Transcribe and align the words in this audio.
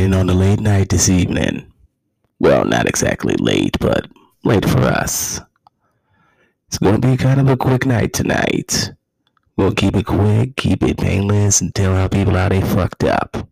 in 0.00 0.14
on 0.14 0.26
the 0.26 0.34
late 0.34 0.60
night 0.60 0.88
this 0.88 1.08
evening. 1.08 1.70
Well, 2.38 2.64
not 2.64 2.88
exactly 2.88 3.34
late, 3.38 3.76
but 3.78 4.06
late 4.44 4.68
for 4.68 4.80
us. 4.80 5.40
It's 6.68 6.78
going 6.78 7.00
to 7.00 7.06
be 7.06 7.16
kind 7.16 7.40
of 7.40 7.48
a 7.48 7.56
quick 7.56 7.84
night 7.84 8.12
tonight. 8.12 8.92
We'll 9.56 9.74
keep 9.74 9.94
it 9.96 10.06
quick, 10.06 10.56
keep 10.56 10.82
it 10.82 10.96
painless, 10.96 11.60
and 11.60 11.74
tell 11.74 11.94
our 11.94 12.08
people 12.08 12.34
how 12.34 12.48
they 12.48 12.62
fucked 12.62 13.04
up. 13.04 13.48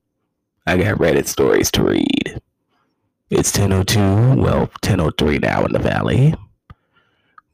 I 0.66 0.79
got 0.79 0.98
Reddit 0.98 1.27
stories 1.27 1.70
to 1.73 1.82
read. 1.82 2.41
It's 3.28 3.52
10.02, 3.52 4.42
well, 4.42 4.69
10.03 4.83 5.42
now 5.42 5.66
in 5.66 5.73
the 5.73 5.78
valley. 5.78 6.34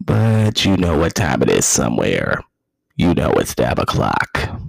But 0.00 0.64
you 0.64 0.76
know 0.76 0.96
what 0.96 1.16
time 1.16 1.42
it 1.42 1.50
is 1.50 1.66
somewhere. 1.66 2.40
You 2.96 3.14
know 3.14 3.32
it's 3.32 3.54
dab 3.54 3.80
o'clock. 3.80 4.60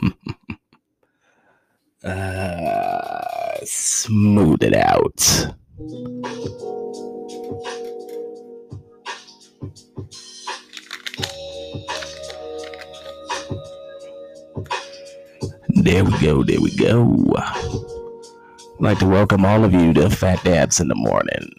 uh, 2.04 3.64
smooth 3.64 4.62
it 4.62 4.74
out. 4.74 5.16
There 15.68 16.04
we 16.04 16.18
go, 16.18 16.42
there 16.42 16.60
we 16.60 16.74
go. 16.76 17.32
I'd 17.36 18.80
like 18.80 18.98
to 19.00 19.06
welcome 19.06 19.44
all 19.44 19.64
of 19.64 19.74
you 19.74 19.92
to 19.94 20.08
Fat 20.08 20.42
Dabs 20.44 20.80
in 20.80 20.88
the 20.88 20.94
Morning. 20.94 21.52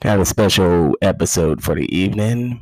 Got 0.00 0.20
a 0.20 0.24
special 0.24 0.96
episode 1.02 1.62
for 1.62 1.74
the 1.74 1.94
evening. 1.94 2.60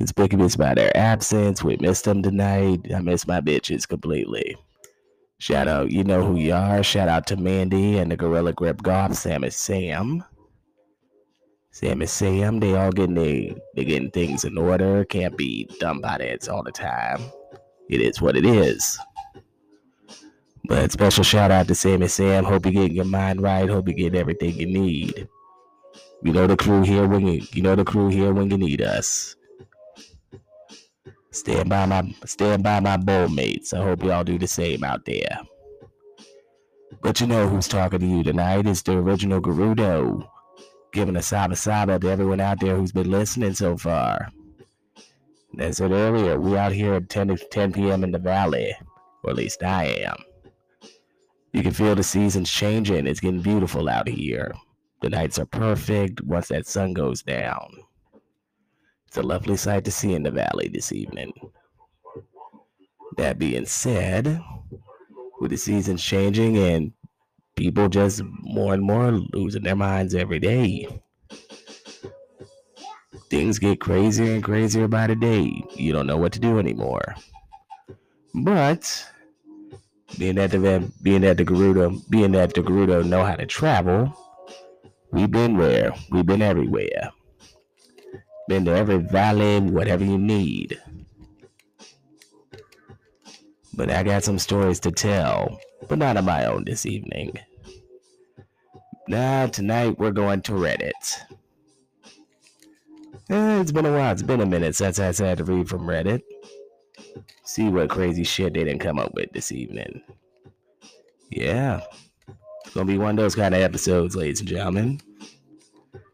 It's 0.00 0.12
Conspicuous 0.12 0.56
by 0.56 0.74
their 0.74 0.96
absence. 0.96 1.62
We 1.62 1.76
missed 1.76 2.04
them 2.04 2.22
tonight. 2.22 2.80
I 2.94 3.00
miss 3.00 3.26
my 3.26 3.40
bitches 3.40 3.86
completely. 3.86 4.56
Shout 5.42 5.66
out, 5.66 5.90
you 5.90 6.04
know 6.04 6.24
who 6.24 6.36
you 6.36 6.54
are. 6.54 6.84
Shout 6.84 7.08
out 7.08 7.26
to 7.26 7.36
Mandy 7.36 7.98
and 7.98 8.12
the 8.12 8.16
Gorilla 8.16 8.52
Grip 8.52 8.80
Golf, 8.80 9.14
Sam 9.14 9.42
and 9.42 9.52
Sam. 9.52 10.22
Sam 11.72 12.00
and 12.00 12.08
Sam, 12.08 12.60
they 12.60 12.76
all 12.76 12.92
getting 12.92 13.16
they, 13.16 13.56
they 13.74 13.84
getting 13.84 14.12
things 14.12 14.44
in 14.44 14.56
order. 14.56 15.04
Can't 15.04 15.36
be 15.36 15.68
dumb 15.80 16.00
heads 16.04 16.48
all 16.48 16.62
the 16.62 16.70
time. 16.70 17.20
It 17.90 18.00
is 18.00 18.22
what 18.22 18.36
it 18.36 18.46
is. 18.46 19.00
But 20.68 20.92
special 20.92 21.24
shout 21.24 21.50
out 21.50 21.66
to 21.66 21.74
Sam 21.74 22.02
and 22.02 22.10
Sam. 22.12 22.44
Hope 22.44 22.64
you're 22.64 22.74
getting 22.74 22.94
your 22.94 23.04
mind 23.04 23.42
right. 23.42 23.68
Hope 23.68 23.88
you 23.88 23.94
get 23.94 24.14
everything 24.14 24.54
you 24.54 24.66
need. 24.66 25.26
You 26.22 26.32
know 26.32 26.46
the 26.46 26.56
crew 26.56 26.82
here 26.82 27.08
when 27.08 27.26
you 27.26 27.42
you 27.52 27.62
know 27.62 27.74
the 27.74 27.84
crew 27.84 28.10
here 28.10 28.32
when 28.32 28.48
you 28.48 28.58
need 28.58 28.80
us. 28.80 29.34
Stand 31.32 31.70
by 31.70 31.86
my 31.86 32.14
stand 32.26 32.62
by 32.62 32.78
my 32.80 32.98
bowl 32.98 33.28
mates. 33.28 33.72
I 33.72 33.82
hope 33.82 34.04
y'all 34.04 34.22
do 34.22 34.38
the 34.38 34.46
same 34.46 34.84
out 34.84 35.06
there. 35.06 35.40
But 37.02 37.20
you 37.20 37.26
know 37.26 37.48
who's 37.48 37.66
talking 37.66 38.00
to 38.00 38.06
you 38.06 38.22
tonight 38.22 38.66
is 38.66 38.82
the 38.82 38.92
original 38.92 39.40
Gerudo. 39.40 40.28
Giving 40.92 41.16
a 41.16 41.22
saba 41.22 41.56
saba 41.56 41.98
to 41.98 42.08
everyone 42.10 42.40
out 42.40 42.60
there 42.60 42.76
who's 42.76 42.92
been 42.92 43.10
listening 43.10 43.54
so 43.54 43.78
far. 43.78 44.28
As 45.58 45.80
I 45.80 45.84
said 45.84 45.92
earlier, 45.92 46.38
we 46.38 46.56
out 46.56 46.72
here 46.72 46.94
at 46.94 47.08
10 47.08 47.36
10 47.50 47.72
p.m. 47.72 48.04
in 48.04 48.12
the 48.12 48.18
valley. 48.18 48.74
Or 49.24 49.30
at 49.30 49.36
least 49.36 49.62
I 49.62 49.84
am. 49.84 50.16
You 51.54 51.62
can 51.62 51.72
feel 51.72 51.94
the 51.94 52.02
seasons 52.02 52.50
changing. 52.50 53.06
It's 53.06 53.20
getting 53.20 53.40
beautiful 53.40 53.88
out 53.88 54.06
here. 54.06 54.52
The 55.00 55.08
nights 55.08 55.38
are 55.38 55.46
perfect 55.46 56.20
once 56.22 56.48
that 56.48 56.66
sun 56.66 56.92
goes 56.92 57.22
down. 57.22 57.72
It's 59.12 59.18
a 59.18 59.22
lovely 59.22 59.58
sight 59.58 59.84
to 59.84 59.90
see 59.90 60.14
in 60.14 60.22
the 60.22 60.30
valley 60.30 60.70
this 60.72 60.90
evening. 60.90 61.34
That 63.18 63.38
being 63.38 63.66
said, 63.66 64.40
with 65.38 65.50
the 65.50 65.58
seasons 65.58 66.02
changing 66.02 66.56
and 66.56 66.94
people 67.54 67.90
just 67.90 68.22
more 68.40 68.72
and 68.72 68.82
more 68.82 69.10
losing 69.10 69.64
their 69.64 69.76
minds 69.76 70.14
every 70.14 70.38
day, 70.38 70.88
things 73.28 73.58
get 73.58 73.80
crazier 73.80 74.32
and 74.32 74.42
crazier 74.42 74.88
by 74.88 75.08
the 75.08 75.14
day. 75.14 75.62
You 75.76 75.92
don't 75.92 76.06
know 76.06 76.16
what 76.16 76.32
to 76.32 76.40
do 76.40 76.58
anymore. 76.58 77.14
But 78.32 79.06
being 80.18 80.36
that 80.36 80.52
the 80.52 80.90
being 81.02 81.20
that 81.20 81.36
the 81.36 81.44
Gerudo 81.44 82.00
being 82.08 82.32
that 82.32 82.54
the 82.54 82.62
Gerudo 82.62 83.04
know 83.04 83.22
how 83.22 83.36
to 83.36 83.44
travel, 83.44 84.10
we've 85.10 85.30
been 85.30 85.58
where 85.58 85.92
we've 86.10 86.24
been 86.24 86.40
everywhere. 86.40 87.10
Been 88.48 88.64
to 88.64 88.74
every 88.74 88.98
valley, 88.98 89.60
whatever 89.60 90.04
you 90.04 90.18
need. 90.18 90.80
But 93.74 93.90
I 93.90 94.02
got 94.02 94.24
some 94.24 94.38
stories 94.38 94.80
to 94.80 94.90
tell, 94.90 95.58
but 95.88 95.98
not 95.98 96.16
of 96.16 96.24
my 96.24 96.44
own 96.44 96.64
this 96.64 96.84
evening. 96.84 97.38
Now 99.08 99.46
tonight 99.46 99.98
we're 99.98 100.10
going 100.10 100.42
to 100.42 100.52
Reddit. 100.52 100.92
Eh, 103.30 103.60
it's 103.60 103.72
been 103.72 103.86
a 103.86 103.92
while. 103.92 104.12
It's 104.12 104.22
been 104.22 104.40
a 104.40 104.46
minute 104.46 104.74
since 104.74 104.98
I 104.98 105.06
had 105.06 105.38
to 105.38 105.44
read 105.44 105.68
from 105.68 105.86
Reddit 105.86 106.22
see 107.52 107.68
what 107.68 107.90
crazy 107.90 108.24
shit 108.24 108.54
they 108.54 108.64
didn't 108.64 108.80
come 108.80 108.98
up 108.98 109.14
with 109.14 109.30
this 109.32 109.52
evening. 109.52 110.02
Yeah. 111.30 111.82
It's 112.64 112.74
gonna 112.74 112.86
be 112.86 112.98
one 112.98 113.10
of 113.10 113.16
those 113.16 113.34
kind 113.34 113.54
of 113.54 113.60
episodes, 113.60 114.16
ladies 114.16 114.40
and 114.40 114.48
gentlemen. 114.48 115.00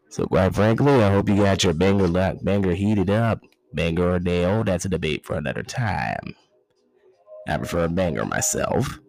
So 0.09 0.25
quite 0.25 0.55
frankly, 0.55 1.03
I 1.03 1.11
hope 1.11 1.29
you 1.29 1.37
got 1.37 1.63
your 1.63 1.73
banger 1.73 2.07
lock, 2.07 2.37
banger 2.41 2.73
heated 2.73 3.09
up. 3.09 3.41
Banger 3.71 4.15
or 4.15 4.19
nail, 4.19 4.63
that's 4.63 4.85
a 4.85 4.89
debate 4.89 5.25
for 5.25 5.35
another 5.35 5.61
time. 5.61 6.35
I 7.47 7.57
prefer 7.57 7.85
a 7.85 7.89
banger 7.89 8.25
myself. 8.25 8.99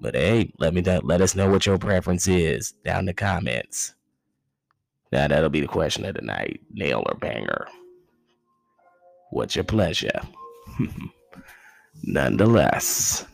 But 0.00 0.14
hey, 0.14 0.52
let 0.58 0.74
me 0.74 0.82
let 0.82 1.20
us 1.20 1.34
know 1.34 1.48
what 1.48 1.66
your 1.66 1.78
preference 1.78 2.26
is 2.26 2.72
down 2.84 3.00
in 3.00 3.06
the 3.06 3.14
comments. 3.14 3.94
Now 5.12 5.28
that'll 5.28 5.50
be 5.50 5.60
the 5.60 5.68
question 5.68 6.04
of 6.04 6.14
the 6.14 6.22
night: 6.22 6.60
nail 6.72 7.04
or 7.06 7.14
banger. 7.16 7.66
What's 9.30 9.54
your 9.54 9.64
pleasure? 9.64 10.20
Nonetheless, 12.02 13.26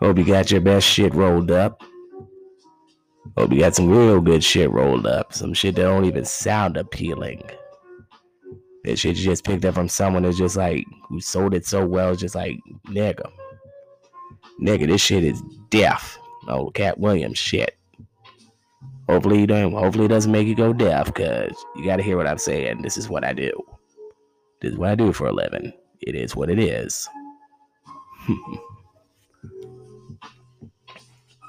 hope 0.00 0.18
you 0.18 0.24
got 0.24 0.50
your 0.50 0.60
best 0.60 0.86
shit 0.86 1.14
rolled 1.14 1.50
up. 1.50 1.82
Hope 3.36 3.52
you 3.52 3.60
got 3.60 3.74
some 3.74 3.88
real 3.88 4.20
good 4.20 4.42
shit 4.42 4.70
rolled 4.70 5.06
up. 5.06 5.32
Some 5.32 5.54
shit 5.54 5.76
that 5.76 5.82
don't 5.82 6.04
even 6.04 6.24
sound 6.24 6.76
appealing. 6.76 7.42
That 8.84 8.98
shit 8.98 9.16
you 9.16 9.24
just 9.24 9.44
picked 9.44 9.64
up 9.64 9.74
from 9.74 9.88
someone 9.88 10.22
that's 10.22 10.38
just 10.38 10.56
like, 10.56 10.84
who 11.08 11.20
sold 11.20 11.54
it 11.54 11.66
so 11.66 11.86
well, 11.86 12.14
just 12.16 12.34
like, 12.34 12.58
nigga. 12.88 13.30
Nigga, 14.60 14.86
this 14.86 15.00
shit 15.00 15.24
is 15.24 15.42
deaf. 15.70 16.18
Oh, 16.48 16.70
Katt 16.70 16.98
Williams 16.98 17.38
shit. 17.38 17.76
Hopefully 19.08 19.40
you 19.40 19.46
don't 19.46 19.72
hopefully 19.72 20.04
it 20.04 20.08
doesn't 20.08 20.30
make 20.30 20.46
you 20.46 20.54
go 20.54 20.72
deaf, 20.72 21.12
cause 21.14 21.52
you 21.74 21.84
gotta 21.84 22.02
hear 22.02 22.16
what 22.16 22.28
I'm 22.28 22.38
saying. 22.38 22.82
This 22.82 22.96
is 22.96 23.08
what 23.08 23.24
I 23.24 23.32
do. 23.32 23.50
This 24.60 24.72
is 24.72 24.78
what 24.78 24.90
I 24.90 24.94
do 24.94 25.12
for 25.12 25.26
a 25.26 25.32
living 25.32 25.72
it 26.00 26.14
is 26.14 26.34
what 26.34 26.50
it 26.50 26.58
is. 26.58 27.08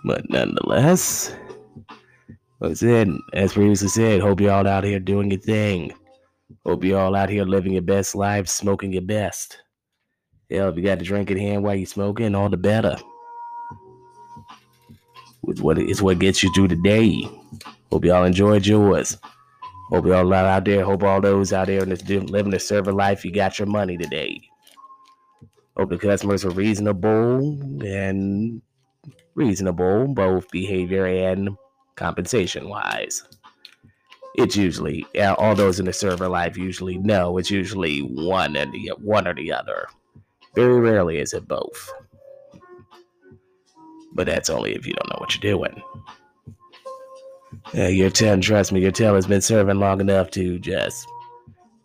but 0.06 0.30
nonetheless, 0.30 1.36
like 2.62 2.72
I 2.72 2.76
said, 2.76 3.10
as 3.34 3.54
previously 3.54 3.88
said, 3.88 4.22
hope 4.22 4.40
you 4.40 4.52
all 4.52 4.68
out 4.68 4.84
here 4.84 5.00
doing 5.00 5.32
your 5.32 5.40
thing. 5.40 5.92
Hope 6.64 6.84
you 6.84 6.96
all 6.96 7.16
out 7.16 7.30
here 7.30 7.44
living 7.44 7.74
your 7.74 7.82
best 7.82 8.14
life, 8.14 8.48
smoking 8.48 8.94
your 8.94 9.02
best. 9.02 9.58
Hell, 10.50 10.70
if 10.70 10.78
you 10.78 10.84
got 10.84 11.02
a 11.02 11.04
drink 11.04 11.32
in 11.32 11.38
hand 11.38 11.64
while 11.64 11.74
you're 11.76 11.88
smoking, 11.88 12.36
all 12.36 12.50
the 12.50 12.58
better. 12.58 12.98
It's 15.48 15.60
what 15.60 15.80
it's 15.80 16.04
what 16.04 16.20
gets 16.20 16.44
you 16.44 16.54
through 16.54 16.68
the 16.68 16.76
day. 16.76 17.28
Hope 17.92 18.06
y'all 18.06 18.26
enjoyed 18.26 18.68
yours. 18.68 19.18
Hope 19.90 20.06
y'all 20.06 20.32
out 20.32 20.66
there. 20.66 20.86
Hope 20.86 21.02
all 21.02 21.20
those 21.20 21.52
out 21.52 21.66
there 21.66 21.82
in 21.82 21.90
this 21.90 22.08
living 22.08 22.52
the 22.52 22.60
server 22.60 22.94
life, 22.94 23.26
you 23.26 23.32
got 23.32 23.58
your 23.58 23.66
money 23.66 23.98
today. 23.98 24.40
Hope 25.76 25.90
the 25.90 25.98
customers 25.98 26.46
are 26.46 26.52
reasonable 26.52 27.40
and 27.84 28.62
reasonable, 29.34 30.08
both 30.10 30.52
behavior 30.52 31.08
and 31.08 31.58
compensation 31.96 32.70
wise. 32.70 33.24
It's 34.36 34.56
usually 34.56 35.06
all 35.38 35.56
those 35.56 35.80
in 35.80 35.86
the 35.86 35.94
server 35.94 36.30
life 36.30 36.58
usually 36.58 36.98
know 36.98 37.38
it's 37.38 37.52
usually 37.52 38.00
one 38.00 38.56
and 38.56 38.72
the 38.72 38.94
one 39.02 39.28
or 39.28 39.34
the 39.34 39.52
other. 39.52 39.88
Very 40.56 40.80
rarely 40.80 41.20
is 41.20 41.34
it 41.34 41.48
both. 41.48 41.92
But 44.14 44.28
that's 44.28 44.50
only 44.50 44.76
if 44.76 44.86
you 44.86 44.94
don't 44.94 45.10
know 45.10 45.18
what 45.20 45.36
you're 45.36 45.54
doing. 45.54 45.82
Yeah, 47.74 47.90
your 47.90 48.10
tail, 48.10 48.40
trust 48.40 48.72
me, 48.72 48.82
your 48.82 48.92
tail 48.92 49.16
has 49.16 49.28
been 49.28 49.42
serving 49.42 49.80
long 49.80 50.02
enough 50.02 50.32
to 50.32 50.60
just. 50.60 51.08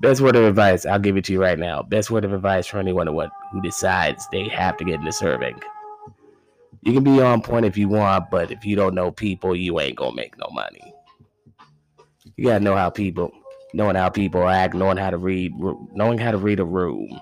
Best 0.00 0.20
word 0.20 0.36
of 0.36 0.44
advice, 0.44 0.84
I'll 0.84 0.98
give 0.98 1.16
it 1.16 1.24
to 1.24 1.32
you 1.32 1.40
right 1.40 1.58
now. 1.58 1.82
Best 1.82 2.10
word 2.10 2.24
of 2.24 2.32
advice 2.32 2.66
for 2.66 2.78
anyone 2.78 3.06
who 3.06 3.62
decides 3.62 4.26
they 4.30 4.48
have 4.48 4.76
to 4.76 4.84
get 4.84 5.00
into 5.00 5.12
serving. 5.12 5.60
You 6.86 6.92
can 6.92 7.02
be 7.02 7.20
on 7.20 7.42
point 7.42 7.66
if 7.66 7.76
you 7.76 7.88
want, 7.88 8.30
but 8.30 8.52
if 8.52 8.64
you 8.64 8.76
don't 8.76 8.94
know 8.94 9.10
people, 9.10 9.56
you 9.56 9.80
ain't 9.80 9.96
gonna 9.96 10.14
make 10.14 10.38
no 10.38 10.46
money. 10.52 10.94
You 12.36 12.44
gotta 12.44 12.62
know 12.62 12.76
how 12.76 12.90
people, 12.90 13.32
knowing 13.74 13.96
how 13.96 14.08
people 14.08 14.46
act, 14.46 14.72
knowing 14.72 14.96
how 14.96 15.10
to 15.10 15.18
read, 15.18 15.52
knowing 15.92 16.16
how 16.16 16.30
to 16.30 16.38
read 16.38 16.60
a 16.60 16.64
room, 16.64 17.20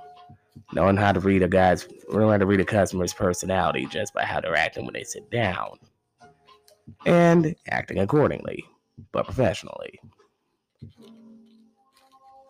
knowing 0.75 0.99
how 0.99 1.13
to 1.13 1.21
read 1.21 1.43
a 1.43 1.49
guy's, 1.49 1.89
knowing 2.11 2.33
how 2.33 2.37
to 2.37 2.45
read 2.45 2.61
a 2.61 2.65
customer's 2.67 3.15
personality 3.15 3.87
just 3.87 4.13
by 4.13 4.23
how 4.23 4.39
they're 4.39 4.55
acting 4.55 4.85
when 4.85 4.93
they 4.93 5.03
sit 5.03 5.31
down, 5.31 5.79
and 7.07 7.57
acting 7.71 8.01
accordingly, 8.01 8.63
but 9.13 9.25
professionally. 9.25 9.99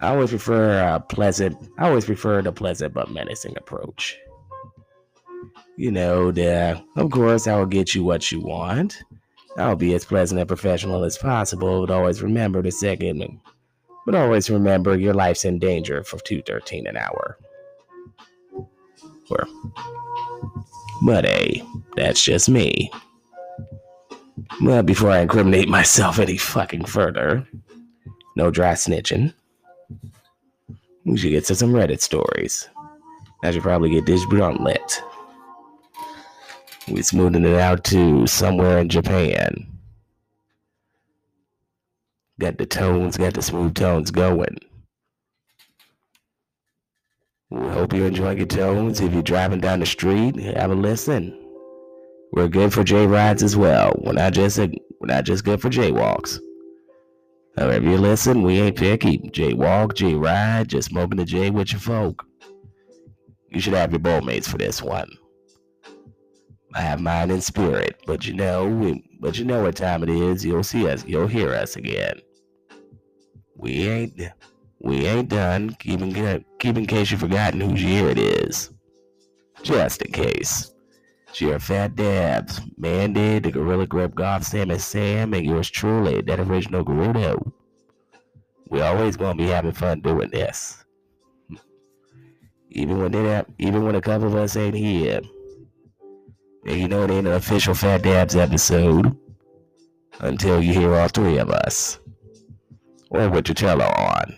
I 0.01 0.09
always 0.09 0.31
prefer 0.31 0.81
a 0.81 0.99
pleasant. 0.99 1.57
I 1.79 1.87
always 1.87 2.07
prefer 2.07 2.43
the 2.43 2.51
pleasant 2.51 2.93
but 2.93 3.13
menacing 3.13 3.57
approach. 3.57 4.19
You 5.77 5.91
know, 5.91 6.31
the 6.31 6.83
of 6.97 7.11
course 7.11 7.47
I 7.47 7.57
will 7.57 7.67
get 7.67 7.95
you 7.95 8.05
what 8.05 8.31
you 8.31 8.41
want. 8.41 9.03
I'll 9.57 9.77
be 9.77 9.95
as 9.95 10.05
pleasant 10.05 10.41
and 10.41 10.49
professional 10.49 11.05
as 11.05 11.19
possible, 11.19 11.87
but 11.87 11.93
always 11.93 12.23
remember 12.23 12.63
the 12.63 12.71
second. 12.71 13.41
But 14.07 14.15
always 14.15 14.51
remember 14.51 14.97
your 14.97 15.15
life's 15.15 15.45
in 15.45 15.59
danger 15.59 16.05
for 16.05 16.19
two 16.19 16.43
thirteen 16.43 16.87
an 16.87 16.97
hour. 16.97 17.39
Or, 19.31 19.47
but 21.03 21.25
hey, 21.25 21.63
that's 21.97 22.23
just 22.23 22.49
me. 22.49 22.91
But 24.61 24.83
before 24.83 25.11
I 25.11 25.21
incriminate 25.21 25.69
myself 25.69 26.19
any 26.19 26.37
fucking 26.37 26.85
further, 26.85 27.47
no 28.37 28.51
dry 28.51 28.73
snitching. 28.73 29.33
We 31.05 31.17
should 31.17 31.31
get 31.31 31.45
to 31.47 31.55
some 31.55 31.73
Reddit 31.73 32.01
stories. 32.01 32.69
I 33.43 33.51
should 33.51 33.63
probably 33.63 33.91
get 33.91 34.07
this 34.07 34.25
lit. 34.27 35.03
We're 36.89 37.03
smoothing 37.03 37.45
it 37.45 37.59
out 37.59 37.85
to 37.85 38.27
somewhere 38.27 38.79
in 38.79 38.89
Japan. 38.91 39.67
Got 42.39 42.59
the 42.59 42.67
tones, 42.67 43.17
got 43.17 43.35
the 43.35 43.43
smooth 43.43 43.75
tones 43.75 44.11
going. 44.11 44.59
We 47.51 47.69
hope 47.69 47.93
you're 47.93 48.09
enjoying 48.09 48.39
your 48.39 48.47
tones. 48.47 49.01
If 49.01 49.13
you're 49.13 49.23
driving 49.23 49.61
down 49.61 49.81
the 49.81 49.87
street, 49.87 50.37
have 50.37 50.71
a 50.71 50.75
listen. 50.75 51.41
We're 52.33 52.49
good 52.49 52.73
for 52.73 52.83
J 52.83 53.07
rides 53.07 53.43
as 53.43 53.57
well. 53.57 53.95
We're 54.05 54.13
not 54.13 54.33
just 54.33 54.59
we're 54.59 54.69
not 55.03 55.25
just 55.25 55.45
good 55.45 55.63
for 55.63 55.71
jaywalks. 55.71 56.39
However 57.57 57.89
you 57.89 57.97
listen, 57.97 58.43
we 58.43 58.61
ain't 58.61 58.77
picky. 58.77 59.19
J 59.33 59.55
walk, 59.55 59.95
J 59.95 60.15
ride, 60.15 60.69
just 60.69 60.89
smoking 60.89 61.19
the 61.19 61.25
J 61.25 61.51
with 61.51 61.71
your 61.71 61.81
folk. 61.81 62.27
You 63.51 63.61
should 63.61 63.75
have 63.75 63.93
your 63.93 64.01
bowl 64.01 64.21
mates 64.21 64.49
for 64.49 64.59
this 64.59 64.83
one. 64.83 65.09
I 66.75 66.81
have 66.81 67.01
mine 67.01 67.31
in 67.31 67.41
spirit, 67.41 68.01
but 68.05 68.27
you 68.27 68.35
know, 68.35 68.67
we, 68.67 69.05
but 69.21 69.39
you 69.39 69.45
know 69.45 69.63
what 69.63 69.77
time 69.77 70.03
it 70.03 70.09
is. 70.09 70.45
You'll 70.45 70.65
see 70.65 70.89
us. 70.89 71.05
You'll 71.07 71.29
hear 71.29 71.55
us 71.55 71.77
again. 71.77 72.21
We 73.57 73.89
ain't, 73.89 74.21
we 74.81 75.07
ain't 75.07 75.29
done. 75.29 75.77
Keep 75.79 76.01
in, 76.01 76.45
keep 76.59 76.77
in 76.77 76.87
case 76.87 77.11
you've 77.11 77.21
forgotten 77.21 77.61
whose 77.61 77.83
year 77.83 78.09
it 78.11 78.19
is. 78.19 78.71
Just 79.63 80.03
in 80.03 80.13
case. 80.13 80.73
It's 81.37 81.65
fat 81.65 81.97
dabs, 81.97 82.61
Mandy, 82.77 83.41
the 83.41 83.51
Gorilla 83.51 83.87
Grip 83.87 84.15
Golf 84.15 84.45
Sam 84.45 84.71
and 84.71 84.81
Sam, 84.81 85.35
and 85.35 85.45
yours 85.45 85.69
truly, 85.69 86.21
that 86.23 86.39
original 86.39 86.85
Gerudo. 86.85 87.53
We 88.71 88.81
always 88.81 89.17
gonna 89.17 89.35
be 89.35 89.47
having 89.47 89.73
fun 89.73 90.01
doing 90.01 90.31
this. 90.31 90.85
Even 92.71 92.99
when 92.99 93.13
they 93.13 93.45
even 93.59 93.85
when 93.85 93.97
a 93.97 94.01
couple 94.01 94.29
of 94.29 94.37
us 94.37 94.57
ain't 94.57 94.77
here. 94.77 95.21
And 96.67 96.81
you 96.81 96.89
know 96.89 97.05
it 97.05 97.11
ain't 97.11 97.27
an 97.27 97.35
official 97.35 97.75
Fat 97.75 98.03
Dabs 98.03 98.37
episode 98.37 99.17
until 100.21 100.63
you 100.63 100.73
hear 100.73 100.95
all 100.95 101.09
three 101.09 101.39
of 101.39 101.51
us. 101.51 102.01
Or 103.11 103.29
with 103.29 103.49
your 103.49 103.55
cello 103.55 103.85
on. 103.85 104.37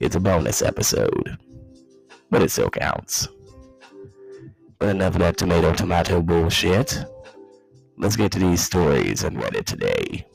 It's 0.00 0.16
a 0.16 0.20
bonus 0.20 0.62
episode. 0.62 1.36
But 2.30 2.42
it 2.42 2.50
still 2.50 2.70
counts. 2.70 3.28
But 4.78 4.90
enough 4.90 5.14
of 5.14 5.20
that 5.20 5.36
tomato 5.36 5.74
tomato 5.74 6.22
bullshit. 6.22 7.04
Let's 7.98 8.16
get 8.16 8.32
to 8.32 8.38
these 8.38 8.62
stories 8.62 9.24
on 9.24 9.36
Reddit 9.36 9.64
today. 9.64 10.26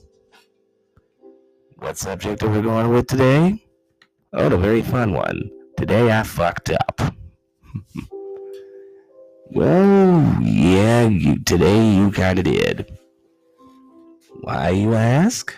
What 1.78 1.98
subject 1.98 2.44
are 2.44 2.50
we 2.50 2.62
going 2.62 2.90
with 2.90 3.08
today? 3.08 3.64
Oh, 4.34 4.50
the 4.50 4.58
very 4.58 4.82
fun 4.82 5.14
one. 5.14 5.50
Today 5.78 6.12
I 6.12 6.24
fucked 6.24 6.70
up. 6.72 7.02
well, 9.51 10.42
yeah, 10.42 11.07
you, 11.07 11.39
today 11.44 11.94
you 11.95 12.12
kinda 12.12 12.44
did. 12.44 12.98
Why, 14.42 14.69
you 14.69 14.94
ask? 14.95 15.56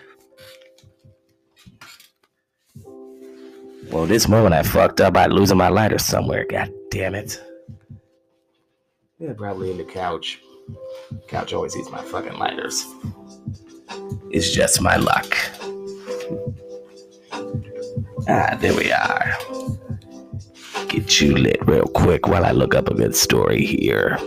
Well, 3.90 4.06
this 4.06 4.28
moment 4.28 4.56
I 4.56 4.64
fucked 4.64 5.02
up 5.02 5.14
by 5.14 5.28
losing 5.28 5.58
my 5.58 5.70
lighter 5.70 6.00
somewhere. 6.00 6.46
God 6.50 6.72
damn 6.90 7.16
it. 7.16 7.42
Yeah, 9.20 9.34
probably 9.34 9.72
in 9.72 9.78
the 9.78 9.84
couch. 9.84 10.42
Couch 11.28 11.54
always 11.54 11.78
eats 11.78 11.92
my 11.92 12.02
fucking 12.02 12.38
lighters. 12.38 12.86
It's 14.32 14.52
just 14.52 14.82
my 14.82 14.96
luck. 14.96 15.38
Ah, 18.28 18.58
there 18.60 18.76
we 18.76 18.92
are. 18.92 19.38
Get 20.94 21.20
you 21.20 21.36
lit 21.36 21.58
real 21.68 21.88
quick 21.88 22.28
while 22.28 22.46
I 22.46 22.52
look 22.52 22.76
up 22.76 22.88
a 22.88 22.94
good 22.94 23.16
story 23.16 23.66
here. 23.66 24.18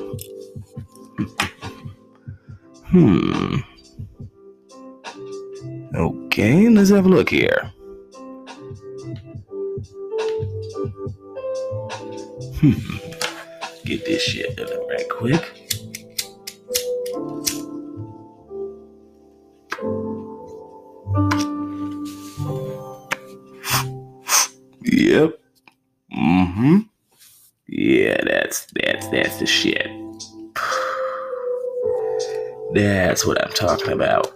Hmm. 2.88 3.56
Okay, 5.94 6.68
let's 6.68 6.90
have 6.90 7.06
a 7.06 7.08
look 7.08 7.30
here. 7.30 7.72
Hmm 12.60 12.96
get 13.86 14.04
this 14.04 14.22
shit 14.22 14.56
done 14.56 14.88
right 14.88 15.08
quick. 15.08 15.62
Yep. 24.82 25.40
Mm-hmm. 26.16 26.78
Yeah, 27.68 28.20
that's 28.24 28.66
that's 28.74 29.08
that's 29.08 29.38
the 29.38 29.46
shit. 29.46 29.88
That's 32.74 33.26
what 33.26 33.42
I'm 33.42 33.52
talking 33.52 33.92
about. 33.92 34.32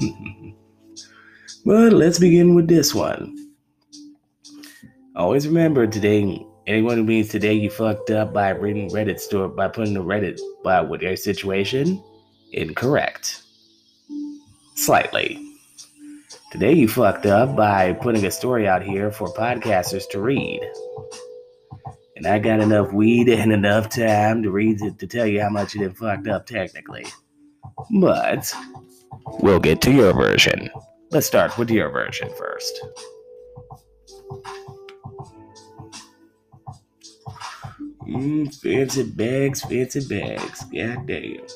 but 1.64 1.92
let's 1.92 2.18
begin 2.18 2.54
with 2.54 2.68
this 2.68 2.94
one. 2.94 3.36
Always 5.16 5.46
remember 5.46 5.86
today 5.86 6.46
Anyone 6.70 6.98
who 6.98 7.04
means 7.04 7.28
today 7.28 7.54
you 7.54 7.68
fucked 7.68 8.10
up 8.10 8.32
by 8.32 8.50
reading 8.50 8.90
Reddit 8.90 9.18
store 9.18 9.48
by 9.48 9.66
putting 9.66 9.92
the 9.92 10.04
Reddit 10.04 10.38
by 10.62 10.80
with 10.80 11.02
your 11.02 11.16
situation, 11.16 12.00
incorrect. 12.52 13.42
Slightly. 14.76 15.49
Today 16.50 16.72
you 16.72 16.88
fucked 16.88 17.26
up 17.26 17.54
by 17.54 17.92
putting 17.92 18.26
a 18.26 18.30
story 18.30 18.66
out 18.66 18.82
here 18.82 19.12
for 19.12 19.28
podcasters 19.28 20.08
to 20.10 20.20
read. 20.20 20.60
And 22.16 22.26
I 22.26 22.40
got 22.40 22.58
enough 22.58 22.92
weed 22.92 23.28
and 23.28 23.52
enough 23.52 23.88
time 23.88 24.42
to 24.42 24.50
read 24.50 24.82
it 24.82 24.98
to 24.98 25.06
tell 25.06 25.26
you 25.26 25.40
how 25.40 25.48
much 25.48 25.76
it 25.76 25.96
fucked 25.96 26.26
up 26.26 26.46
technically. 26.46 27.06
But 28.00 28.52
we'll 29.38 29.60
get 29.60 29.80
to 29.82 29.92
your 29.92 30.12
version. 30.12 30.70
Let's 31.12 31.28
start 31.28 31.56
with 31.56 31.70
your 31.70 31.88
version 31.88 32.30
first. 32.36 32.84
Mm, 38.08 38.52
fancy 38.52 39.04
bags, 39.04 39.62
fancy 39.62 40.00
bags. 40.08 40.64
God 40.64 41.06
damn. 41.06 41.46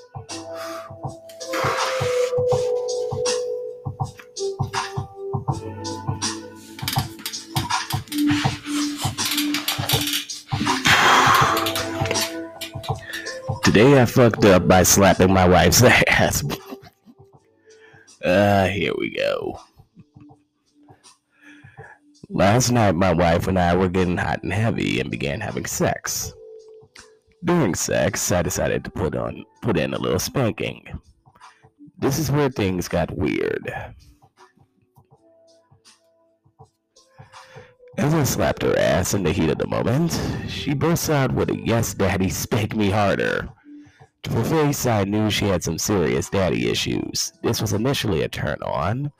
Today 13.74 14.00
I 14.00 14.04
fucked 14.04 14.44
up 14.44 14.68
by 14.68 14.84
slapping 14.84 15.32
my 15.32 15.48
wife's 15.48 15.82
ass. 16.08 16.44
uh, 18.24 18.68
here 18.68 18.92
we 18.96 19.10
go. 19.10 19.58
Last 22.28 22.70
night, 22.70 22.94
my 22.94 23.12
wife 23.12 23.48
and 23.48 23.58
I 23.58 23.74
were 23.74 23.88
getting 23.88 24.16
hot 24.16 24.44
and 24.44 24.52
heavy 24.52 25.00
and 25.00 25.10
began 25.10 25.40
having 25.40 25.66
sex. 25.66 26.32
During 27.42 27.74
sex, 27.74 28.30
I 28.30 28.42
decided 28.42 28.84
to 28.84 28.92
put 28.92 29.16
on 29.16 29.44
put 29.60 29.76
in 29.76 29.92
a 29.92 29.98
little 29.98 30.20
spanking. 30.20 30.86
This 31.98 32.20
is 32.20 32.30
where 32.30 32.50
things 32.50 32.86
got 32.86 33.10
weird. 33.16 33.74
As 37.98 38.14
I 38.14 38.22
slapped 38.22 38.62
her 38.62 38.78
ass 38.78 39.14
in 39.14 39.24
the 39.24 39.32
heat 39.32 39.50
of 39.50 39.58
the 39.58 39.66
moment, 39.66 40.16
she 40.48 40.74
burst 40.74 41.10
out 41.10 41.32
with 41.32 41.50
a 41.50 41.56
yes, 41.56 41.92
daddy, 41.92 42.28
spank 42.28 42.76
me 42.76 42.90
harder. 42.90 43.48
Face, 44.24 44.86
I 44.86 45.04
knew 45.04 45.30
she 45.30 45.46
had 45.46 45.62
some 45.62 45.78
serious 45.78 46.30
daddy 46.30 46.68
issues. 46.68 47.32
This 47.42 47.60
was 47.60 47.72
initially 47.72 48.22
a 48.22 48.28
turn 48.28 48.56
on, 48.62 49.12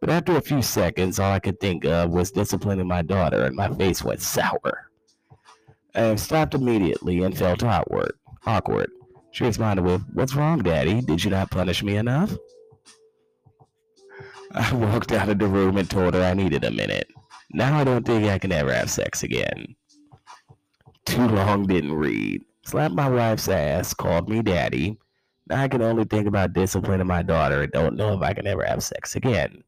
but 0.00 0.10
after 0.10 0.36
a 0.36 0.40
few 0.40 0.62
seconds, 0.62 1.18
all 1.18 1.32
I 1.32 1.38
could 1.38 1.60
think 1.60 1.84
of 1.84 2.10
was 2.10 2.30
disciplining 2.30 2.86
my 2.86 3.02
daughter, 3.02 3.44
and 3.44 3.56
my 3.56 3.68
face 3.76 4.02
went 4.02 4.20
sour. 4.20 4.90
I 5.94 6.14
stopped 6.16 6.54
immediately 6.54 7.22
and 7.22 7.36
felt 7.36 7.62
awkward. 7.62 8.12
Awkward. 8.46 8.90
She 9.30 9.44
responded 9.44 9.84
with, 9.84 10.02
What's 10.12 10.34
wrong, 10.34 10.60
Daddy? 10.60 11.00
Did 11.00 11.24
you 11.24 11.30
not 11.30 11.50
punish 11.50 11.82
me 11.82 11.96
enough? 11.96 12.36
I 14.52 14.72
walked 14.74 15.12
out 15.12 15.28
of 15.28 15.38
the 15.38 15.46
room 15.46 15.76
and 15.76 15.88
told 15.88 16.14
her 16.14 16.22
I 16.22 16.34
needed 16.34 16.64
a 16.64 16.70
minute. 16.70 17.08
Now 17.52 17.78
I 17.78 17.84
don't 17.84 18.04
think 18.06 18.28
I 18.28 18.38
can 18.38 18.52
ever 18.52 18.72
have 18.72 18.90
sex 18.90 19.22
again. 19.22 19.74
Too 21.06 21.26
long 21.26 21.66
didn't 21.66 21.94
read. 21.94 22.42
Slapped 22.68 22.94
my 22.94 23.08
wife's 23.08 23.48
ass, 23.48 23.94
called 23.94 24.28
me 24.28 24.42
daddy. 24.42 24.98
Now 25.48 25.62
I 25.62 25.68
can 25.68 25.80
only 25.80 26.04
think 26.04 26.26
about 26.26 26.52
disciplining 26.52 27.06
my 27.06 27.22
daughter 27.22 27.62
and 27.62 27.72
don't 27.72 27.96
know 27.96 28.12
if 28.12 28.20
I 28.20 28.34
can 28.34 28.46
ever 28.46 28.62
have 28.62 28.82
sex 28.82 29.16
again. 29.16 29.64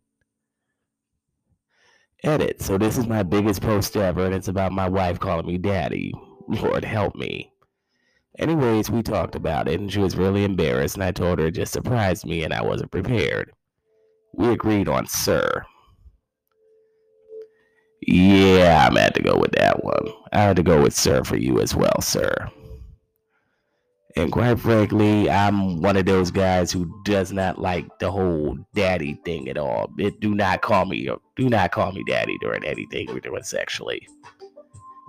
Edit. 2.23 2.61
So 2.61 2.77
this 2.77 2.99
is 2.99 3.07
my 3.07 3.23
biggest 3.23 3.63
post 3.63 3.97
ever, 3.97 4.27
and 4.27 4.35
it's 4.35 4.49
about 4.49 4.73
my 4.73 4.87
wife 4.87 5.19
calling 5.19 5.47
me 5.47 5.57
daddy. 5.57 6.13
Lord 6.47 6.85
help 6.85 7.17
me. 7.17 7.51
Anyways, 8.39 8.91
we 8.91 9.03
talked 9.03 9.35
about 9.35 9.67
it, 9.67 9.81
and 9.81 9.91
she 9.91 10.01
was 10.01 10.19
really 10.19 10.45
embarrassed, 10.45 10.97
and 10.97 11.03
I 11.03 11.11
told 11.11 11.39
her 11.39 11.47
it 11.47 11.53
just 11.53 11.73
surprised 11.73 12.27
me 12.27 12.45
and 12.45 12.53
I 12.53 12.63
wasn't 12.63 12.91
prepared. 12.91 13.51
We 14.35 14.51
agreed 14.51 14.89
on 14.91 15.07
sir. 15.07 15.65
Yeah, 18.07 18.87
I'm 18.87 18.97
had 18.97 19.15
to 19.15 19.23
go 19.23 19.39
with 19.39 19.53
that 19.53 19.83
one. 19.83 20.07
I 20.35 20.41
had 20.41 20.57
to 20.57 20.63
go 20.63 20.83
with 20.83 20.93
sir 20.93 21.25
for 21.25 21.39
you 21.39 21.63
as 21.63 21.75
well, 21.75 22.03
sir. 22.03 22.51
And 24.17 24.33
quite 24.33 24.59
frankly, 24.59 25.31
I'm 25.31 25.81
one 25.81 25.97
of 25.97 26.05
those 26.05 26.31
guys 26.31 26.73
who 26.73 26.93
does 27.05 27.33
not 27.33 27.61
like 27.61 27.87
the 28.01 28.11
whole 28.11 28.59
daddy 28.75 29.21
thing 29.25 29.49
at 29.49 29.57
all. 29.57 29.89
It, 29.99 30.19
do 30.21 30.35
not 30.35 30.63
call 30.63 30.85
me 30.85 31.09
do 31.37 31.49
not 31.49 31.71
call 31.71 31.93
me 31.93 32.03
daddy 32.07 32.37
during 32.41 32.65
anything 32.65 33.07
we're 33.09 33.21
doing 33.21 33.45
sexually. 33.45 34.07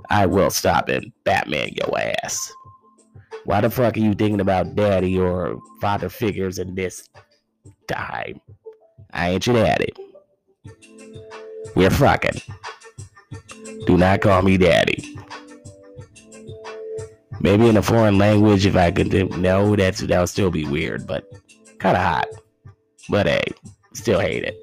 I 0.10 0.26
will 0.26 0.50
stop 0.50 0.90
and 0.90 1.12
Batman 1.24 1.70
your 1.74 2.00
ass. 2.24 2.52
Why 3.46 3.62
the 3.62 3.70
fuck 3.70 3.98
are 3.98 4.00
you 4.00 4.14
thinking 4.14 4.42
about 4.42 4.76
daddy 4.76 5.18
or 5.18 5.60
father 5.80 6.10
figures 6.10 6.60
in 6.60 6.76
this 6.76 7.10
time? 7.88 8.40
I 9.14 9.30
ain't 9.30 9.48
your 9.48 9.56
daddy. 9.56 9.94
We're 11.76 11.90
fucking. 11.90 12.42
Do 13.88 13.98
not 13.98 14.22
call 14.22 14.44
me 14.44 14.58
daddy. 14.58 15.11
Maybe 17.52 17.68
in 17.68 17.76
a 17.76 17.82
foreign 17.82 18.18
language, 18.18 18.66
if 18.66 18.78
I 18.78 18.92
could 18.92 19.12
no, 19.38 19.76
that's 19.76 20.00
that 20.00 20.20
would 20.22 20.30
still 20.30 20.50
be 20.50 20.64
weird, 20.64 21.06
but 21.06 21.30
kind 21.80 21.98
of 21.98 22.04
hot. 22.04 22.28
But 23.10 23.28
hey, 23.28 23.44
still 23.94 24.22
hate 24.22 24.46
it. 24.46 24.56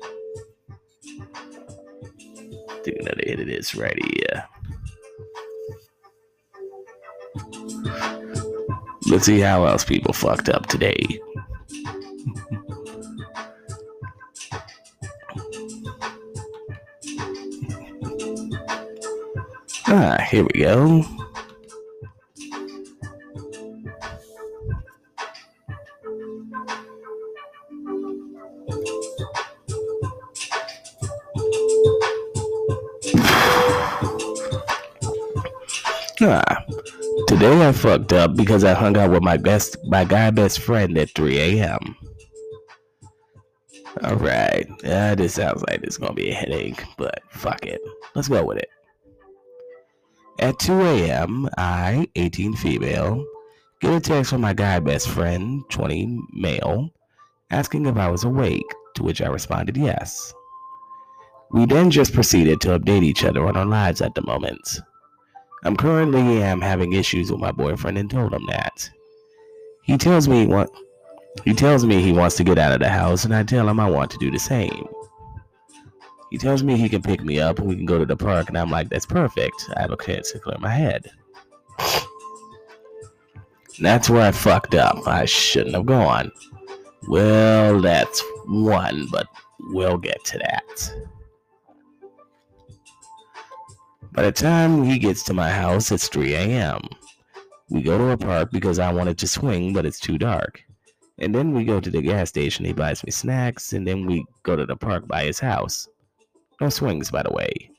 Do 2.85 2.95
another 2.99 3.21
hit 3.26 3.40
of 3.40 3.47
this 3.47 3.75
right 3.75 3.95
here. 4.02 4.42
Let's 9.07 9.26
see 9.26 9.40
how 9.40 9.66
else 9.66 9.85
people 9.85 10.14
fucked 10.14 10.49
up 10.49 10.64
today. 10.64 10.97
ah, 19.88 20.26
here 20.30 20.45
we 20.45 20.62
go. 20.62 21.04
Up 38.19 38.37
because 38.37 38.65
I 38.65 38.75
hung 38.75 38.97
out 38.97 39.11
with 39.11 39.23
my 39.23 39.37
best, 39.37 39.77
my 39.85 40.05
guy 40.05 40.31
best 40.31 40.61
friend 40.61 40.99
at 40.99 41.15
3 41.15 41.39
a.m. 41.39 41.97
All 44.05 44.17
right, 44.17 44.67
uh, 44.85 45.15
this 45.15 45.35
sounds 45.35 45.63
like 45.63 45.83
it's 45.83 45.97
gonna 45.97 46.13
be 46.13 46.31
a 46.31 46.35
headache, 46.35 46.85
but 46.99 47.23
fuck 47.31 47.65
it, 47.65 47.81
let's 48.15 48.29
go 48.29 48.45
with 48.45 48.59
it. 48.59 48.69
At 50.41 50.59
2 50.59 50.81
a.m., 50.81 51.49
I, 51.57 52.07
18 52.15 52.55
female, 52.55 53.25
get 53.81 53.95
a 53.95 54.01
text 54.01 54.31
from 54.31 54.43
my 54.43 54.53
guy 54.53 54.79
best 54.79 55.09
friend, 55.09 55.63
20 55.71 56.19
male, 56.33 56.91
asking 57.51 57.87
if 57.87 57.97
I 57.97 58.09
was 58.09 58.25
awake, 58.25 58.67
to 58.95 59.03
which 59.03 59.23
I 59.23 59.29
responded 59.29 59.77
yes. 59.77 60.33
We 61.51 61.67
then 61.67 61.91
just 61.91 62.13
proceeded 62.13 62.61
to 62.63 62.79
update 62.79 63.03
each 63.03 63.25
other 63.25 63.47
on 63.47 63.57
our 63.57 63.67
lives 63.67 64.03
at 64.03 64.15
the 64.15 64.23
moment. 64.23 64.81
I'm 65.65 65.77
currently 65.77 66.43
am 66.43 66.61
having 66.61 66.93
issues 66.93 67.31
with 67.31 67.41
my 67.41 67.53
boyfriend 67.53 67.99
and 67.99 68.11
told 68.11 68.33
him 68.33 68.47
that. 68.47 68.88
He 69.83 69.97
tells 69.97 70.29
me 70.29 70.47
what 70.47 70.71
he 71.45 71.55
tells 71.55 71.85
me 71.85 72.03
he 72.03 72.12
wants 72.12 72.37
to 72.37 72.45
get 72.45 72.59
out 72.59 72.73
of 72.73 72.81
the 72.81 72.88
house 72.88 73.25
and 73.25 73.35
I 73.35 73.43
tell 73.43 73.69
him 73.69 73.81
I 73.81 73.88
want 73.88 74.11
to 74.12 74.19
do 74.19 74.31
the 74.31 74.38
same. 74.38 74.87
He 76.31 76.38
tells 76.38 76.62
me 76.62 76.77
he 76.77 76.88
can 76.88 77.03
pick 77.03 77.23
me 77.23 77.41
up 77.41 77.59
and 77.59 77.69
we 77.69 77.77
can 77.77 77.87
go 77.87 77.99
to 77.99 78.07
the 78.07 78.17
park 78.17 78.49
and 78.49 78.59
I'm 78.59 78.71
like 78.71 78.88
that's 78.88 79.07
perfect. 79.07 79.71
I 79.77 79.81
have 79.83 79.93
a 79.93 79.97
chance 79.97 80.33
to 80.33 80.38
clear 80.38 80.59
my 80.59 80.71
head. 80.71 81.11
that's 83.81 84.11
where 84.11 84.23
I 84.23 84.31
fucked 84.33 84.75
up. 84.75 85.07
I 85.07 85.25
shouldn't 85.25 85.75
have 85.75 85.87
gone. 85.87 86.31
Well, 87.09 87.81
that's 87.81 88.23
one, 88.47 89.09
but 89.11 89.27
we'll 89.71 89.97
get 89.97 90.23
to 90.27 90.38
that. 90.38 90.93
By 94.19 94.25
the 94.25 94.33
time 94.33 94.83
he 94.83 94.99
gets 94.99 95.23
to 95.23 95.33
my 95.33 95.49
house, 95.49 95.93
it's 95.93 96.09
3 96.09 96.35
a.m. 96.35 96.81
We 97.71 97.83
go 97.83 97.97
to 97.97 98.11
a 98.11 98.17
park 98.17 98.51
because 98.51 98.81
I 98.81 98.93
wanted 98.93 99.17
to 99.19 99.29
swing, 99.29 99.73
but 99.73 99.87
it's 99.87 100.01
too 100.01 100.19
dark. 100.19 100.61
And 101.19 101.33
then 101.33 101.55
we 101.55 101.65
go 101.65 101.79
to 101.79 101.89
the 101.89 102.03
gas 102.03 102.29
station. 102.29 102.65
He 102.65 102.73
buys 102.73 103.05
me 103.05 103.13
snacks, 103.13 103.73
and 103.73 103.87
then 103.87 104.07
we 104.07 104.25
go 104.43 104.57
to 104.57 104.67
the 104.67 104.75
park 104.75 105.07
by 105.07 105.23
his 105.23 105.39
house. 105.39 105.87
No 106.61 106.69
swings, 106.69 107.13
by 107.13 107.23
the 107.23 107.31
way. 107.31 107.71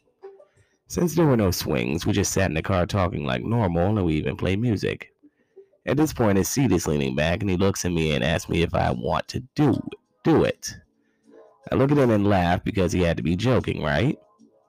Since 0.88 1.14
there 1.14 1.26
were 1.26 1.36
no 1.36 1.52
swings, 1.52 2.06
we 2.06 2.14
just 2.14 2.32
sat 2.32 2.50
in 2.50 2.54
the 2.54 2.62
car 2.62 2.86
talking 2.86 3.26
like 3.26 3.44
normal, 3.44 3.98
and 3.98 4.06
we 4.06 4.14
even 4.14 4.38
played 4.38 4.62
music. 4.62 5.12
At 5.88 5.98
this 5.98 6.14
point, 6.14 6.38
his 6.38 6.48
seat 6.48 6.72
is 6.72 6.88
leaning 6.88 7.18
back, 7.18 7.42
and 7.42 7.50
he 7.50 7.58
looks 7.58 7.84
at 7.84 7.92
me 7.92 8.14
and 8.14 8.24
asks 8.24 8.50
me 8.50 8.62
if 8.62 8.74
I 8.74 8.92
want 8.92 9.28
to 9.28 9.42
do 9.56 9.78
do 10.24 10.46
it. 10.46 10.74
I 11.70 11.76
look 11.76 11.92
at 11.92 11.98
him 11.98 12.12
and 12.12 12.30
laugh 12.30 12.64
because 12.64 12.94
he 12.94 13.02
had 13.02 13.18
to 13.18 13.24
be 13.24 13.36
joking, 13.36 13.84
right? 13.84 14.18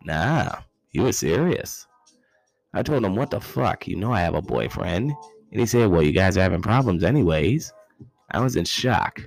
Nah, 0.03 0.63
he 0.91 0.99
was 0.99 1.19
serious. 1.19 1.87
I 2.75 2.83
told 2.83 3.05
him, 3.05 3.17
What 3.17 3.31
the 3.31 3.41
fuck? 3.41 3.87
You 3.87 3.97
know 3.97 4.13
I 4.13 4.21
have 4.21 4.35
a 4.35 4.43
boyfriend. 4.43 5.13
And 5.53 5.61
he 5.61 5.67
said, 5.67 5.91
Well, 5.91 6.03
you 6.03 6.13
guys 6.13 6.37
are 6.37 6.43
having 6.43 6.63
problems, 6.63 7.05
anyways. 7.05 7.73
I 8.31 8.41
was 8.41 8.57
in 8.57 8.65
shock. 8.65 9.23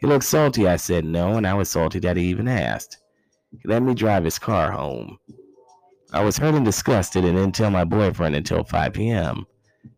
He 0.00 0.06
looked 0.06 0.24
salty. 0.24 0.66
I 0.66 0.76
said 0.76 1.04
no, 1.04 1.36
and 1.36 1.46
I 1.46 1.54
was 1.54 1.68
salty 1.68 1.98
that 2.00 2.16
he 2.16 2.24
even 2.24 2.48
asked. 2.48 2.98
He 3.50 3.68
let 3.68 3.82
me 3.82 3.94
drive 3.94 4.24
his 4.24 4.38
car 4.38 4.70
home. 4.70 5.18
I 6.12 6.24
was 6.24 6.38
hurt 6.38 6.54
and 6.54 6.64
disgusted 6.64 7.24
and 7.24 7.36
didn't 7.36 7.54
tell 7.54 7.70
my 7.70 7.84
boyfriend 7.84 8.34
until 8.34 8.64
5 8.64 8.92
p.m., 8.92 9.46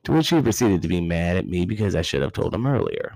to 0.04 0.12
which 0.12 0.28
he 0.28 0.42
proceeded 0.42 0.82
to 0.82 0.88
be 0.88 1.00
mad 1.00 1.36
at 1.36 1.48
me 1.48 1.64
because 1.64 1.94
I 1.94 2.02
should 2.02 2.22
have 2.22 2.32
told 2.32 2.54
him 2.54 2.66
earlier. 2.66 3.14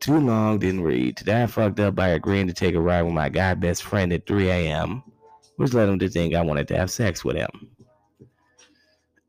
Too 0.00 0.18
long, 0.18 0.58
didn't 0.58 0.82
read. 0.82 1.16
Today 1.16 1.42
I 1.42 1.46
fucked 1.46 1.80
up 1.80 1.94
by 1.94 2.08
agreeing 2.08 2.46
to 2.48 2.52
take 2.52 2.74
a 2.74 2.80
ride 2.80 3.02
with 3.02 3.14
my 3.14 3.28
guy 3.28 3.54
best 3.54 3.82
friend 3.84 4.12
at 4.12 4.26
3 4.26 4.50
a.m 4.50 5.02
which 5.56 5.72
led 5.72 5.88
him 5.88 5.98
to 5.98 6.08
think 6.08 6.34
I 6.34 6.42
wanted 6.42 6.68
to 6.68 6.76
have 6.76 6.90
sex 6.90 7.24
with 7.24 7.36
him. 7.36 7.48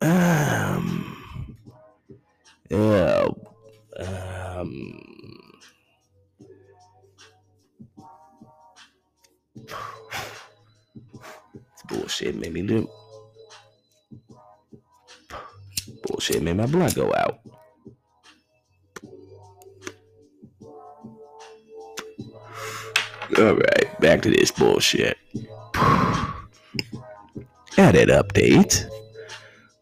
Um, 0.01 1.55
yeah, 2.70 3.27
um, 4.00 5.01
bullshit 11.88 12.36
made 12.36 12.53
me 12.53 12.62
do. 12.63 12.89
Bullshit 16.03 16.41
made 16.41 16.58
my 16.58 16.65
blood 16.65 16.96
go 16.96 17.13
out. 17.15 17.39
All 23.38 23.55
right, 23.55 24.00
back 24.00 24.22
to 24.22 24.29
this 24.29 24.51
bullshit. 24.51 25.17
Edit 27.77 28.10
update. 28.10 28.89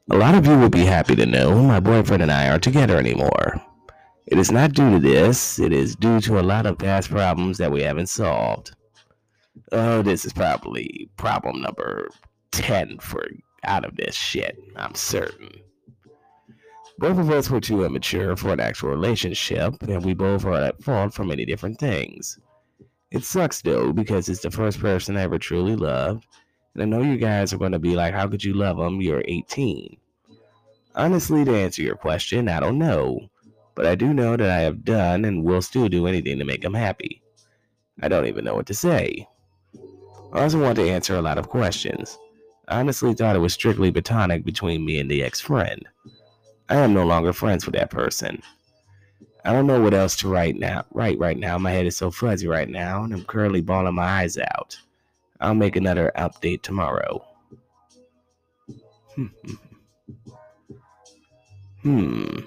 A 0.09 0.17
lot 0.17 0.35
of 0.35 0.45
you 0.45 0.57
will 0.57 0.69
be 0.69 0.85
happy 0.85 1.15
to 1.15 1.25
know 1.25 1.63
my 1.63 1.79
boyfriend 1.79 2.23
and 2.23 2.31
I 2.31 2.49
aren't 2.49 2.63
together 2.63 2.97
anymore. 2.97 3.61
It 4.25 4.39
is 4.39 4.51
not 4.51 4.73
due 4.73 4.91
to 4.91 4.99
this, 4.99 5.59
it 5.59 5.71
is 5.71 5.95
due 5.95 6.19
to 6.21 6.39
a 6.39 6.41
lot 6.41 6.65
of 6.65 6.77
past 6.77 7.09
problems 7.09 7.57
that 7.59 7.71
we 7.71 7.83
haven't 7.83 8.07
solved. 8.07 8.75
Oh, 9.71 10.01
this 10.01 10.25
is 10.25 10.33
probably 10.33 11.09
problem 11.17 11.61
number 11.61 12.09
10 12.51 12.99
for 12.99 13.27
out 13.63 13.85
of 13.85 13.95
this 13.95 14.15
shit, 14.15 14.57
I'm 14.75 14.95
certain. 14.95 15.51
Both 16.97 17.17
of 17.17 17.29
us 17.29 17.49
were 17.49 17.61
too 17.61 17.83
immature 17.83 18.35
for 18.35 18.53
an 18.53 18.59
actual 18.59 18.89
relationship, 18.89 19.81
and 19.83 20.03
we 20.03 20.13
both 20.13 20.45
are 20.45 20.53
at 20.53 20.83
fault 20.83 21.13
for 21.13 21.23
many 21.23 21.45
different 21.45 21.79
things. 21.79 22.39
It 23.13 23.23
sucks 23.23 23.61
though, 23.61 23.93
because 23.93 24.27
it's 24.27 24.41
the 24.41 24.49
first 24.49 24.79
person 24.79 25.15
I 25.15 25.21
ever 25.21 25.37
truly 25.37 25.75
loved, 25.75 26.25
And 26.73 26.81
I 26.81 26.85
know 26.85 27.03
you 27.03 27.17
guys 27.17 27.53
are 27.53 27.59
going 27.59 27.71
to 27.73 27.79
be 27.79 27.95
like, 27.95 28.11
how 28.11 28.27
could 28.27 28.43
you 28.43 28.55
love 28.55 28.79
him? 28.79 29.01
You're 29.01 29.23
18. 29.27 29.97
Honestly, 30.95 31.45
to 31.45 31.55
answer 31.55 31.83
your 31.83 31.95
question, 31.95 32.49
I 32.49 32.59
don't 32.59 32.79
know. 32.79 33.29
But 33.75 33.85
I 33.85 33.93
do 33.93 34.15
know 34.15 34.35
that 34.35 34.49
I 34.49 34.61
have 34.61 34.83
done 34.83 35.25
and 35.25 35.43
will 35.43 35.61
still 35.61 35.89
do 35.89 36.07
anything 36.07 36.39
to 36.39 36.45
make 36.45 36.63
him 36.63 36.73
happy. 36.73 37.21
I 38.01 38.07
don't 38.07 38.25
even 38.25 38.45
know 38.45 38.55
what 38.55 38.65
to 38.67 38.73
say. 38.73 39.27
I 40.33 40.41
also 40.41 40.59
want 40.59 40.77
to 40.77 40.89
answer 40.89 41.15
a 41.15 41.21
lot 41.21 41.37
of 41.37 41.49
questions. 41.49 42.17
I 42.67 42.79
honestly 42.79 43.13
thought 43.13 43.35
it 43.35 43.39
was 43.39 43.53
strictly 43.53 43.91
platonic 43.91 44.43
between 44.43 44.85
me 44.85 44.99
and 44.99 45.09
the 45.09 45.21
ex 45.21 45.39
friend. 45.39 45.87
I 46.69 46.77
am 46.77 46.95
no 46.95 47.05
longer 47.05 47.33
friends 47.33 47.67
with 47.67 47.75
that 47.75 47.91
person. 47.91 48.41
I 49.45 49.51
don't 49.51 49.67
know 49.67 49.81
what 49.81 49.93
else 49.93 50.15
to 50.17 50.29
write 50.29 50.55
now. 50.55 50.85
Write 50.91 51.19
right 51.19 51.37
now. 51.37 51.57
My 51.57 51.71
head 51.71 51.85
is 51.85 51.97
so 51.97 52.11
fuzzy 52.11 52.47
right 52.47 52.69
now, 52.69 53.03
and 53.03 53.13
I'm 53.13 53.25
currently 53.25 53.61
bawling 53.61 53.95
my 53.95 54.21
eyes 54.21 54.37
out. 54.37 54.77
I'll 55.41 55.53
make 55.53 55.75
another 55.75 56.13
update 56.15 56.61
tomorrow. 56.61 57.25
hmm. 61.81 62.39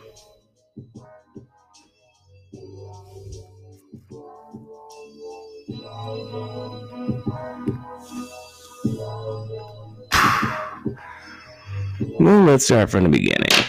Well, 12.18 12.44
let's 12.44 12.64
start 12.64 12.88
from 12.88 13.04
the 13.04 13.10
beginning. 13.10 13.65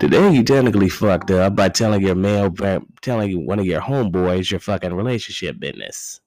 Today, 0.00 0.32
you 0.32 0.44
technically 0.44 0.88
fucked 0.88 1.32
up 1.32 1.56
by 1.56 1.68
telling 1.70 2.02
your 2.02 2.14
male, 2.14 2.54
telling 3.02 3.46
one 3.46 3.58
of 3.58 3.66
your 3.66 3.80
homeboys 3.80 4.48
your 4.48 4.60
fucking 4.60 4.94
relationship 4.94 5.58
business. 5.58 6.20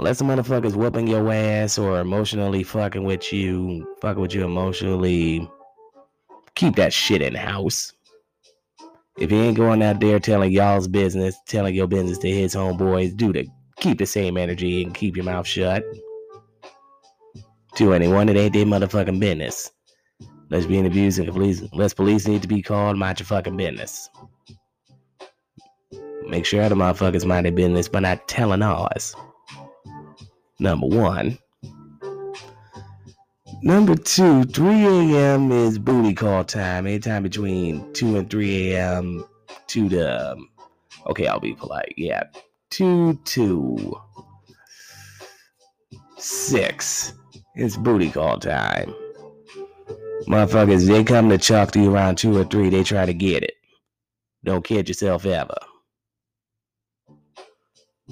Unless 0.00 0.18
the 0.18 0.24
motherfucker's 0.24 0.74
whooping 0.74 1.06
your 1.06 1.32
ass 1.32 1.78
or 1.78 2.00
emotionally 2.00 2.64
fucking 2.64 3.04
with 3.04 3.32
you, 3.32 3.86
fucking 4.00 4.20
with 4.20 4.34
you 4.34 4.44
emotionally, 4.44 5.48
keep 6.56 6.74
that 6.74 6.92
shit 6.92 7.22
in 7.22 7.36
house. 7.36 7.92
If 9.18 9.30
he 9.30 9.36
ain't 9.36 9.56
going 9.56 9.80
out 9.82 10.00
there 10.00 10.18
telling 10.18 10.50
y'all's 10.50 10.88
business, 10.88 11.36
telling 11.46 11.76
your 11.76 11.86
business 11.86 12.18
to 12.18 12.30
his 12.30 12.52
homeboys, 12.52 13.16
do 13.16 13.32
the 13.32 13.46
keep 13.76 13.98
the 13.98 14.06
same 14.06 14.36
energy 14.36 14.82
and 14.82 14.92
keep 14.92 15.14
your 15.14 15.24
mouth 15.24 15.46
shut. 15.46 15.84
To 17.76 17.92
anyone, 17.92 18.28
it 18.28 18.36
ain't 18.36 18.54
their 18.54 18.66
motherfucking 18.66 19.20
business. 19.20 19.70
Lesbian 20.50 20.84
abuse 20.84 21.18
and 21.18 21.28
police, 21.28 21.62
less 21.72 21.94
police 21.94 22.26
need 22.26 22.42
to 22.42 22.48
be 22.48 22.60
called, 22.60 22.98
mind 22.98 23.20
your 23.20 23.26
fucking 23.26 23.56
business. 23.56 24.10
Make 26.26 26.44
sure 26.44 26.62
other 26.62 26.74
motherfuckers 26.74 27.24
mind 27.24 27.46
their 27.46 27.52
business 27.52 27.88
by 27.88 28.00
not 28.00 28.26
telling 28.28 28.62
ours. 28.62 29.14
Number 30.58 30.86
one. 30.86 31.38
Number 33.62 33.94
two, 33.94 34.44
3 34.44 34.86
a.m. 34.86 35.52
is 35.52 35.78
booty 35.78 36.14
call 36.14 36.44
time. 36.44 36.86
Anytime 36.86 37.22
between 37.22 37.92
2 37.92 38.16
and 38.16 38.30
3 38.30 38.72
a.m. 38.72 39.24
to 39.68 39.88
the. 39.88 40.32
Um, 40.32 40.48
okay, 41.06 41.26
I'll 41.26 41.40
be 41.40 41.54
polite. 41.54 41.94
Yeah. 41.96 42.24
2 42.70 43.14
to 43.24 44.00
6 46.16 47.12
is 47.56 47.76
booty 47.76 48.10
call 48.10 48.38
time. 48.38 48.94
Motherfuckers, 50.30 50.86
they 50.86 51.02
come 51.02 51.28
to 51.28 51.38
chalk 51.38 51.72
to 51.72 51.80
you 51.80 51.92
around 51.92 52.16
two 52.16 52.38
or 52.38 52.44
three, 52.44 52.70
they 52.70 52.84
try 52.84 53.04
to 53.04 53.12
get 53.12 53.42
it. 53.42 53.54
Don't 54.44 54.64
kid 54.64 54.86
yourself 54.88 55.26
ever. 55.26 55.56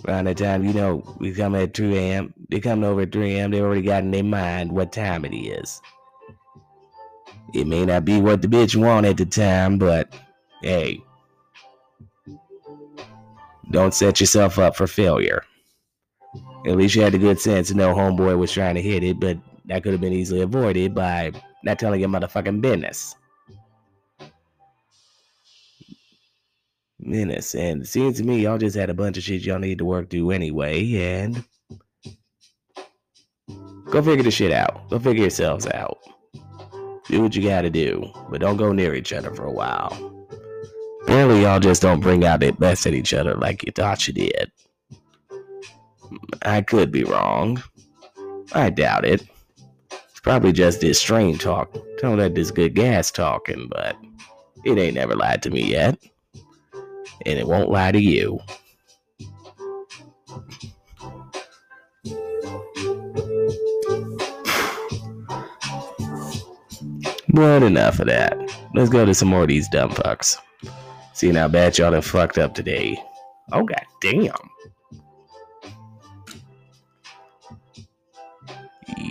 Around 0.05 0.25
the 0.25 0.35
time, 0.35 0.65
you 0.65 0.73
know, 0.73 1.17
we 1.21 1.33
come 1.33 1.55
at 1.55 1.75
2 1.75 1.95
a.m., 1.95 2.35
they 2.51 2.59
come 2.59 2.83
over 2.83 3.03
at 3.03 3.13
3 3.13 3.37
a.m., 3.37 3.53
they 3.53 3.61
already 3.61 3.83
got 3.83 4.03
in 4.03 4.11
their 4.11 4.25
mind 4.25 4.73
what 4.73 4.91
time 4.91 5.25
it 5.25 5.33
is. 5.33 5.81
It 7.55 7.69
may 7.69 7.87
not 7.87 8.05
be 8.05 8.21
what 8.21 8.43
the 8.43 8.49
bitch 8.49 8.75
want 8.75 9.07
at 9.07 9.17
the 9.17 9.25
time, 9.25 9.79
but 9.79 10.13
hey, 10.63 11.01
don't 13.71 13.95
set 13.95 14.19
yourself 14.19 14.59
up 14.59 14.75
for 14.75 14.89
failure. 14.89 15.45
At 16.67 16.77
least 16.77 16.97
you 16.97 17.03
had 17.03 17.13
the 17.13 17.19
good 17.19 17.39
sense 17.39 17.69
to 17.69 17.75
know 17.75 17.95
homeboy 17.95 18.37
was 18.39 18.51
trying 18.51 18.75
to 18.75 18.83
hit 18.83 19.05
it, 19.05 19.21
but 19.21 19.39
that 19.67 19.85
could 19.85 19.93
have 19.93 20.01
been 20.01 20.13
easily 20.13 20.41
avoided 20.41 20.97
by 20.97 21.31
not 21.65 21.79
telling 21.79 22.01
your 22.01 22.09
motherfucking 22.09 22.61
business. 22.61 23.15
Menace. 27.01 27.55
And 27.55 27.83
it 27.83 27.87
seems 27.87 28.19
to 28.19 28.25
me 28.25 28.41
y'all 28.41 28.59
just 28.59 28.77
had 28.77 28.91
a 28.91 28.95
bunch 28.95 29.17
of 29.17 29.23
shit 29.23 29.43
y'all 29.43 29.59
need 29.59 29.79
to 29.79 29.85
work 29.85 30.11
through 30.11 30.31
anyway, 30.31 30.95
and 30.97 31.45
go 33.91 34.03
figure 34.03 34.25
the 34.25 34.31
shit 34.31 34.53
out. 34.53 34.89
Go 34.91 34.99
figure 34.99 35.23
yourselves 35.23 35.67
out. 35.67 35.99
Do 37.07 37.23
what 37.23 37.35
you 37.35 37.43
gotta 37.43 37.71
do, 37.71 38.11
but 38.31 38.41
don't 38.41 38.57
go 38.59 38.73
near 38.73 38.95
each 38.95 39.13
other 39.13 39.35
for 39.35 39.45
a 39.45 39.53
while. 39.53 40.15
Apparently, 41.03 41.43
y'all 41.43 41.61
just 41.61 41.81
don't 41.81 42.01
bring 42.01 42.25
out 42.25 42.41
the 42.41 42.51
best 42.51 42.87
at 42.87 42.93
each 42.93 43.15
other 43.15 43.35
like 43.35 43.65
you 43.65 43.73
thought 43.73 44.07
you 44.07 44.13
did. 44.13 44.53
I 46.43 46.61
could 46.61 46.93
be 46.93 47.05
wrong. 47.05 47.63
I 48.53 48.69
doubt 48.71 49.07
it. 49.07 49.23
It's 50.19 50.25
probably 50.25 50.51
just 50.51 50.81
this 50.81 50.99
strain 50.99 51.39
talk. 51.39 51.73
Tell 51.99 52.17
that 52.17 52.35
this 52.35 52.51
good 52.51 52.75
gas 52.75 53.13
talking, 53.13 53.69
but 53.71 53.97
it 54.65 54.77
ain't 54.77 54.97
never 54.97 55.15
lied 55.15 55.45
to 55.45 55.51
me 55.51 55.63
yet. 55.63 55.97
And 57.25 57.39
it 57.39 57.47
won't 57.47 57.71
lie 57.71 57.93
to 57.93 58.01
you. 58.01 58.41
But 67.29 67.63
enough 67.63 68.01
of 68.01 68.07
that. 68.09 68.37
Let's 68.75 68.91
go 68.91 69.05
to 69.05 69.15
some 69.15 69.29
more 69.29 69.43
of 69.43 69.49
these 69.49 69.69
dumb 69.69 69.91
fucks. 69.91 70.37
Seeing 71.13 71.37
how 71.37 71.47
bad 71.47 71.79
y'all 71.79 71.93
have 71.93 72.05
fucked 72.05 72.39
up 72.39 72.55
today. 72.55 73.01
Oh 73.53 73.63
god 73.63 73.85
damn. 74.01 74.35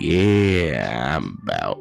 Yeah, 0.00 1.16
I'm 1.16 1.38
about. 1.42 1.78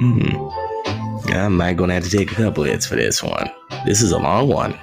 Mm-hmm. 0.00 1.32
I 1.32 1.48
might 1.48 1.76
gonna 1.76 1.94
have 1.94 2.04
to 2.04 2.10
take 2.10 2.32
a 2.32 2.34
couple 2.34 2.64
hits 2.64 2.86
for 2.86 2.96
this 2.96 3.22
one. 3.22 3.50
This 3.84 4.00
is 4.00 4.12
a 4.12 4.18
long 4.18 4.48
one. 4.48 4.78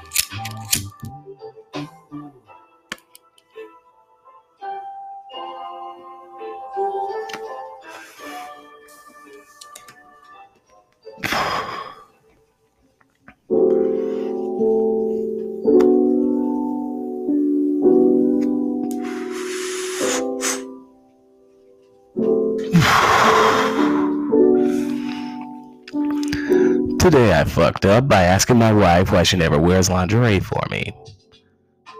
Today 27.06 27.40
I 27.40 27.44
fucked 27.44 27.86
up 27.86 28.08
by 28.08 28.24
asking 28.24 28.58
my 28.58 28.74
wife 28.74 29.12
why 29.12 29.22
she 29.22 29.38
never 29.38 29.60
wears 29.60 29.92
lingerie 29.92 30.40
for 30.40 30.64
me. 30.72 30.92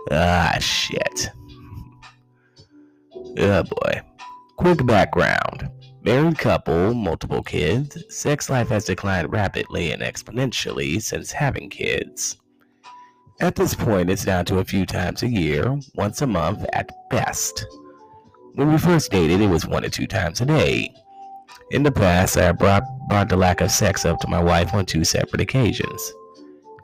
Ah, 0.10 0.58
shit. 0.60 1.30
Oh 3.38 3.62
boy. 3.62 4.02
Quick 4.58 4.84
background. 4.88 5.70
Married 6.02 6.40
couple, 6.40 6.96
multiple 6.96 7.44
kids, 7.44 8.04
sex 8.10 8.50
life 8.50 8.70
has 8.70 8.86
declined 8.86 9.32
rapidly 9.32 9.92
and 9.92 10.02
exponentially 10.02 11.00
since 11.00 11.32
having 11.32 11.70
kids. 11.70 12.38
At 13.40 13.54
this 13.54 13.76
point, 13.76 14.10
it's 14.10 14.26
down 14.26 14.46
to 14.46 14.58
a 14.58 14.66
few 14.66 14.88
times 14.88 15.22
a 15.22 15.30
year, 15.30 15.78
once 15.94 16.24
a 16.24 16.28
month 16.28 16.66
at 16.74 16.90
best. 17.12 17.64
When 18.56 18.72
we 18.72 18.80
first 18.80 19.12
dated, 19.12 19.40
it 19.40 19.50
was 19.52 19.68
one 19.68 19.84
to 19.84 19.90
two 19.92 20.08
times 20.08 20.42
a 20.42 20.48
day. 20.48 20.92
In 21.72 21.82
the 21.82 21.92
past, 21.92 22.38
I 22.38 22.52
brought, 22.52 22.84
brought 23.10 23.30
the 23.30 23.38
lack 23.38 23.60
of 23.60 23.72
sex 23.72 24.06
up 24.06 24.20
to 24.20 24.28
my 24.28 24.42
wife 24.42 24.74
on 24.74 24.86
two 24.86 25.04
separate 25.04 25.42
occasions. 25.42 26.14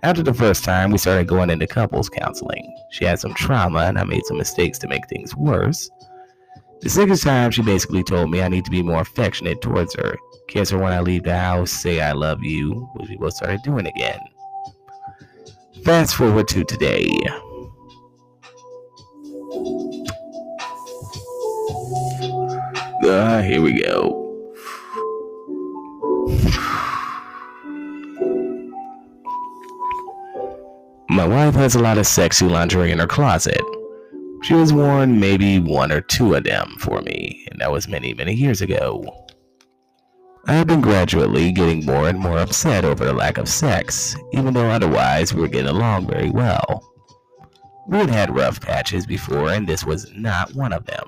After 0.02 0.24
the 0.24 0.34
first 0.34 0.64
time, 0.64 0.90
we 0.90 0.98
started 0.98 1.28
going 1.28 1.52
into 1.52 1.68
couples 1.68 2.10
counseling. 2.10 2.76
She 2.90 3.06
had 3.06 3.20
some 3.20 3.36
trauma, 3.36 3.82
and 3.82 4.00
I 4.00 4.04
made 4.04 4.26
some 4.26 4.40
mistakes 4.40 4.80
to 4.80 4.88
make 4.88 5.08
things 5.08 5.36
worse. 5.36 5.88
The 6.82 6.90
second 6.90 7.18
time, 7.18 7.52
she 7.52 7.62
basically 7.62 8.04
told 8.04 8.32
me 8.32 8.42
I 8.42 8.48
need 8.48 8.66
to 8.66 8.72
be 8.72 8.82
more 8.82 9.02
affectionate 9.02 9.62
towards 9.62 9.94
her, 9.96 10.18
kiss 10.48 10.72
her 10.72 10.80
when 10.80 10.94
I 10.94 11.02
leave 11.02 11.24
the 11.24 11.38
house, 11.38 11.70
say 11.70 12.02
I 12.02 12.14
love 12.14 12.44
you, 12.44 12.90
which 12.96 13.10
we 13.10 13.18
both 13.18 13.36
started 13.36 13.62
doing 13.62 13.86
again. 13.86 14.20
Fast 15.86 16.16
forward 16.16 16.48
to 16.48 16.64
today. 16.64 17.08
Ah, 23.04 23.42
here 23.42 23.62
we 23.62 23.80
go. 23.80 24.21
My 31.22 31.28
wife 31.28 31.54
has 31.54 31.76
a 31.76 31.80
lot 31.80 32.00
of 32.00 32.08
sexy 32.08 32.48
lingerie 32.48 32.92
in 32.92 32.98
her 32.98 33.06
closet. 33.06 33.62
She 34.42 34.56
has 34.56 34.74
worn 34.74 35.20
maybe 35.20 35.60
one 35.60 35.92
or 35.92 36.02
two 36.02 36.34
of 36.34 36.46
them 36.46 36.76
for 36.80 37.00
me, 37.04 37.46
and 37.52 37.62
that 37.62 37.72
was 37.72 37.88
many, 37.88 38.16
many 38.16 38.34
years 38.34 38.60
ago. 38.60 39.28
I 40.48 40.54
have 40.54 40.66
been 40.66 40.82
gradually 40.82 41.52
getting 41.52 41.86
more 41.86 42.10
and 42.10 42.18
more 42.18 42.40
upset 42.40 42.86
over 42.86 43.06
the 43.06 43.14
lack 43.14 43.38
of 43.38 43.48
sex, 43.48 44.16
even 44.34 44.56
though 44.56 44.72
otherwise 44.72 45.32
we 45.32 45.42
were 45.42 45.48
getting 45.48 45.70
along 45.70 46.08
very 46.08 46.32
well. 46.32 46.92
We 47.88 48.00
had 48.00 48.10
had 48.10 48.36
rough 48.36 48.60
patches 48.60 49.06
before, 49.06 49.50
and 49.50 49.68
this 49.68 49.86
was 49.86 50.12
not 50.16 50.56
one 50.56 50.74
of 50.74 50.88
them. 50.88 51.06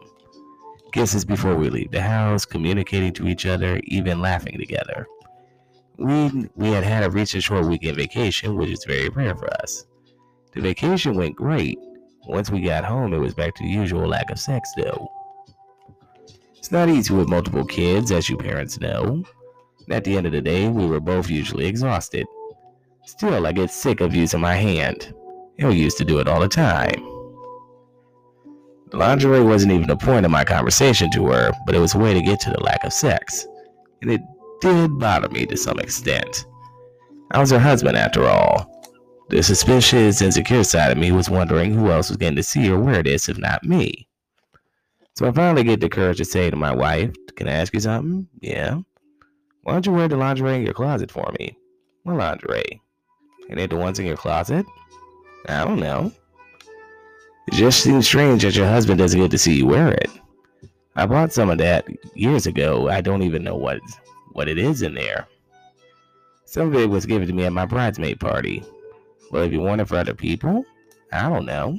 Kisses 0.91 1.25
before 1.25 1.55
we 1.55 1.71
leave 1.71 1.89
the 1.89 2.03
house, 2.03 2.45
communicating 2.45 3.13
to 3.13 3.27
each 3.27 3.47
other, 3.47 3.81
even 3.85 4.21
laughing 4.21 4.59
together. 4.59 5.07
We, 5.97 6.49
we 6.55 6.69
had 6.69 6.83
had 6.83 7.03
a 7.03 7.09
recent 7.09 7.41
short 7.41 7.65
weekend 7.65 7.97
vacation, 7.97 8.55
which 8.57 8.69
is 8.69 8.85
very 8.85 9.09
rare 9.09 9.35
for 9.35 9.51
us. 9.55 9.87
The 10.55 10.61
vacation 10.61 11.15
went 11.15 11.35
great. 11.35 11.79
Once 12.27 12.49
we 12.49 12.61
got 12.61 12.85
home, 12.85 13.13
it 13.13 13.19
was 13.19 13.33
back 13.33 13.55
to 13.55 13.63
the 13.63 13.69
usual 13.69 14.07
lack 14.07 14.29
of 14.29 14.39
sex, 14.39 14.69
though. 14.77 15.09
It's 16.55 16.71
not 16.71 16.89
easy 16.89 17.13
with 17.13 17.27
multiple 17.27 17.65
kids, 17.65 18.11
as 18.11 18.29
you 18.29 18.37
parents 18.37 18.79
know. 18.79 19.23
At 19.89 20.03
the 20.03 20.15
end 20.15 20.25
of 20.25 20.31
the 20.31 20.41
day, 20.41 20.69
we 20.69 20.85
were 20.85 21.01
both 21.01 21.29
usually 21.29 21.65
exhausted. 21.65 22.25
Still, 23.05 23.45
I 23.45 23.51
get 23.51 23.69
sick 23.69 23.99
of 23.99 24.15
using 24.15 24.39
my 24.39 24.55
hand. 24.55 25.13
He'll 25.57 25.73
used 25.73 25.97
to 25.97 26.05
do 26.05 26.19
it 26.19 26.27
all 26.27 26.39
the 26.39 26.47
time. 26.47 27.03
The 28.91 28.97
lingerie 28.97 29.43
wasn't 29.43 29.73
even 29.73 29.89
a 29.89 29.97
point 29.97 30.25
of 30.25 30.31
my 30.31 30.45
conversation 30.45 31.11
to 31.11 31.27
her, 31.27 31.51
but 31.65 31.75
it 31.75 31.79
was 31.79 31.95
a 31.95 31.99
way 31.99 32.13
to 32.13 32.21
get 32.21 32.39
to 32.41 32.51
the 32.51 32.61
lack 32.61 32.83
of 32.83 32.93
sex. 32.93 33.45
And 34.01 34.11
it 34.11 34.21
did 34.61 34.99
bother 34.99 35.29
me 35.29 35.45
to 35.47 35.57
some 35.57 35.79
extent. 35.79 36.45
I 37.31 37.39
was 37.39 37.51
her 37.51 37.59
husband 37.59 37.97
after 37.97 38.25
all. 38.25 38.82
The 39.29 39.41
suspicious, 39.41 40.21
and 40.21 40.27
insecure 40.27 40.63
side 40.63 40.91
of 40.91 40.97
me 40.97 41.11
was 41.11 41.29
wondering 41.29 41.73
who 41.73 41.89
else 41.89 42.09
was 42.09 42.17
getting 42.17 42.35
to 42.35 42.43
see 42.43 42.69
or 42.69 42.79
wear 42.79 43.01
this 43.01 43.29
if 43.29 43.37
not 43.37 43.63
me. 43.63 44.07
So 45.15 45.27
I 45.27 45.31
finally 45.31 45.63
get 45.63 45.79
the 45.79 45.89
courage 45.89 46.17
to 46.17 46.25
say 46.25 46.49
to 46.49 46.55
my 46.55 46.73
wife, 46.73 47.11
Can 47.35 47.47
I 47.47 47.53
ask 47.53 47.73
you 47.73 47.79
something? 47.79 48.27
Yeah. 48.41 48.79
Why 49.61 49.73
don't 49.73 49.85
you 49.85 49.93
wear 49.93 50.07
the 50.07 50.17
lingerie 50.17 50.55
in 50.55 50.63
your 50.63 50.73
closet 50.73 51.09
for 51.09 51.33
me? 51.39 51.57
What 52.03 52.17
lingerie? 52.17 52.81
Ain't 53.49 53.59
it 53.59 53.69
the 53.69 53.75
ones 53.77 53.99
in 53.99 54.05
your 54.05 54.17
closet? 54.17 54.65
I 55.47 55.63
don't 55.63 55.79
know. 55.79 56.11
It 57.47 57.53
just 57.53 57.81
seems 57.81 58.07
strange 58.07 58.43
that 58.43 58.55
your 58.55 58.67
husband 58.67 58.99
doesn't 58.99 59.19
get 59.19 59.31
to 59.31 59.37
see 59.37 59.55
you 59.55 59.67
wear 59.67 59.91
it. 59.91 60.09
I 60.95 61.05
bought 61.05 61.33
some 61.33 61.49
of 61.49 61.57
that 61.57 61.87
years 62.15 62.45
ago. 62.45 62.89
I 62.89 63.01
don't 63.01 63.23
even 63.23 63.43
know 63.43 63.55
what 63.55 63.79
what 64.33 64.47
it 64.47 64.57
is 64.57 64.81
in 64.81 64.95
there. 64.95 65.27
Some 66.45 66.67
of 66.67 66.75
it 66.75 66.89
was 66.89 67.05
given 67.05 67.27
to 67.27 67.33
me 67.33 67.45
at 67.45 67.53
my 67.53 67.65
bridesmaid 67.65 68.19
party. 68.19 68.63
Well, 69.33 69.43
if 69.43 69.51
you 69.51 69.59
want 69.59 69.81
it 69.81 69.87
for 69.89 69.97
other 69.97 70.13
people, 70.13 70.63
I 71.11 71.27
don't 71.27 71.45
know 71.45 71.77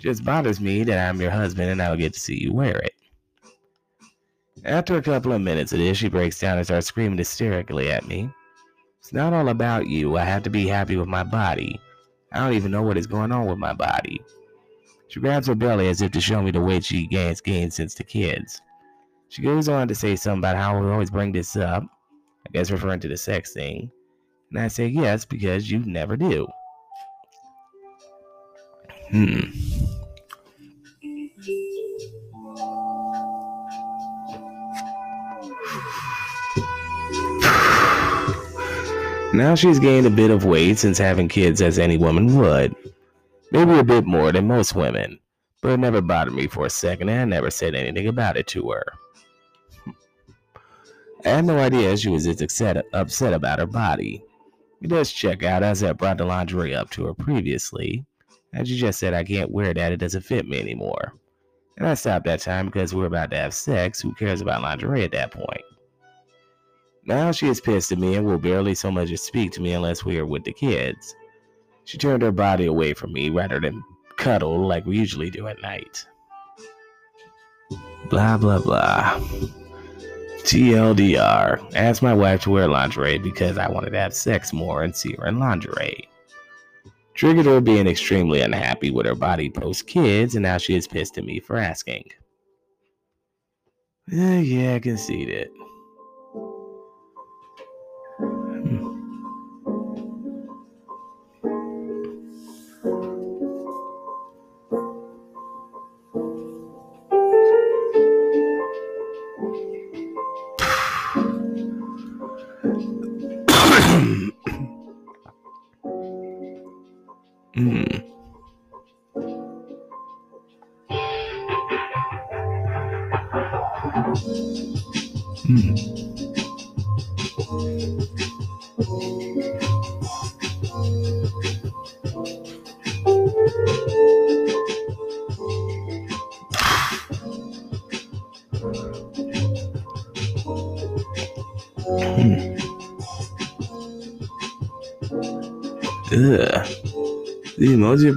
just 0.00 0.24
bothers 0.24 0.60
me 0.60 0.82
that 0.84 1.08
I'm 1.08 1.20
your 1.20 1.30
husband 1.30 1.70
and 1.70 1.80
I 1.80 1.88
don't 1.88 1.98
get 1.98 2.14
to 2.14 2.20
see 2.20 2.38
you 2.38 2.52
wear 2.52 2.78
it. 2.78 2.94
After 4.64 4.96
a 4.96 5.02
couple 5.02 5.32
of 5.32 5.40
minutes 5.40 5.72
of 5.72 5.78
this, 5.78 5.98
she 5.98 6.08
breaks 6.08 6.38
down 6.38 6.56
and 6.56 6.66
starts 6.66 6.86
screaming 6.86 7.18
hysterically 7.18 7.90
at 7.90 8.06
me. 8.06 8.30
It's 8.98 9.12
not 9.12 9.32
all 9.32 9.48
about 9.48 9.86
you. 9.86 10.16
I 10.16 10.24
have 10.24 10.42
to 10.44 10.50
be 10.50 10.66
happy 10.66 10.96
with 10.96 11.08
my 11.08 11.22
body. 11.22 11.80
I 12.32 12.38
don't 12.38 12.54
even 12.54 12.70
know 12.70 12.82
what 12.82 12.98
is 12.98 13.06
going 13.06 13.32
on 13.32 13.46
with 13.46 13.58
my 13.58 13.72
body. 13.72 14.20
She 15.08 15.20
grabs 15.20 15.46
her 15.46 15.54
belly 15.54 15.88
as 15.88 16.02
if 16.02 16.12
to 16.12 16.20
show 16.20 16.42
me 16.42 16.50
the 16.50 16.60
weight 16.60 16.84
she 16.84 17.06
gains 17.06 17.40
gained 17.40 17.72
since 17.72 17.94
the 17.94 18.04
kids. 18.04 18.60
She 19.28 19.42
goes 19.42 19.68
on 19.68 19.88
to 19.88 19.94
say 19.94 20.16
something 20.16 20.40
about 20.40 20.56
how 20.56 20.78
we 20.78 20.90
always 20.90 21.10
bring 21.10 21.32
this 21.32 21.56
up. 21.56 21.82
I 22.46 22.50
guess 22.52 22.70
referring 22.70 23.00
to 23.00 23.08
the 23.08 23.16
sex 23.16 23.52
thing. 23.52 23.90
And 24.50 24.60
I 24.60 24.68
say 24.68 24.86
yes 24.86 25.24
because 25.24 25.70
you 25.70 25.80
never 25.80 26.16
do. 26.16 26.46
Hmm. 29.10 29.40
Now 39.32 39.54
she's 39.54 39.78
gained 39.78 40.06
a 40.06 40.10
bit 40.10 40.30
of 40.30 40.44
weight 40.44 40.78
since 40.78 40.98
having 40.98 41.28
kids, 41.28 41.62
as 41.62 41.78
any 41.78 41.96
woman 41.96 42.36
would. 42.36 42.74
Maybe 43.52 43.78
a 43.78 43.84
bit 43.84 44.04
more 44.04 44.32
than 44.32 44.46
most 44.46 44.74
women, 44.74 45.18
but 45.60 45.72
it 45.72 45.76
never 45.78 46.00
bothered 46.00 46.34
me 46.34 46.46
for 46.46 46.66
a 46.66 46.70
second, 46.70 47.08
and 47.08 47.20
I 47.20 47.24
never 47.24 47.50
said 47.50 47.74
anything 47.74 48.06
about 48.06 48.36
it 48.36 48.46
to 48.48 48.70
her. 48.70 48.84
I 51.24 51.28
had 51.28 51.44
no 51.44 51.58
idea 51.58 51.96
she 51.96 52.10
was 52.10 52.24
this 52.24 52.40
upset, 52.40 52.84
upset 52.92 53.32
about 53.32 53.58
her 53.58 53.66
body. 53.66 54.22
It 54.82 54.88
does 54.88 55.12
check 55.12 55.42
out 55.42 55.62
as 55.62 55.82
I 55.82 55.92
brought 55.92 56.18
the 56.18 56.24
lingerie 56.24 56.74
up 56.74 56.90
to 56.90 57.06
her 57.06 57.14
previously, 57.14 58.04
as 58.52 58.70
you 58.70 58.76
just 58.76 58.98
said, 58.98 59.14
I 59.14 59.24
can't 59.24 59.50
wear 59.50 59.72
that. 59.72 59.92
It 59.92 59.98
doesn't 59.98 60.22
fit 60.22 60.46
me 60.46 60.58
anymore. 60.58 61.14
And 61.78 61.88
I 61.88 61.94
stopped 61.94 62.26
that 62.26 62.40
time 62.40 62.66
because 62.66 62.92
we 62.92 63.00
were 63.00 63.06
about 63.06 63.30
to 63.30 63.36
have 63.36 63.54
sex. 63.54 64.00
Who 64.00 64.12
cares 64.14 64.40
about 64.40 64.62
lingerie 64.62 65.04
at 65.04 65.12
that 65.12 65.30
point? 65.30 65.62
Now 67.06 67.32
she 67.32 67.48
is 67.48 67.60
pissed 67.60 67.92
at 67.92 67.98
me 67.98 68.16
and 68.16 68.26
will 68.26 68.38
barely 68.38 68.74
so 68.74 68.90
much 68.90 69.10
as 69.10 69.22
speak 69.22 69.52
to 69.52 69.62
me 69.62 69.72
unless 69.72 70.04
we 70.04 70.18
are 70.18 70.26
with 70.26 70.44
the 70.44 70.52
kids. 70.52 71.14
She 71.84 71.96
turned 71.96 72.22
her 72.22 72.32
body 72.32 72.66
away 72.66 72.92
from 72.92 73.12
me 73.12 73.30
rather 73.30 73.60
than 73.60 73.82
cuddle 74.16 74.66
like 74.66 74.84
we 74.84 74.98
usually 74.98 75.30
do 75.30 75.46
at 75.46 75.62
night. 75.62 76.04
Blah 78.10 78.36
blah 78.36 78.58
blah. 78.58 79.18
TLDR. 80.42 81.74
Asked 81.74 82.02
my 82.02 82.14
wife 82.14 82.42
to 82.42 82.50
wear 82.50 82.68
lingerie 82.68 83.18
because 83.18 83.56
I 83.56 83.68
wanted 83.68 83.90
to 83.90 83.98
have 83.98 84.12
sex 84.12 84.52
more 84.52 84.82
and 84.82 84.94
see 84.94 85.14
her 85.14 85.26
in 85.26 85.38
lingerie 85.38 86.09
triggered 87.20 87.44
her 87.44 87.60
being 87.60 87.86
extremely 87.86 88.40
unhappy 88.40 88.90
with 88.90 89.04
her 89.04 89.14
body 89.14 89.50
post 89.50 89.86
kids, 89.86 90.34
and 90.36 90.42
now 90.42 90.56
she 90.56 90.74
is 90.74 90.88
pissed 90.88 91.18
at 91.18 91.24
me 91.26 91.38
for 91.38 91.58
asking. 91.58 92.02
Uh, 94.10 94.40
yeah, 94.40 94.76
I 94.76 94.78
can 94.78 94.96
see 94.96 95.26
that. 95.26 95.48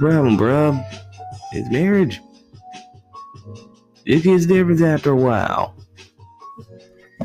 Problem, 0.04 0.36
bro? 0.36 0.78
It's 1.52 1.70
marriage. 1.70 2.20
It 4.04 4.22
gets 4.22 4.44
different 4.44 4.82
after 4.82 5.12
a 5.12 5.16
while. 5.16 5.74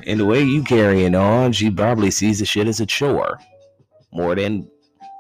And 0.06 0.18
the 0.18 0.26
way 0.26 0.42
you 0.42 0.64
carrying 0.64 1.14
on, 1.14 1.52
she 1.52 1.70
probably 1.70 2.10
sees 2.10 2.40
the 2.40 2.46
shit 2.46 2.70
as 2.70 2.80
a 2.80 2.86
chore. 2.86 3.38
More 4.14 4.34
than 4.34 4.66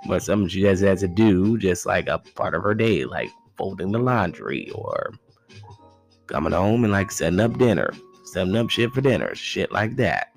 what 0.06 0.24
something 0.24 0.48
she 0.48 0.62
just 0.62 0.82
has 0.84 1.02
to 1.02 1.10
do, 1.10 1.58
just 1.58 1.86
like 1.86 2.08
a 2.08 2.20
part 2.20 2.56
of 2.56 2.64
her 2.64 2.74
day, 2.74 3.04
like 3.04 3.30
folding 3.58 3.92
the 3.92 4.00
laundry 4.00 4.70
or 4.74 5.12
coming 6.28 6.54
home 6.54 6.86
and 6.86 6.94
like 6.94 7.12
setting 7.12 7.42
up 7.42 7.58
dinner, 7.58 7.92
setting 8.24 8.56
up 8.56 8.70
shit 8.70 8.94
for 8.94 9.02
dinner, 9.02 9.36
shit 9.36 9.70
like 9.74 9.98
that 9.98 10.30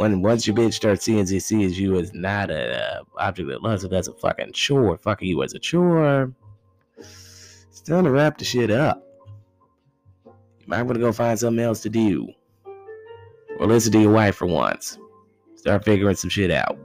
when 0.00 0.22
once 0.22 0.46
your 0.46 0.56
bitch 0.56 0.72
starts 0.72 1.04
seeing 1.04 1.26
she 1.26 1.38
sees 1.38 1.78
you 1.78 1.98
as 1.98 2.14
not 2.14 2.50
a 2.50 3.00
uh, 3.00 3.02
object 3.18 3.50
of 3.50 3.62
lust, 3.62 3.84
if 3.84 3.90
that's 3.90 4.08
a 4.08 4.14
fucking 4.14 4.50
chore, 4.52 4.96
fucking 4.96 5.28
you 5.28 5.42
as 5.42 5.52
a 5.52 5.58
chore, 5.58 6.32
it's 6.96 7.82
time 7.82 8.04
to 8.04 8.10
wrap 8.10 8.38
the 8.38 8.44
shit 8.46 8.70
up. 8.70 9.06
You 10.24 10.64
might 10.66 10.84
want 10.84 10.94
to 10.94 11.00
go 11.00 11.12
find 11.12 11.38
something 11.38 11.62
else 11.62 11.80
to 11.80 11.90
do. 11.90 12.28
Or 13.58 13.66
listen 13.66 13.92
to 13.92 14.00
your 14.00 14.12
wife 14.12 14.36
for 14.36 14.46
once. 14.46 14.98
Start 15.56 15.84
figuring 15.84 16.16
some 16.16 16.30
shit 16.30 16.50
out. 16.50 16.78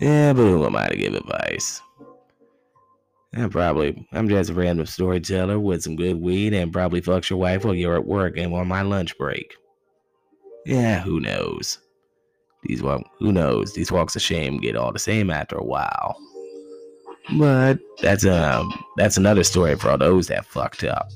Yeah, 0.00 0.32
but 0.32 0.42
who 0.42 0.66
am 0.66 0.74
I 0.74 0.88
to 0.88 0.96
give 0.96 1.14
advice? 1.14 1.80
Yeah, 3.32 3.46
probably. 3.48 4.08
I'm 4.12 4.28
just 4.28 4.50
a 4.50 4.54
random 4.54 4.86
storyteller 4.86 5.58
with 5.60 5.82
some 5.82 5.94
good 5.94 6.20
weed 6.20 6.52
and 6.52 6.72
probably 6.72 7.00
fucks 7.00 7.30
your 7.30 7.38
wife 7.38 7.64
while 7.64 7.74
you're 7.74 7.94
at 7.94 8.06
work 8.06 8.36
and 8.36 8.52
on 8.52 8.66
my 8.66 8.82
lunch 8.82 9.16
break. 9.16 9.54
Yeah, 10.66 11.00
who 11.00 11.20
knows? 11.20 11.78
These 12.64 12.82
walk, 12.82 13.02
who 13.18 13.32
knows? 13.32 13.72
These 13.72 13.92
walks 13.92 14.16
of 14.16 14.22
shame 14.22 14.58
get 14.58 14.76
all 14.76 14.92
the 14.92 14.98
same 14.98 15.30
after 15.30 15.56
a 15.56 15.64
while. 15.64 16.16
But 17.38 17.78
that's 18.02 18.26
um 18.26 18.72
that's 18.96 19.16
another 19.16 19.44
story 19.44 19.76
for 19.76 19.90
all 19.90 19.98
those 19.98 20.26
that 20.26 20.44
fucked 20.46 20.84
up. 20.84 21.08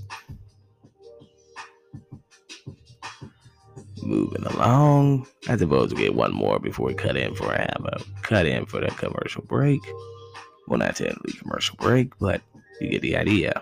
Moving 4.02 4.44
along, 4.44 5.26
I 5.48 5.56
suppose 5.56 5.92
we 5.92 6.02
get 6.02 6.14
one 6.14 6.32
more 6.32 6.58
before 6.60 6.86
we 6.86 6.94
cut 6.94 7.16
in 7.16 7.34
for 7.34 7.52
have 7.52 7.84
a 7.84 8.00
cut 8.22 8.46
in 8.46 8.66
for 8.66 8.80
the 8.80 8.88
commercial 8.88 9.42
break. 9.42 9.80
Well, 10.66 10.78
not 10.78 10.96
technically 10.96 11.34
commercial 11.34 11.76
break, 11.76 12.18
but 12.18 12.42
you 12.80 12.88
get 12.88 13.02
the 13.02 13.16
idea. 13.16 13.60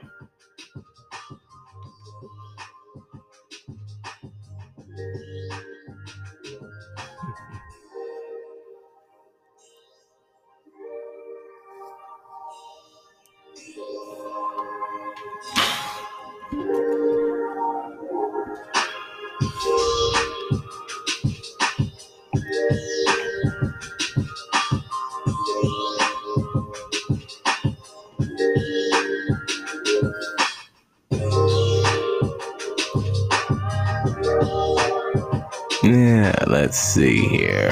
Here. 37.43 37.71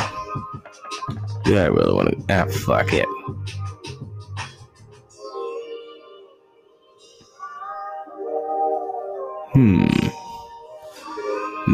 Do 1.44 1.58
I 1.58 1.66
really 1.66 1.92
want 1.92 2.28
to? 2.28 2.34
Ah, 2.34 2.46
fuck 2.46 2.92
it. 2.92 3.06
Hmm. 9.52 9.86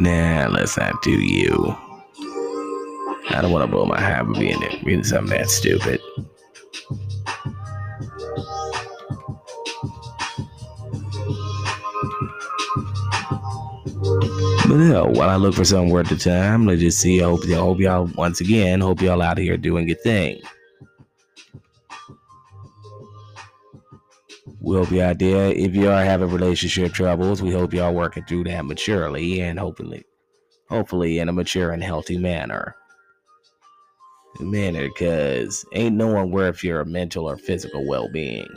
Nah, 0.01 0.49
let's 0.49 0.77
not 0.77 1.03
do 1.03 1.13
you. 1.13 1.77
I 3.31 3.41
don't 3.43 3.51
want 3.51 3.65
to 3.65 3.71
blow 3.71 3.87
my 3.87 4.01
high 4.01 4.23
by 4.23 4.39
being 4.39 4.63
it, 4.63 4.83
reading 4.83 5.05
something 5.05 5.37
that 5.37 5.51
stupid. 5.51 6.01
Yeah, 14.77 15.01
while 15.01 15.31
I 15.31 15.37
look 15.37 15.55
for 15.55 15.65
something 15.65 15.89
worth 15.89 16.11
the 16.11 16.17
time, 16.17 16.67
let's 16.67 16.83
just 16.83 17.01
see. 17.01 17.23
I 17.23 17.25
hope, 17.25 17.47
I 17.47 17.55
hope 17.55 17.81
y'all, 17.81 18.11
once 18.15 18.43
again, 18.43 18.83
hope 18.83 19.01
y'all 19.01 19.23
out 19.23 19.39
here 19.39 19.57
doing 19.57 19.89
your 19.89 19.97
thing. 19.97 20.39
We 24.61 24.77
hope 24.77 24.91
y'all 24.91 25.15
there. 25.15 25.51
If 25.53 25.75
you 25.75 25.89
are 25.89 26.05
having 26.05 26.29
relationship 26.29 26.93
troubles, 26.93 27.41
we 27.41 27.53
hope 27.53 27.73
y'all 27.73 27.95
working 27.95 28.25
through 28.25 28.45
that 28.45 28.67
maturely 28.67 29.41
and 29.41 29.59
hopefully, 29.59 30.05
hopefully 30.69 31.21
in 31.21 31.31
a 31.31 31.33
mature 31.33 31.71
and 31.71 31.83
healthy 31.83 32.19
manner. 32.19 32.77
Manner, 34.41 34.91
cause 34.91 35.65
ain't 35.73 35.97
no 35.97 36.09
one 36.09 36.31
worth 36.31 36.63
your 36.63 36.85
mental 36.85 37.27
or 37.27 37.39
physical 37.39 37.89
well-being. 37.89 38.55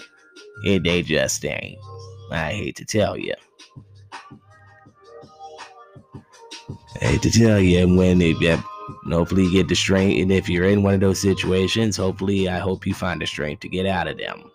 It 0.65 0.83
they 0.83 1.01
just 1.01 1.45
ain't. 1.45 1.79
I 2.29 2.51
hate 2.51 2.75
to 2.75 2.83
tell 2.83 3.17
you. 3.17 3.35
I 7.01 7.05
hate 7.05 7.21
to 7.23 7.31
tell 7.31 7.59
you 7.59 7.79
and 7.79 7.97
when 7.97 8.21
it, 8.21 8.41
yeah, 8.41 8.61
hopefully 9.09 9.43
you 9.45 9.51
get 9.51 9.67
the 9.67 9.75
strength, 9.75 10.21
and 10.21 10.31
if 10.31 10.49
you're 10.49 10.65
in 10.69 10.83
one 10.83 10.93
of 10.93 10.99
those 10.99 11.19
situations, 11.19 11.97
hopefully 11.97 12.49
I 12.49 12.59
hope 12.59 12.85
you 12.85 12.93
find 12.93 13.21
the 13.21 13.27
strength 13.27 13.61
to 13.61 13.69
get 13.69 13.85
out 13.85 14.07
of 14.07 14.17
them. 14.17 14.51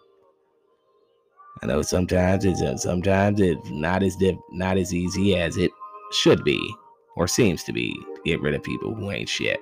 I 1.63 1.67
know 1.67 1.83
sometimes 1.83 2.45
it's 2.45 2.61
uh, 2.61 2.77
sometimes 2.77 3.41
it's 3.41 3.71
not 3.71 4.03
as 4.03 4.17
not 4.53 4.77
as 4.77 4.93
easy 4.93 5.37
as 5.37 5.57
it 5.57 5.71
should 6.13 6.45
be 6.45 6.75
or 7.17 7.27
seems 7.27 7.63
to 7.65 7.73
be 7.73 7.95
to 7.95 8.21
get 8.25 8.41
rid 8.41 8.55
of 8.55 8.63
people 8.63 8.95
who 8.95 9.11
ain't 9.11 9.29
shit. 9.29 9.61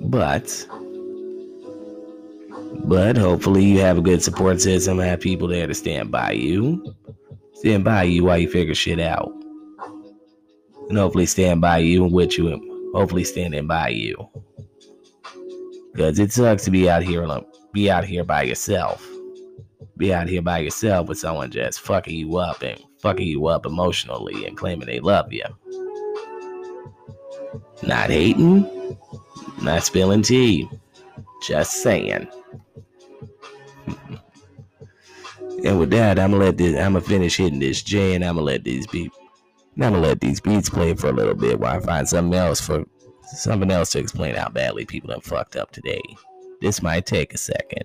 But 0.00 0.66
but 2.84 3.16
hopefully 3.16 3.64
you 3.64 3.80
have 3.80 3.98
a 3.98 4.02
good 4.02 4.22
support 4.22 4.60
system, 4.60 4.98
have 4.98 5.20
people 5.20 5.48
there 5.48 5.66
to 5.66 5.74
stand 5.74 6.10
by 6.10 6.32
you. 6.32 6.94
Stand 7.58 7.84
by 7.84 8.04
you 8.04 8.24
while 8.24 8.38
you 8.38 8.48
figure 8.48 8.74
shit 8.74 9.00
out. 9.00 9.32
And 10.88 10.96
hopefully 10.96 11.26
stand 11.26 11.60
by 11.60 11.78
you 11.78 12.04
and 12.04 12.12
with 12.12 12.38
you 12.38 12.48
and 12.48 12.94
hopefully 12.94 13.24
standing 13.24 13.66
by 13.66 13.88
you. 13.88 14.28
Because 15.92 16.18
it 16.18 16.32
sucks 16.32 16.64
to 16.64 16.70
be 16.70 16.88
out 16.88 17.02
here 17.02 17.22
alone 17.22 17.44
be 17.72 17.90
out 17.90 18.04
here 18.04 18.24
by 18.24 18.42
yourself. 18.42 19.06
Be 19.96 20.12
out 20.12 20.28
here 20.28 20.42
by 20.42 20.58
yourself 20.58 21.08
with 21.08 21.18
someone 21.18 21.50
just 21.50 21.80
fucking 21.80 22.14
you 22.14 22.36
up 22.36 22.62
and 22.62 22.82
fucking 23.00 23.26
you 23.26 23.46
up 23.46 23.66
emotionally 23.66 24.46
and 24.46 24.56
claiming 24.56 24.86
they 24.86 25.00
love 25.00 25.32
you. 25.32 25.44
Not 27.82 28.10
hating, 28.10 28.96
not 29.62 29.84
spilling 29.84 30.22
tea, 30.22 30.68
just 31.46 31.82
saying. 31.82 32.28
And 35.64 35.78
with 35.78 35.90
that, 35.90 36.18
I'm 36.18 36.32
gonna 36.32 36.44
let 36.44 36.56
this. 36.56 36.76
I'm 36.76 36.92
gonna 36.92 37.00
finish 37.00 37.36
hitting 37.36 37.58
this 37.58 37.82
J, 37.82 38.14
and 38.14 38.24
I'm 38.24 38.34
gonna 38.34 38.46
let 38.46 38.64
these 38.64 38.86
beats. 38.86 39.16
I'm 39.76 39.92
gonna 39.92 40.00
let 40.00 40.20
these 40.20 40.40
beats 40.40 40.68
play 40.68 40.94
for 40.94 41.08
a 41.08 41.12
little 41.12 41.34
bit 41.34 41.60
while 41.60 41.76
I 41.76 41.80
find 41.80 42.08
something 42.08 42.38
else 42.38 42.60
for 42.60 42.84
something 43.22 43.70
else 43.70 43.90
to 43.90 43.98
explain 43.98 44.34
how 44.34 44.48
badly 44.48 44.84
people 44.84 45.12
have 45.12 45.24
fucked 45.24 45.56
up 45.56 45.70
today. 45.70 46.02
This 46.60 46.82
might 46.82 47.06
take 47.06 47.34
a 47.34 47.38
second. 47.38 47.84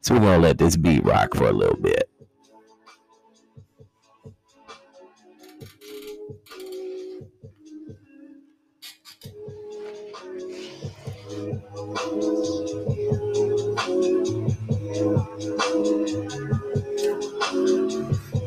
So 0.00 0.14
we're 0.14 0.20
gonna 0.20 0.38
let 0.38 0.58
this 0.58 0.76
beat 0.76 1.04
rock 1.04 1.34
for 1.34 1.48
a 1.48 1.52
little 1.52 1.76
bit. 1.76 2.10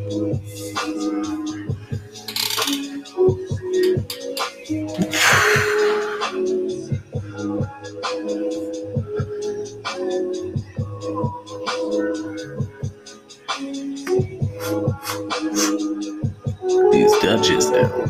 These 0.08 0.16
Dutches 17.22 17.70
now. 17.70 18.07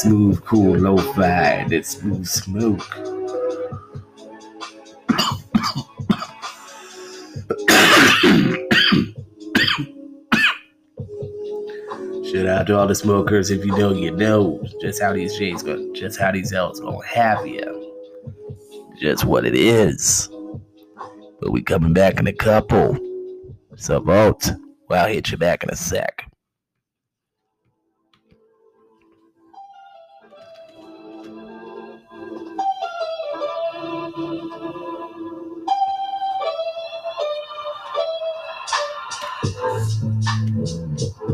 Smooth, 0.00 0.42
cool, 0.44 0.78
lo-fi. 0.78 1.66
It's 1.70 1.98
smooth 1.98 2.26
smoke. 2.26 2.82
Shout 12.24 12.46
out 12.46 12.66
to 12.68 12.78
all 12.78 12.86
the 12.86 12.94
smokers. 12.94 13.50
If 13.50 13.64
you 13.64 13.76
know, 13.76 13.92
you 13.92 14.10
know 14.12 14.64
just 14.80 15.02
how 15.02 15.12
these 15.12 15.36
J's 15.36 15.62
go, 15.62 15.92
just 15.92 16.18
how 16.18 16.32
these 16.32 16.52
L's 16.52 16.80
gonna 16.80 17.04
have 17.06 17.46
you. 17.46 17.76
Just 18.98 19.24
what 19.24 19.44
it 19.44 19.54
is. 19.54 20.30
But 21.40 21.50
we 21.50 21.62
coming 21.62 21.92
back 21.92 22.18
in 22.18 22.26
a 22.26 22.32
couple. 22.32 22.96
So 23.76 24.00
vote. 24.00 24.50
Well, 24.88 25.04
I'll 25.04 25.12
hit 25.12 25.30
you 25.30 25.36
back 25.36 25.62
in 25.62 25.70
a 25.70 25.76
sec. 25.76 26.19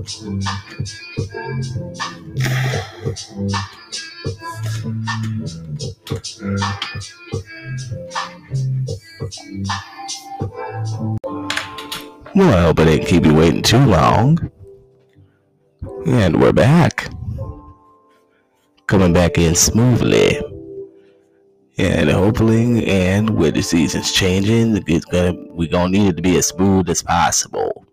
Well, 0.06 0.18
I 12.54 12.62
hope 12.62 12.78
I 12.78 12.84
didn't 12.84 13.06
keep 13.06 13.26
you 13.26 13.34
waiting 13.34 13.62
too 13.62 13.84
long. 13.84 14.38
And 16.06 16.40
we're 16.40 16.52
back. 16.52 17.10
Coming 18.86 19.12
back 19.12 19.38
in 19.38 19.56
smoothly. 19.56 20.40
And 21.78 22.10
hopefully, 22.10 22.86
and 22.86 23.30
with 23.30 23.54
the 23.54 23.62
seasons 23.62 24.12
changing, 24.12 24.84
it's 24.86 25.04
gonna 25.04 25.34
we're 25.48 25.68
gonna 25.68 25.90
need 25.90 26.10
it 26.10 26.16
to 26.16 26.22
be 26.22 26.36
as 26.36 26.46
smooth 26.46 26.88
as 26.88 27.02
possible. 27.02 27.85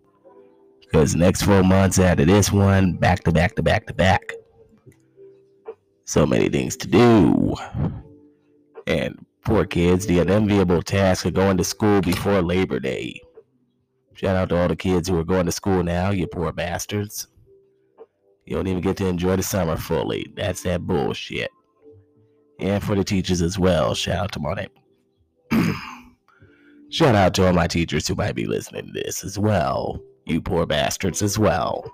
Because 0.94 1.16
next 1.16 1.42
four 1.42 1.64
months 1.64 1.98
after 1.98 2.24
this 2.24 2.52
one, 2.52 2.92
back 2.92 3.24
to 3.24 3.32
back 3.32 3.56
to 3.56 3.64
back 3.64 3.84
to 3.86 3.92
back. 3.92 4.32
So 6.04 6.24
many 6.24 6.48
things 6.48 6.76
to 6.76 6.86
do. 6.86 7.56
And 8.86 9.26
poor 9.44 9.64
kids, 9.64 10.06
the 10.06 10.20
unenviable 10.20 10.82
task 10.82 11.26
of 11.26 11.34
going 11.34 11.56
to 11.56 11.64
school 11.64 12.00
before 12.00 12.40
Labor 12.42 12.78
Day. 12.78 13.20
Shout 14.12 14.36
out 14.36 14.50
to 14.50 14.56
all 14.56 14.68
the 14.68 14.76
kids 14.76 15.08
who 15.08 15.18
are 15.18 15.24
going 15.24 15.46
to 15.46 15.52
school 15.52 15.82
now, 15.82 16.10
you 16.10 16.28
poor 16.28 16.52
bastards. 16.52 17.26
You 18.46 18.54
don't 18.54 18.68
even 18.68 18.80
get 18.80 18.96
to 18.98 19.06
enjoy 19.08 19.34
the 19.34 19.42
summer 19.42 19.76
fully. 19.76 20.32
That's 20.36 20.62
that 20.62 20.86
bullshit. 20.86 21.50
And 22.60 22.80
for 22.84 22.94
the 22.94 23.02
teachers 23.02 23.42
as 23.42 23.58
well. 23.58 23.96
Shout 23.96 24.16
out 24.16 24.32
to 24.34 24.38
my 24.38 24.68
Shout 26.88 27.16
out 27.16 27.34
to 27.34 27.48
all 27.48 27.52
my 27.52 27.66
teachers 27.66 28.06
who 28.06 28.14
might 28.14 28.36
be 28.36 28.46
listening 28.46 28.86
to 28.86 28.92
this 28.92 29.24
as 29.24 29.36
well. 29.36 30.00
You 30.26 30.40
poor 30.40 30.66
bastards 30.66 31.22
as 31.22 31.38
well. 31.38 31.84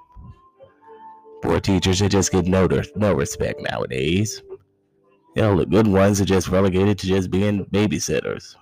Poor 1.42 1.60
teachers 1.60 1.98
that 2.00 2.10
just 2.10 2.32
get 2.32 2.46
no, 2.46 2.68
no 2.94 3.14
respect 3.14 3.60
nowadays. 3.60 4.42
You 5.36 5.42
know, 5.42 5.58
the 5.58 5.66
good 5.66 5.86
ones 5.86 6.20
are 6.20 6.26
just 6.26 6.48
relegated 6.48 6.98
to 6.98 7.06
just 7.06 7.30
being 7.30 7.64
babysitters. 7.66 8.56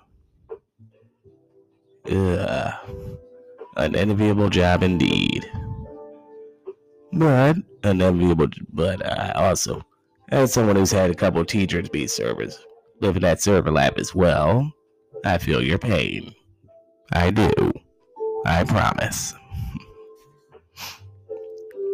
Ugh. 2.09 2.73
An 3.77 3.95
enviable 3.95 4.49
job 4.49 4.83
indeed. 4.83 5.49
But 7.11 7.57
an 7.83 8.01
enviable, 8.01 8.47
but 8.71 9.05
I 9.05 9.31
also, 9.31 9.83
as 10.29 10.53
someone 10.53 10.75
who's 10.75 10.91
had 10.91 11.09
a 11.09 11.15
couple 11.15 11.43
teachers 11.45 11.89
be 11.89 12.07
servers, 12.07 12.59
living 13.01 13.21
that 13.23 13.41
server 13.41 13.71
life 13.71 13.93
as 13.97 14.13
well, 14.13 14.71
I 15.25 15.37
feel 15.37 15.61
your 15.61 15.79
pain. 15.79 16.33
I 17.11 17.31
do. 17.31 17.51
I 18.45 18.63
promise. 18.63 19.33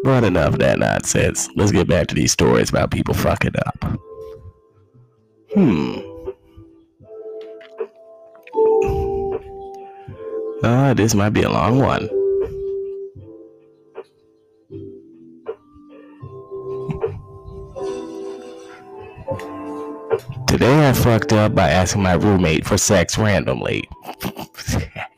But 0.05 0.23
enough 0.23 0.53
of 0.53 0.59
that 0.59 0.77
nonsense. 0.77 1.49
Let's 1.55 1.71
get 1.71 1.87
back 1.87 2.05
to 2.09 2.15
these 2.15 2.31
stories 2.31 2.69
about 2.69 2.91
people 2.91 3.15
fucking 3.15 3.53
up. 3.65 3.99
Hmm. 5.55 5.97
Uh, 10.63 10.93
this 10.93 11.15
might 11.15 11.31
be 11.31 11.41
a 11.41 11.49
long 11.49 11.79
one. 11.79 12.07
Today 20.47 20.87
I 20.87 20.93
fucked 20.93 21.33
up 21.33 21.55
by 21.55 21.71
asking 21.71 22.03
my 22.03 22.13
roommate 22.13 22.63
for 22.67 22.77
sex 22.77 23.17
randomly. 23.17 23.89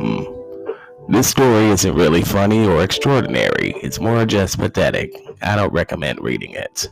hmm. 0.00 1.12
This 1.12 1.28
story 1.28 1.66
isn't 1.66 1.94
really 1.94 2.22
funny 2.22 2.66
or 2.66 2.82
extraordinary. 2.82 3.74
It's 3.82 4.00
more 4.00 4.24
just 4.24 4.58
pathetic. 4.58 5.14
I 5.42 5.54
don't 5.54 5.72
recommend 5.72 6.20
reading 6.20 6.52
it. 6.52 6.88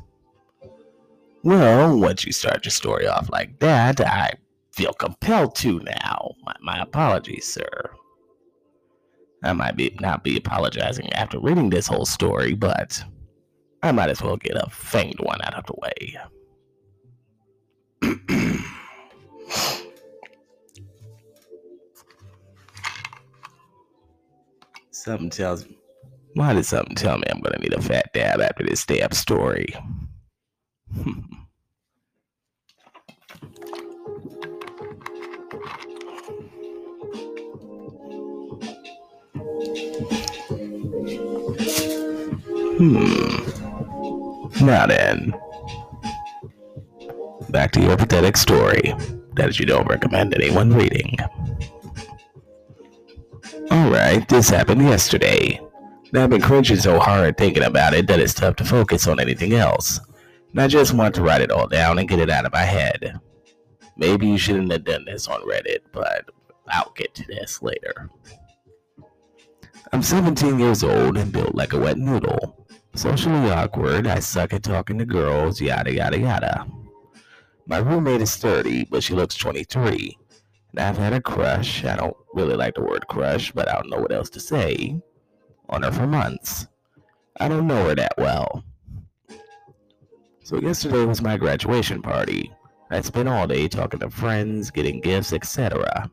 Well, 1.42 1.98
once 1.98 2.24
you 2.24 2.32
start 2.32 2.64
your 2.64 2.70
story 2.70 3.06
off 3.06 3.30
like 3.30 3.58
that, 3.60 4.00
I 4.00 4.34
feel 4.70 4.92
compelled 4.92 5.54
to 5.56 5.80
now. 5.80 6.34
My, 6.44 6.54
my 6.60 6.82
apologies, 6.82 7.46
sir. 7.46 7.90
I 9.42 9.52
might 9.54 9.76
be 9.76 9.96
not 10.00 10.22
be 10.22 10.36
apologizing 10.36 11.12
after 11.14 11.40
reading 11.40 11.70
this 11.70 11.86
whole 11.86 12.06
story, 12.06 12.54
but 12.54 13.02
I 13.82 13.92
might 13.92 14.10
as 14.10 14.22
well 14.22 14.36
get 14.36 14.56
a 14.56 14.68
fanged 14.70 15.24
one 15.24 15.40
out 15.42 15.54
of 15.54 15.66
the 15.66 15.74
way. 15.82 16.18
Something 25.02 25.30
tells 25.30 25.66
me. 25.66 25.76
Why 26.34 26.52
did 26.52 26.64
something 26.64 26.94
tell 26.94 27.18
me 27.18 27.24
I'm 27.28 27.40
gonna 27.40 27.58
need 27.58 27.72
a 27.72 27.82
fat 27.82 28.12
dab 28.14 28.40
after 28.40 28.64
this 28.64 28.82
stab 28.82 29.12
story? 29.14 29.74
hmm. 30.94 31.22
Now 44.64 44.86
then. 44.86 45.34
Back 47.50 47.72
to 47.72 47.80
your 47.80 47.96
pathetic 47.96 48.36
story 48.36 48.94
that 49.34 49.58
you 49.58 49.66
don't 49.66 49.88
recommend 49.88 50.32
anyone 50.32 50.72
reading. 50.72 51.16
Alright, 53.72 54.28
this 54.28 54.50
happened 54.50 54.82
yesterday. 54.82 55.58
I've 56.14 56.28
been 56.28 56.42
cringing 56.42 56.76
so 56.76 56.98
hard 56.98 57.38
thinking 57.38 57.62
about 57.62 57.94
it 57.94 58.06
that 58.06 58.20
it's 58.20 58.34
tough 58.34 58.56
to 58.56 58.66
focus 58.66 59.08
on 59.08 59.18
anything 59.18 59.54
else. 59.54 59.98
And 60.50 60.60
I 60.60 60.68
just 60.68 60.92
want 60.92 61.14
to 61.14 61.22
write 61.22 61.40
it 61.40 61.50
all 61.50 61.66
down 61.66 61.98
and 61.98 62.06
get 62.06 62.18
it 62.18 62.28
out 62.28 62.44
of 62.44 62.52
my 62.52 62.64
head. 62.64 63.18
Maybe 63.96 64.26
you 64.26 64.36
shouldn't 64.36 64.70
have 64.72 64.84
done 64.84 65.06
this 65.06 65.26
on 65.26 65.40
Reddit, 65.48 65.78
but 65.90 66.28
I'll 66.68 66.92
get 66.94 67.14
to 67.14 67.26
this 67.26 67.62
later. 67.62 68.10
I'm 69.90 70.02
17 70.02 70.58
years 70.58 70.84
old 70.84 71.16
and 71.16 71.32
built 71.32 71.54
like 71.54 71.72
a 71.72 71.80
wet 71.80 71.96
noodle. 71.96 72.66
Socially 72.94 73.50
awkward, 73.50 74.06
I 74.06 74.18
suck 74.18 74.52
at 74.52 74.64
talking 74.64 74.98
to 74.98 75.06
girls, 75.06 75.62
yada 75.62 75.94
yada 75.94 76.18
yada. 76.18 76.66
My 77.66 77.78
roommate 77.78 78.20
is 78.20 78.36
30, 78.36 78.88
but 78.90 79.02
she 79.02 79.14
looks 79.14 79.34
23. 79.34 80.18
I've 80.76 80.96
had 80.96 81.12
a 81.12 81.20
crush. 81.20 81.84
I 81.84 81.96
don't 81.96 82.16
really 82.32 82.56
like 82.56 82.74
the 82.74 82.82
word 82.82 83.06
crush, 83.08 83.52
but 83.52 83.68
I 83.68 83.74
don't 83.74 83.90
know 83.90 84.00
what 84.00 84.12
else 84.12 84.30
to 84.30 84.40
say. 84.40 85.00
On 85.68 85.82
her 85.82 85.92
for 85.92 86.06
months. 86.06 86.66
I 87.38 87.48
don't 87.48 87.66
know 87.66 87.88
her 87.88 87.94
that 87.94 88.14
well. 88.18 88.64
So 90.42 90.60
yesterday 90.60 91.04
was 91.04 91.22
my 91.22 91.36
graduation 91.36 92.02
party. 92.02 92.52
I 92.90 93.00
spent 93.00 93.28
all 93.28 93.46
day 93.46 93.68
talking 93.68 94.00
to 94.00 94.10
friends, 94.10 94.70
getting 94.70 95.00
gifts, 95.00 95.32
etc. 95.32 96.10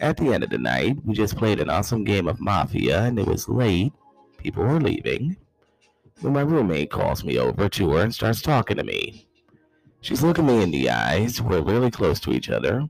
At 0.00 0.16
the 0.16 0.32
end 0.32 0.44
of 0.44 0.50
the 0.50 0.58
night, 0.58 0.96
we 1.04 1.14
just 1.14 1.36
played 1.36 1.60
an 1.60 1.68
awesome 1.68 2.04
game 2.04 2.26
of 2.26 2.40
Mafia, 2.40 3.02
and 3.02 3.18
it 3.18 3.26
was 3.26 3.48
late. 3.48 3.92
People 4.38 4.64
were 4.64 4.80
leaving. 4.80 5.36
When 6.20 6.32
my 6.32 6.40
roommate 6.40 6.90
calls 6.90 7.22
me 7.22 7.38
over 7.38 7.68
to 7.68 7.90
her 7.92 8.02
and 8.02 8.14
starts 8.14 8.40
talking 8.40 8.76
to 8.78 8.84
me. 8.84 9.26
She's 10.00 10.22
looking 10.22 10.46
me 10.46 10.62
in 10.62 10.70
the 10.70 10.88
eyes. 10.88 11.42
We're 11.42 11.60
really 11.60 11.90
close 11.90 12.20
to 12.20 12.32
each 12.32 12.48
other. 12.48 12.88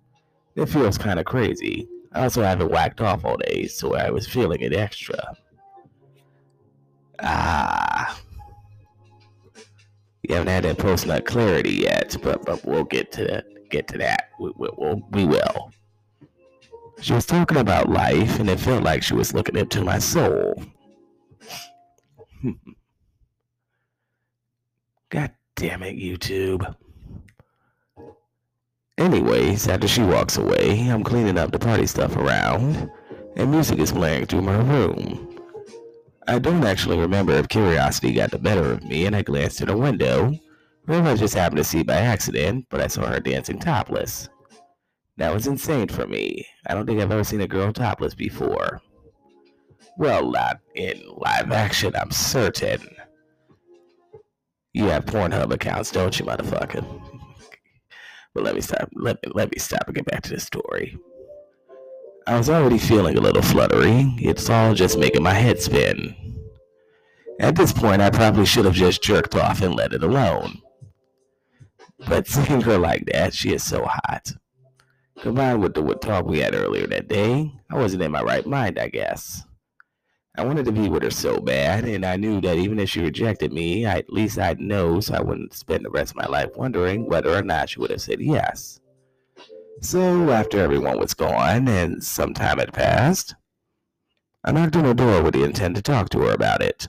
It 0.56 0.66
feels 0.66 0.98
kind 0.98 1.18
of 1.18 1.24
crazy. 1.26 1.88
I 2.12 2.22
also 2.24 2.42
haven't 2.42 2.70
whacked 2.70 3.00
off 3.00 3.24
all 3.24 3.36
day, 3.36 3.66
so 3.66 3.94
I 3.94 4.10
was 4.10 4.26
feeling 4.26 4.60
it 4.60 4.74
extra. 4.74 5.36
Ah. 7.20 8.20
You 10.22 10.34
haven't 10.34 10.48
had 10.48 10.64
that 10.64 10.78
post 10.78 11.06
nut 11.06 11.24
clarity 11.24 11.74
yet, 11.74 12.16
but, 12.22 12.44
but 12.44 12.64
we'll 12.64 12.84
get 12.84 13.12
to 13.12 13.24
that. 13.24 13.44
Get 13.70 13.86
to 13.88 13.98
that. 13.98 14.30
We, 14.40 14.50
we, 14.56 14.68
we'll, 14.76 15.00
we 15.12 15.24
will. 15.24 15.72
She 17.00 17.12
was 17.12 17.24
talking 17.24 17.56
about 17.58 17.88
life, 17.88 18.40
and 18.40 18.50
it 18.50 18.60
felt 18.60 18.82
like 18.82 19.02
she 19.02 19.14
was 19.14 19.32
looking 19.32 19.56
into 19.56 19.82
my 19.82 19.98
soul. 19.98 20.62
God 25.08 25.32
damn 25.56 25.82
it, 25.82 25.96
YouTube. 25.96 26.74
Anyways, 29.00 29.66
after 29.66 29.88
she 29.88 30.02
walks 30.02 30.36
away, 30.36 30.86
I'm 30.90 31.02
cleaning 31.02 31.38
up 31.38 31.52
the 31.52 31.58
party 31.58 31.86
stuff 31.86 32.16
around, 32.16 32.90
and 33.34 33.50
music 33.50 33.78
is 33.78 33.92
playing 33.92 34.26
through 34.26 34.42
my 34.42 34.58
room. 34.58 35.38
I 36.28 36.38
don't 36.38 36.64
actually 36.64 36.98
remember 36.98 37.32
if 37.32 37.48
curiosity 37.48 38.12
got 38.12 38.30
the 38.30 38.38
better 38.38 38.72
of 38.72 38.84
me 38.84 39.06
and 39.06 39.16
I 39.16 39.22
glanced 39.22 39.56
through 39.56 39.68
the 39.68 39.76
window, 39.78 40.34
or 40.86 40.94
if 40.96 41.04
I 41.06 41.16
just 41.16 41.34
happened 41.34 41.56
to 41.56 41.64
see 41.64 41.82
by 41.82 41.94
accident, 41.94 42.66
but 42.68 42.82
I 42.82 42.88
saw 42.88 43.06
her 43.06 43.20
dancing 43.20 43.58
topless. 43.58 44.28
That 45.16 45.32
was 45.32 45.46
insane 45.46 45.88
for 45.88 46.06
me. 46.06 46.46
I 46.66 46.74
don't 46.74 46.84
think 46.84 47.00
I've 47.00 47.10
ever 47.10 47.24
seen 47.24 47.40
a 47.40 47.48
girl 47.48 47.72
topless 47.72 48.14
before. 48.14 48.82
Well, 49.96 50.30
not 50.30 50.60
in 50.74 51.00
live 51.16 51.50
action, 51.52 51.94
I'm 51.96 52.10
certain. 52.10 52.86
You 54.74 54.84
have 54.84 55.06
Pornhub 55.06 55.54
accounts, 55.54 55.90
don't 55.90 56.18
you, 56.18 56.26
motherfucker? 56.26 57.09
But 58.34 58.44
let 58.44 58.54
me 58.54 58.60
stop. 58.60 58.88
Let, 58.94 59.18
let 59.34 59.50
me 59.50 59.58
stop 59.58 59.84
and 59.86 59.94
get 59.94 60.06
back 60.06 60.22
to 60.22 60.30
the 60.30 60.40
story. 60.40 60.96
I 62.26 62.36
was 62.36 62.48
already 62.48 62.78
feeling 62.78 63.16
a 63.18 63.20
little 63.20 63.42
fluttery. 63.42 64.14
It's 64.18 64.48
all 64.48 64.74
just 64.74 64.98
making 64.98 65.22
my 65.22 65.34
head 65.34 65.60
spin. 65.60 66.14
At 67.40 67.56
this 67.56 67.72
point, 67.72 68.02
I 68.02 68.10
probably 68.10 68.44
should 68.44 68.66
have 68.66 68.74
just 68.74 69.02
jerked 69.02 69.34
off 69.34 69.62
and 69.62 69.74
let 69.74 69.92
it 69.92 70.02
alone. 70.02 70.60
But 72.06 72.26
seeing 72.28 72.60
her 72.60 72.78
like 72.78 73.06
that, 73.06 73.34
she 73.34 73.52
is 73.52 73.64
so 73.64 73.84
hot. 73.84 74.32
Combined 75.20 75.62
with 75.62 75.74
the 75.74 75.82
talk 75.94 76.26
we 76.26 76.38
had 76.38 76.54
earlier 76.54 76.86
that 76.86 77.08
day, 77.08 77.52
I 77.70 77.76
wasn't 77.76 78.02
in 78.02 78.12
my 78.12 78.22
right 78.22 78.46
mind, 78.46 78.78
I 78.78 78.88
guess. 78.88 79.44
I 80.36 80.44
wanted 80.44 80.64
to 80.66 80.72
be 80.72 80.88
with 80.88 81.02
her 81.02 81.10
so 81.10 81.40
bad, 81.40 81.84
and 81.84 82.04
I 82.06 82.16
knew 82.16 82.40
that 82.40 82.56
even 82.56 82.78
if 82.78 82.88
she 82.88 83.00
rejected 83.00 83.52
me, 83.52 83.84
I, 83.84 83.98
at 83.98 84.12
least 84.12 84.38
I'd 84.38 84.60
know 84.60 85.00
so 85.00 85.14
I 85.14 85.20
wouldn't 85.20 85.54
spend 85.54 85.84
the 85.84 85.90
rest 85.90 86.12
of 86.12 86.16
my 86.16 86.26
life 86.26 86.50
wondering 86.56 87.06
whether 87.06 87.34
or 87.34 87.42
not 87.42 87.68
she 87.68 87.80
would 87.80 87.90
have 87.90 88.00
said 88.00 88.20
yes. 88.20 88.80
So, 89.80 90.30
after 90.30 90.58
everyone 90.60 90.98
was 90.98 91.14
gone 91.14 91.66
and 91.66 92.02
some 92.02 92.32
time 92.32 92.58
had 92.58 92.72
passed, 92.72 93.34
I 94.44 94.52
knocked 94.52 94.76
on 94.76 94.84
her 94.84 94.94
door 94.94 95.22
with 95.22 95.34
the 95.34 95.44
intent 95.44 95.76
to 95.76 95.82
talk 95.82 96.10
to 96.10 96.20
her 96.20 96.32
about 96.32 96.62
it. 96.62 96.86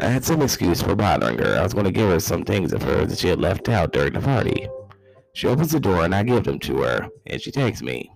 I 0.00 0.06
had 0.06 0.24
some 0.24 0.42
excuse 0.42 0.82
for 0.82 0.94
bothering 0.94 1.38
her. 1.38 1.58
I 1.58 1.62
was 1.62 1.74
going 1.74 1.84
to 1.84 1.90
give 1.92 2.10
her 2.10 2.20
some 2.20 2.44
things 2.44 2.72
of 2.72 2.82
hers 2.82 3.08
that 3.08 3.18
she 3.18 3.28
had 3.28 3.40
left 3.40 3.68
out 3.68 3.92
during 3.92 4.12
the 4.12 4.20
party. 4.20 4.68
She 5.34 5.46
opens 5.46 5.72
the 5.72 5.80
door 5.80 6.04
and 6.04 6.14
I 6.14 6.22
give 6.22 6.44
them 6.44 6.58
to 6.60 6.82
her, 6.82 7.08
and 7.26 7.40
she 7.40 7.50
takes 7.50 7.82
me. 7.82 8.10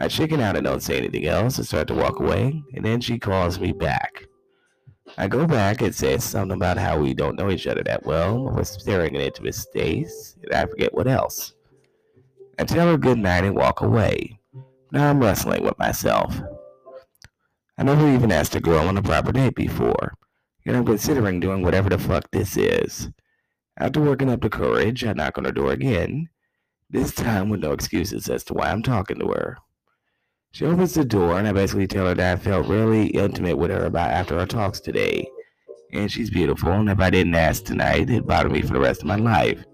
I 0.00 0.08
chicken 0.08 0.40
out 0.40 0.56
and 0.56 0.64
don't 0.64 0.82
say 0.82 0.96
anything 0.96 1.26
else 1.26 1.58
and 1.58 1.66
start 1.66 1.86
to 1.88 1.94
walk 1.94 2.20
away, 2.20 2.62
and 2.74 2.82
then 2.82 3.02
she 3.02 3.18
calls 3.18 3.60
me 3.60 3.72
back. 3.72 4.24
I 5.18 5.28
go 5.28 5.46
back 5.46 5.82
and 5.82 5.94
say 5.94 6.16
something 6.16 6.56
about 6.56 6.78
how 6.78 6.98
we 6.98 7.12
don't 7.12 7.36
know 7.38 7.50
each 7.50 7.66
other 7.66 7.82
that 7.84 8.06
well, 8.06 8.44
we're 8.44 8.64
staring 8.64 9.14
into 9.14 9.42
his 9.42 9.66
face, 9.74 10.36
and 10.42 10.54
I 10.54 10.64
forget 10.64 10.94
what 10.94 11.06
else. 11.06 11.52
I 12.58 12.64
tell 12.64 12.88
her 12.88 12.96
good 12.96 13.18
night 13.18 13.44
and 13.44 13.54
walk 13.54 13.82
away. 13.82 14.40
Now 14.90 15.10
I'm 15.10 15.20
wrestling 15.20 15.62
with 15.64 15.78
myself. 15.78 16.40
I 17.76 17.82
never 17.82 18.08
even 18.08 18.32
asked 18.32 18.54
a 18.54 18.60
girl 18.60 18.88
on 18.88 18.96
a 18.96 19.02
proper 19.02 19.32
date 19.32 19.54
before, 19.54 20.14
and 20.64 20.76
I'm 20.76 20.86
considering 20.86 21.40
doing 21.40 21.62
whatever 21.62 21.90
the 21.90 21.98
fuck 21.98 22.30
this 22.30 22.56
is. 22.56 23.10
After 23.76 24.00
working 24.00 24.30
up 24.30 24.40
the 24.40 24.48
courage, 24.48 25.04
I 25.04 25.12
knock 25.12 25.36
on 25.36 25.44
her 25.44 25.52
door 25.52 25.72
again, 25.72 26.30
this 26.88 27.14
time 27.14 27.50
with 27.50 27.60
no 27.60 27.72
excuses 27.72 28.30
as 28.30 28.44
to 28.44 28.54
why 28.54 28.70
I'm 28.70 28.82
talking 28.82 29.18
to 29.18 29.28
her. 29.28 29.58
She 30.52 30.66
opens 30.66 30.94
the 30.94 31.04
door, 31.04 31.38
and 31.38 31.46
I 31.46 31.52
basically 31.52 31.86
tell 31.86 32.06
her 32.06 32.14
that 32.14 32.38
I 32.38 32.42
felt 32.42 32.66
really 32.66 33.06
intimate 33.08 33.56
with 33.56 33.70
her 33.70 33.84
about 33.84 34.10
after 34.10 34.38
our 34.38 34.46
talks 34.46 34.80
today. 34.80 35.28
And 35.92 36.10
she's 36.10 36.30
beautiful, 36.30 36.72
and 36.72 36.90
if 36.90 36.98
I 36.98 37.10
didn't 37.10 37.34
ask 37.34 37.64
tonight, 37.64 38.10
it'd 38.10 38.26
bother 38.26 38.48
me 38.48 38.62
for 38.62 38.72
the 38.72 38.80
rest 38.80 39.02
of 39.02 39.08
my 39.08 39.16
life. 39.16 39.64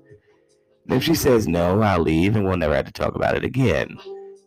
And 0.85 0.97
if 0.97 1.03
she 1.03 1.14
says 1.14 1.49
no, 1.49 1.81
I'll 1.81 2.01
leave, 2.01 2.37
and 2.37 2.45
we'll 2.45 2.57
never 2.57 2.74
have 2.74 2.87
to 2.87 2.93
talk 2.93 3.14
about 3.14 3.37
it 3.37 3.45
again. 3.45 3.99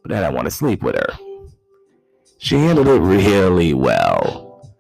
But 0.04 0.14
I 0.14 0.30
want 0.30 0.46
to 0.46 0.52
sleep 0.52 0.84
with 0.84 0.96
her. 0.96 1.18
She 2.38 2.56
handled 2.56 2.88
it 2.88 3.02
really 3.02 3.74
well. 3.74 4.72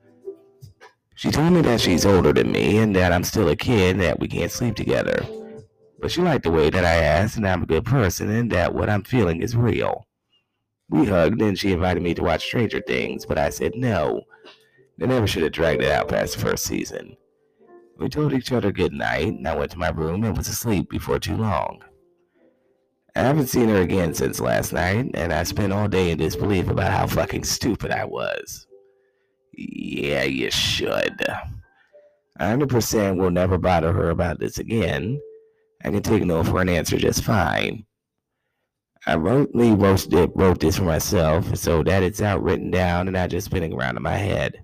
She 1.16 1.32
told 1.32 1.52
me 1.52 1.62
that 1.62 1.82
she's 1.82 2.06
older 2.06 2.32
than 2.32 2.52
me, 2.52 2.78
and 2.78 2.95
that 2.95 3.12
I'm 3.12 3.24
still 3.26 3.50
a 3.50 3.56
kid, 3.56 3.95
and 3.95 4.02
that 4.02 4.20
we 4.20 4.28
can't 4.28 4.52
sleep 4.52 4.76
together. 4.76 5.26
But 6.00 6.12
she 6.12 6.22
liked 6.22 6.45
the 6.45 6.52
way 6.52 6.70
that 6.70 6.86
I 6.86 6.95
asked, 6.95 7.38
and 7.38 7.45
I'm 7.45 7.64
a 7.64 7.68
good 7.68 7.86
person, 7.86 8.30
and 8.30 8.52
that 8.52 8.74
what 8.74 8.89
I'm 8.89 9.04
feeling 9.04 9.41
is 9.41 9.56
real. 9.56 10.06
We 10.90 11.06
hugged 11.06 11.42
and 11.42 11.58
she 11.58 11.72
invited 11.72 12.02
me 12.02 12.14
to 12.16 12.24
watch 12.24 12.44
Stranger 12.44 12.82
Things, 12.82 13.26
but 13.26 13.38
I 13.38 13.50
said 13.50 13.74
no. 13.76 14.24
They 14.98 15.08
never 15.08 15.28
should 15.28 15.44
have 15.44 15.52
dragged 15.52 15.84
it 15.84 15.92
out 15.92 16.10
past 16.10 16.34
the 16.34 16.46
first 16.46 16.66
season. 16.66 17.16
We 17.98 18.10
told 18.10 18.34
each 18.34 18.52
other 18.52 18.72
good 18.72 18.94
night, 18.94 19.28
and 19.28 19.48
I 19.48 19.56
went 19.56 19.72
to 19.72 19.78
my 19.78 19.90
room 19.90 20.24
and 20.24 20.36
was 20.36 20.48
asleep 20.48 20.90
before 20.90 21.20
too 21.20 21.36
long. 21.36 21.84
I 23.16 23.22
haven't 23.22 23.48
seen 23.48 23.70
her 23.70 23.82
again 23.82 24.14
since 24.14 24.40
last 24.40 24.72
night, 24.72 25.12
and 25.14 25.34
I 25.34 25.44
spent 25.44 25.74
all 25.74 25.88
day 25.88 26.12
in 26.12 26.18
disbelief 26.18 26.70
about 26.70 26.92
how 26.92 27.08
fucking 27.08 27.44
stupid 27.44 27.92
I 27.92 28.06
was. 28.06 28.68
Yeah, 29.54 30.24
you 30.24 30.50
should. 30.50 31.26
100% 32.40 33.18
will 33.18 33.32
never 33.32 33.58
bother 33.58 33.92
her 33.92 34.10
about 34.10 34.40
this 34.40 34.58
again. 34.60 35.20
I 35.84 35.92
can 35.92 36.02
take 36.02 36.24
no 36.24 36.44
for 36.44 36.62
an 36.62 36.70
answer 36.70 36.98
just 36.98 37.24
fine. 37.24 37.86
I 39.08 39.16
wrote, 39.16 39.50
wrote, 39.54 40.32
wrote 40.36 40.60
this 40.60 40.78
for 40.78 40.84
myself 40.84 41.56
so 41.56 41.84
that 41.84 42.04
it's 42.04 42.22
out 42.22 42.43
written 42.43 42.70
down 42.70 43.08
and 43.08 43.16
not 43.16 43.30
just 43.30 43.45
spinning 43.45 43.74
around 43.74 43.97
in 43.97 44.04
my 44.04 44.18
head. 44.18 44.64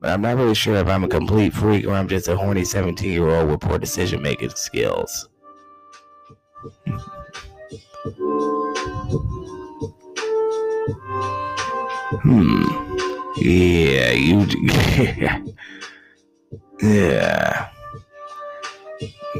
But 0.00 0.10
I'm 0.10 0.20
not 0.20 0.36
really 0.36 0.54
sure 0.54 0.76
if 0.76 0.88
I'm 0.88 1.04
a 1.04 1.08
complete 1.08 1.54
freak 1.54 1.86
or 1.86 1.92
I'm 1.92 2.08
just 2.08 2.28
a 2.28 2.36
horny 2.36 2.64
17 2.64 3.10
year 3.10 3.28
old 3.28 3.48
with 3.48 3.60
poor 3.60 3.78
decision 3.78 4.20
making 4.22 4.50
skills. 4.50 5.28
hmm. 12.22 12.62
Yeah, 13.38 14.12
you. 14.12 14.46
yeah. 16.82 17.68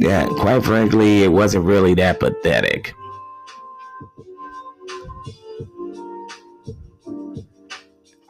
Yeah, 0.00 0.26
quite 0.38 0.62
frankly, 0.64 1.22
it 1.22 1.32
wasn't 1.32 1.64
really 1.64 1.94
that 1.94 2.20
pathetic. 2.20 2.94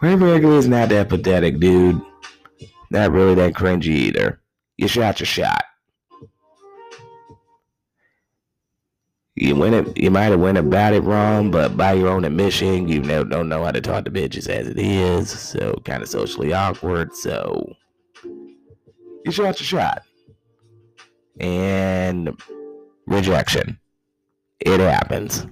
Ray 0.01 0.17
Gregory 0.17 0.57
is 0.57 0.69
not 0.69 0.91
that 0.91 1.09
pathetic, 1.09 1.59
dude. 1.59 2.01
Not 2.91 3.13
really 3.13 3.35
that 3.37 3.55
cringy 3.55 3.87
either. 3.87 4.41
You 4.77 4.89
shot 4.89 5.21
your 5.21 5.27
shot. 5.27 5.65
You 9.35 9.55
went 9.55 9.75
it. 9.75 9.97
You 9.99 10.11
might 10.11 10.25
have 10.25 10.41
went 10.41 10.59
about 10.59 10.95
it 10.95 11.03
wrong, 11.03 11.51
but 11.51 11.77
by 11.77 11.93
your 11.93 12.09
own 12.09 12.25
admission, 12.25 12.89
you 12.89 13.03
know, 13.03 13.23
don't 13.23 13.49
know 13.49 13.65
how 13.65 13.71
to 13.71 13.83
talk 13.83 14.05
to 14.07 14.11
bitches 14.11 14.49
as 14.49 14.67
it 14.67 14.79
is. 14.79 15.31
So 15.31 15.81
kind 15.85 16.03
of 16.03 16.09
socially 16.09 16.53
awkward. 16.53 17.15
So 17.15 17.75
you 19.25 19.33
shot 19.33 19.61
your 19.61 19.67
shot, 19.67 20.03
and 21.39 22.41
rejection. 23.07 23.79
It 24.61 24.81
happens. 24.81 25.47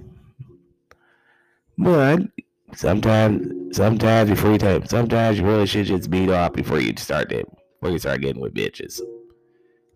But 1.77 2.21
sometimes, 2.75 3.75
sometimes 3.75 4.29
before 4.29 4.53
you 4.53 4.81
sometimes 4.85 5.39
you 5.39 5.45
really 5.45 5.65
should 5.65 5.85
just 5.85 6.09
beat 6.09 6.29
off 6.29 6.53
before 6.53 6.79
you 6.79 6.93
start 6.97 7.31
it, 7.31 7.47
before 7.79 7.91
you 7.91 7.99
start 7.99 8.21
getting 8.21 8.41
with 8.41 8.53
bitches. 8.53 9.01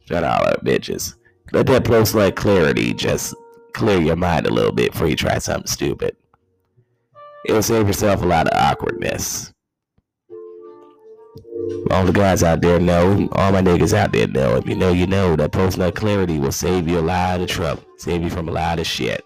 Shut 0.05 0.23
all 0.23 0.47
up, 0.47 0.63
bitches. 0.63 1.15
Let 1.51 1.67
that 1.67 1.86
post 1.86 2.15
like 2.15 2.36
clarity 2.36 2.93
just 2.93 3.36
clear 3.73 3.99
your 3.99 4.15
mind 4.15 4.47
a 4.47 4.53
little 4.53 4.71
bit 4.71 4.91
before 4.91 5.07
you 5.07 5.15
try 5.15 5.38
something 5.39 5.67
stupid. 5.67 6.15
It'll 7.45 7.63
save 7.63 7.88
yourself 7.88 8.21
a 8.21 8.25
lot 8.25 8.47
of 8.47 8.59
awkwardness. 8.59 9.53
All 11.91 12.05
the 12.05 12.11
guys 12.11 12.43
out 12.43 12.61
there 12.61 12.80
know, 12.80 13.30
all 13.34 13.51
my 13.51 13.61
niggas 13.61 13.93
out 13.93 14.11
there 14.11 14.27
know, 14.27 14.55
if 14.57 14.67
you 14.67 14.75
know, 14.75 14.91
you 14.91 15.07
know, 15.07 15.36
that 15.36 15.51
post 15.51 15.77
nut 15.77 15.95
clarity 15.95 16.39
will 16.39 16.51
save 16.51 16.88
you 16.88 16.99
a 16.99 17.01
lot 17.01 17.41
of 17.41 17.47
trouble, 17.47 17.84
save 17.97 18.21
you 18.23 18.30
from 18.30 18.49
a 18.49 18.51
lot 18.51 18.80
of 18.80 18.88
shit. 18.88 19.23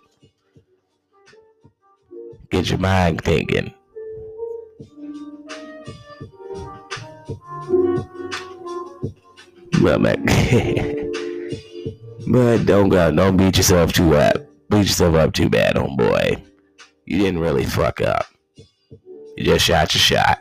Get 2.53 2.69
your 2.69 2.77
mind 2.77 3.19
thinking. 3.23 3.73
Well, 9.81 9.99
but 12.27 12.65
don't 12.65 12.89
go, 12.89 13.11
don't 13.11 13.37
beat 13.37 13.57
yourself 13.57 13.91
too 13.91 14.13
up. 14.13 14.35
Beat 14.69 14.85
yourself 14.85 15.15
up 15.15 15.33
too 15.33 15.49
bad, 15.49 15.77
homeboy. 15.77 16.45
You 17.05 17.17
didn't 17.17 17.39
really 17.39 17.65
fuck 17.65 18.01
up. 18.01 18.27
You 19.35 19.45
just 19.45 19.65
shot 19.65 19.95
your 19.95 20.01
shot. 20.01 20.37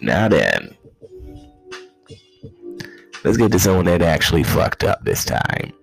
Now 0.00 0.28
then, 0.28 0.74
let's 3.24 3.36
get 3.36 3.52
to 3.52 3.58
someone 3.58 3.84
that 3.84 4.00
actually 4.00 4.44
fucked 4.44 4.84
up 4.84 5.04
this 5.04 5.22
time. 5.22 5.74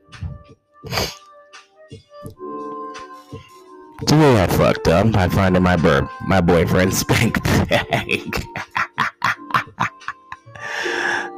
Today 4.06 4.43
I 4.43 4.45
fucked 4.45 4.88
up 4.89 5.12
by 5.12 5.28
finding 5.28 5.64
my 5.64 5.76
bur- 5.76 6.08
my 6.28 6.39
boyfriend's 6.39 6.98
spank 7.00 7.43
bag. 7.43 8.45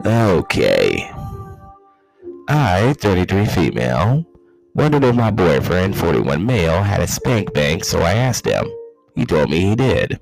okay. 0.06 1.10
I, 2.50 2.94
33 2.98 3.46
female, 3.46 4.26
wondered 4.74 5.06
if 5.06 5.16
my 5.16 5.32
boyfriend, 5.32 5.96
41 5.96 6.46
male, 6.46 6.84
had 6.84 7.00
a 7.00 7.08
spank 7.08 7.54
bank, 7.54 7.86
so 7.86 8.00
I 8.00 8.16
asked 8.16 8.46
him. 8.46 8.66
He 9.16 9.26
told 9.26 9.50
me 9.50 9.62
he 9.62 9.76
did. 9.76 10.20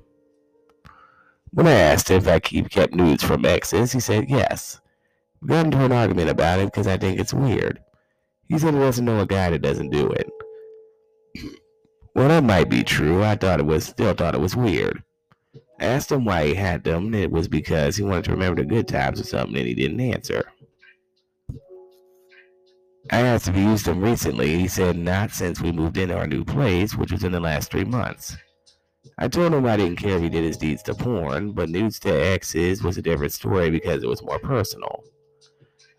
When 1.50 1.66
I 1.66 1.72
asked 1.72 2.10
if 2.12 2.28
I 2.28 2.38
keep 2.38 2.70
kept 2.70 2.94
nudes 2.94 3.24
from 3.24 3.44
exes, 3.46 3.90
he 3.90 3.98
said 3.98 4.30
yes. 4.30 4.80
We 5.42 5.48
got 5.48 5.64
into 5.64 5.84
an 5.84 5.90
argument 5.90 6.30
about 6.30 6.60
it 6.60 6.66
because 6.66 6.86
I 6.86 6.98
think 6.98 7.18
it's 7.18 7.34
weird. 7.34 7.80
He 8.48 8.58
said 8.60 8.74
he 8.74 8.80
doesn't 8.80 9.04
know 9.04 9.18
a 9.18 9.26
guy 9.26 9.50
that 9.50 9.62
doesn't 9.62 9.90
do 9.90 10.08
it. 10.10 10.30
Well, 12.18 12.30
that 12.30 12.42
might 12.42 12.68
be 12.68 12.82
true. 12.82 13.22
I 13.22 13.36
thought 13.36 13.60
it 13.60 13.66
was 13.66 13.84
still 13.84 14.12
thought 14.12 14.34
it 14.34 14.40
was 14.40 14.56
weird. 14.56 15.04
I 15.78 15.84
asked 15.84 16.10
him 16.10 16.24
why 16.24 16.48
he 16.48 16.54
had 16.54 16.82
them, 16.82 17.06
and 17.06 17.14
it 17.14 17.30
was 17.30 17.46
because 17.46 17.94
he 17.94 18.02
wanted 18.02 18.24
to 18.24 18.32
remember 18.32 18.60
the 18.60 18.68
good 18.68 18.88
times 18.88 19.20
or 19.20 19.22
something, 19.22 19.56
and 19.56 19.68
he 19.68 19.72
didn't 19.72 20.00
answer. 20.00 20.50
I 23.12 23.20
asked 23.20 23.46
if 23.46 23.54
he 23.54 23.62
used 23.62 23.86
them 23.86 24.00
recently. 24.00 24.58
He 24.58 24.66
said 24.66 24.98
not 24.98 25.30
since 25.30 25.60
we 25.60 25.70
moved 25.70 25.96
into 25.96 26.16
our 26.16 26.26
new 26.26 26.44
place, 26.44 26.96
which 26.96 27.12
was 27.12 27.22
in 27.22 27.30
the 27.30 27.38
last 27.38 27.70
three 27.70 27.84
months. 27.84 28.36
I 29.16 29.28
told 29.28 29.54
him 29.54 29.64
I 29.64 29.76
didn't 29.76 30.00
care 30.00 30.16
if 30.16 30.22
he 30.22 30.28
did 30.28 30.42
his 30.42 30.56
deeds 30.56 30.82
to 30.82 30.94
porn, 30.94 31.52
but 31.52 31.68
nudes 31.68 32.00
to 32.00 32.10
exes 32.10 32.82
was 32.82 32.98
a 32.98 33.02
different 33.02 33.32
story 33.32 33.70
because 33.70 34.02
it 34.02 34.08
was 34.08 34.24
more 34.24 34.40
personal. 34.40 35.04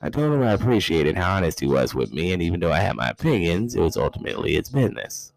I 0.02 0.10
told 0.10 0.34
him 0.34 0.44
I 0.44 0.52
appreciated 0.52 1.16
how 1.16 1.38
honest 1.38 1.62
he 1.62 1.68
was 1.68 1.96
with 1.96 2.12
me, 2.12 2.34
and 2.34 2.42
even 2.42 2.60
though 2.60 2.74
I 2.74 2.82
had 2.82 2.98
my 2.98 3.10
opinions, 3.10 3.76
it 3.76 3.80
was 3.80 3.96
ultimately 3.96 4.56
his 4.56 4.68
business. 4.68 5.32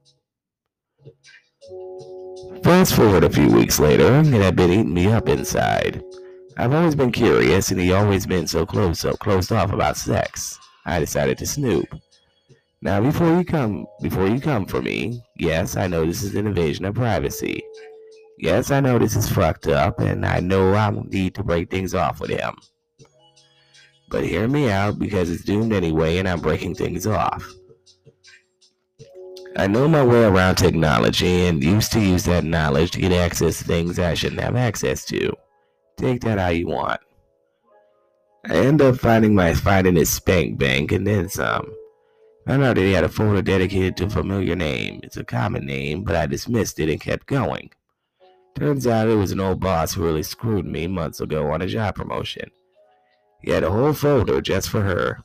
Fast 2.62 2.94
forward 2.94 3.24
a 3.24 3.30
few 3.30 3.48
weeks 3.48 3.80
later, 3.80 4.20
it 4.20 4.26
had 4.26 4.54
been 4.54 4.70
eating 4.70 4.94
me 4.94 5.08
up 5.08 5.28
inside. 5.28 6.02
I've 6.56 6.72
always 6.72 6.94
been 6.94 7.10
curious, 7.10 7.72
and 7.72 7.80
he 7.80 7.92
always 7.92 8.24
been 8.24 8.46
so 8.46 8.64
close, 8.64 9.00
so 9.00 9.14
closed 9.14 9.50
off 9.50 9.72
about 9.72 9.96
sex. 9.96 10.60
I 10.86 11.00
decided 11.00 11.38
to 11.38 11.46
snoop. 11.46 11.88
Now, 12.80 13.00
before 13.00 13.36
you 13.36 13.44
come, 13.44 13.86
before 14.00 14.28
you 14.28 14.40
come 14.40 14.66
for 14.66 14.80
me, 14.80 15.20
yes, 15.36 15.76
I 15.76 15.88
know 15.88 16.06
this 16.06 16.22
is 16.22 16.36
an 16.36 16.46
invasion 16.46 16.84
of 16.84 16.94
privacy. 16.94 17.64
Yes, 18.38 18.70
I 18.70 18.78
know 18.78 18.98
this 18.98 19.16
is 19.16 19.28
fucked 19.28 19.66
up, 19.66 19.98
and 19.98 20.24
I 20.24 20.38
know 20.38 20.74
I 20.74 20.90
need 20.90 21.34
to 21.34 21.42
break 21.42 21.68
things 21.68 21.94
off 21.94 22.20
with 22.20 22.30
him. 22.30 22.54
But 24.08 24.24
hear 24.24 24.46
me 24.46 24.70
out 24.70 25.00
because 25.00 25.30
it's 25.30 25.44
doomed 25.44 25.72
anyway, 25.72 26.18
and 26.18 26.28
I'm 26.28 26.40
breaking 26.40 26.76
things 26.76 27.08
off. 27.08 27.44
I 29.56 29.66
know 29.66 29.86
my 29.86 30.02
way 30.02 30.24
around 30.24 30.56
technology 30.56 31.46
and 31.46 31.62
used 31.62 31.92
to 31.92 32.00
use 32.00 32.24
that 32.24 32.44
knowledge 32.44 32.90
to 32.92 33.00
get 33.00 33.12
access 33.12 33.58
to 33.58 33.64
things 33.64 33.98
I 33.98 34.14
shouldn't 34.14 34.40
have 34.40 34.56
access 34.56 35.04
to. 35.06 35.34
Take 35.98 36.22
that 36.22 36.38
how 36.38 36.48
you 36.48 36.68
want. 36.68 37.00
I 38.48 38.56
end 38.56 38.80
up 38.80 38.96
finding 38.96 39.34
my 39.34 39.54
finding 39.54 39.96
his 39.96 40.10
spank 40.10 40.58
bank 40.58 40.90
and 40.90 41.06
then 41.06 41.28
some. 41.28 41.72
Found 42.46 42.64
out 42.64 42.76
that 42.76 42.82
he 42.82 42.92
had 42.92 43.04
a 43.04 43.08
folder 43.08 43.42
dedicated 43.42 43.96
to 43.98 44.06
a 44.06 44.10
familiar 44.10 44.56
name. 44.56 45.00
It's 45.04 45.16
a 45.16 45.24
common 45.24 45.66
name, 45.66 46.02
but 46.02 46.16
I 46.16 46.26
dismissed 46.26 46.80
it 46.80 46.88
and 46.88 47.00
kept 47.00 47.26
going. 47.26 47.70
Turns 48.56 48.86
out 48.86 49.08
it 49.08 49.14
was 49.14 49.32
an 49.32 49.40
old 49.40 49.60
boss 49.60 49.94
who 49.94 50.02
really 50.02 50.22
screwed 50.22 50.66
me 50.66 50.86
months 50.86 51.20
ago 51.20 51.52
on 51.52 51.62
a 51.62 51.66
job 51.66 51.94
promotion. 51.94 52.50
He 53.42 53.50
had 53.50 53.64
a 53.64 53.70
whole 53.70 53.92
folder 53.92 54.40
just 54.40 54.68
for 54.70 54.82
her. 54.82 55.20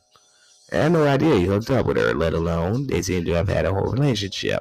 I 0.70 0.76
had 0.76 0.92
no 0.92 1.06
idea 1.06 1.36
he 1.36 1.44
hooked 1.46 1.70
up 1.70 1.86
with 1.86 1.96
her, 1.96 2.12
let 2.12 2.34
alone 2.34 2.88
they 2.88 3.00
seem 3.00 3.24
to 3.24 3.32
have 3.32 3.48
had 3.48 3.64
a 3.64 3.72
whole 3.72 3.90
relationship. 3.90 4.60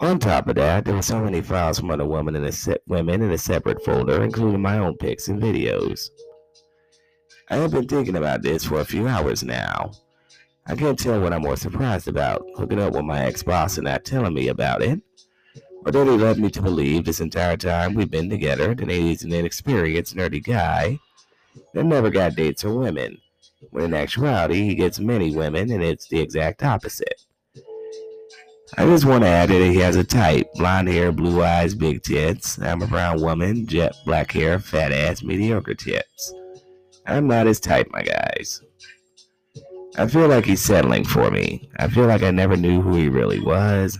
On 0.00 0.18
top 0.18 0.48
of 0.48 0.56
that, 0.56 0.84
there 0.84 0.94
were 0.96 1.02
so 1.02 1.22
many 1.22 1.40
files 1.40 1.78
from 1.78 1.92
other 1.92 2.04
women 2.04 2.34
in 2.34 2.42
a 2.44 2.50
se- 2.50 2.78
women 2.88 3.22
in 3.22 3.30
a 3.30 3.38
separate 3.38 3.84
folder, 3.84 4.24
including 4.24 4.60
my 4.60 4.78
own 4.78 4.96
pics 4.96 5.28
and 5.28 5.40
videos. 5.40 6.10
I 7.48 7.56
have 7.56 7.70
been 7.70 7.86
thinking 7.86 8.16
about 8.16 8.42
this 8.42 8.64
for 8.64 8.80
a 8.80 8.84
few 8.84 9.06
hours 9.06 9.44
now. 9.44 9.92
I 10.66 10.74
can't 10.74 10.98
tell 10.98 11.20
what 11.20 11.32
I'm 11.32 11.42
more 11.42 11.56
surprised 11.56 12.08
about, 12.08 12.44
hooking 12.56 12.80
up 12.80 12.94
with 12.94 13.04
my 13.04 13.24
ex-boss 13.24 13.78
and 13.78 13.84
not 13.84 14.04
telling 14.04 14.34
me 14.34 14.48
about 14.48 14.82
it, 14.82 15.00
or 15.86 15.92
that 15.92 16.06
he 16.08 16.12
led 16.12 16.38
me 16.38 16.50
to 16.50 16.62
believe 16.62 17.04
this 17.04 17.20
entire 17.20 17.56
time 17.56 17.94
we've 17.94 18.10
been 18.10 18.28
together 18.28 18.74
that 18.74 18.90
he's 18.90 19.22
an 19.22 19.32
inexperienced, 19.32 20.16
nerdy 20.16 20.42
guy 20.42 20.98
that 21.72 21.84
never 21.84 22.10
got 22.10 22.34
dates 22.34 22.64
or 22.64 22.76
women 22.76 23.21
when 23.70 23.84
in 23.84 23.94
actuality 23.94 24.66
he 24.66 24.74
gets 24.74 24.98
many 24.98 25.34
women 25.34 25.70
and 25.70 25.82
it's 25.82 26.08
the 26.08 26.20
exact 26.20 26.62
opposite. 26.62 27.22
I 28.78 28.86
just 28.86 29.04
want 29.04 29.22
to 29.24 29.28
add 29.28 29.50
that 29.50 29.60
he 29.60 29.76
has 29.78 29.96
a 29.96 30.04
type 30.04 30.46
blonde 30.54 30.88
hair, 30.88 31.12
blue 31.12 31.42
eyes, 31.42 31.74
big 31.74 32.02
tits. 32.02 32.58
I'm 32.58 32.80
a 32.80 32.86
brown 32.86 33.20
woman, 33.20 33.66
jet 33.66 33.94
black 34.06 34.32
hair, 34.32 34.58
fat 34.58 34.92
ass, 34.92 35.22
mediocre 35.22 35.74
tits. 35.74 36.34
I'm 37.06 37.26
not 37.26 37.46
his 37.46 37.60
type, 37.60 37.88
my 37.90 38.02
guys. 38.02 38.62
I 39.98 40.06
feel 40.06 40.26
like 40.26 40.46
he's 40.46 40.62
settling 40.62 41.04
for 41.04 41.30
me. 41.30 41.68
I 41.78 41.88
feel 41.88 42.06
like 42.06 42.22
I 42.22 42.30
never 42.30 42.56
knew 42.56 42.80
who 42.80 42.94
he 42.94 43.10
really 43.10 43.40
was. 43.40 43.98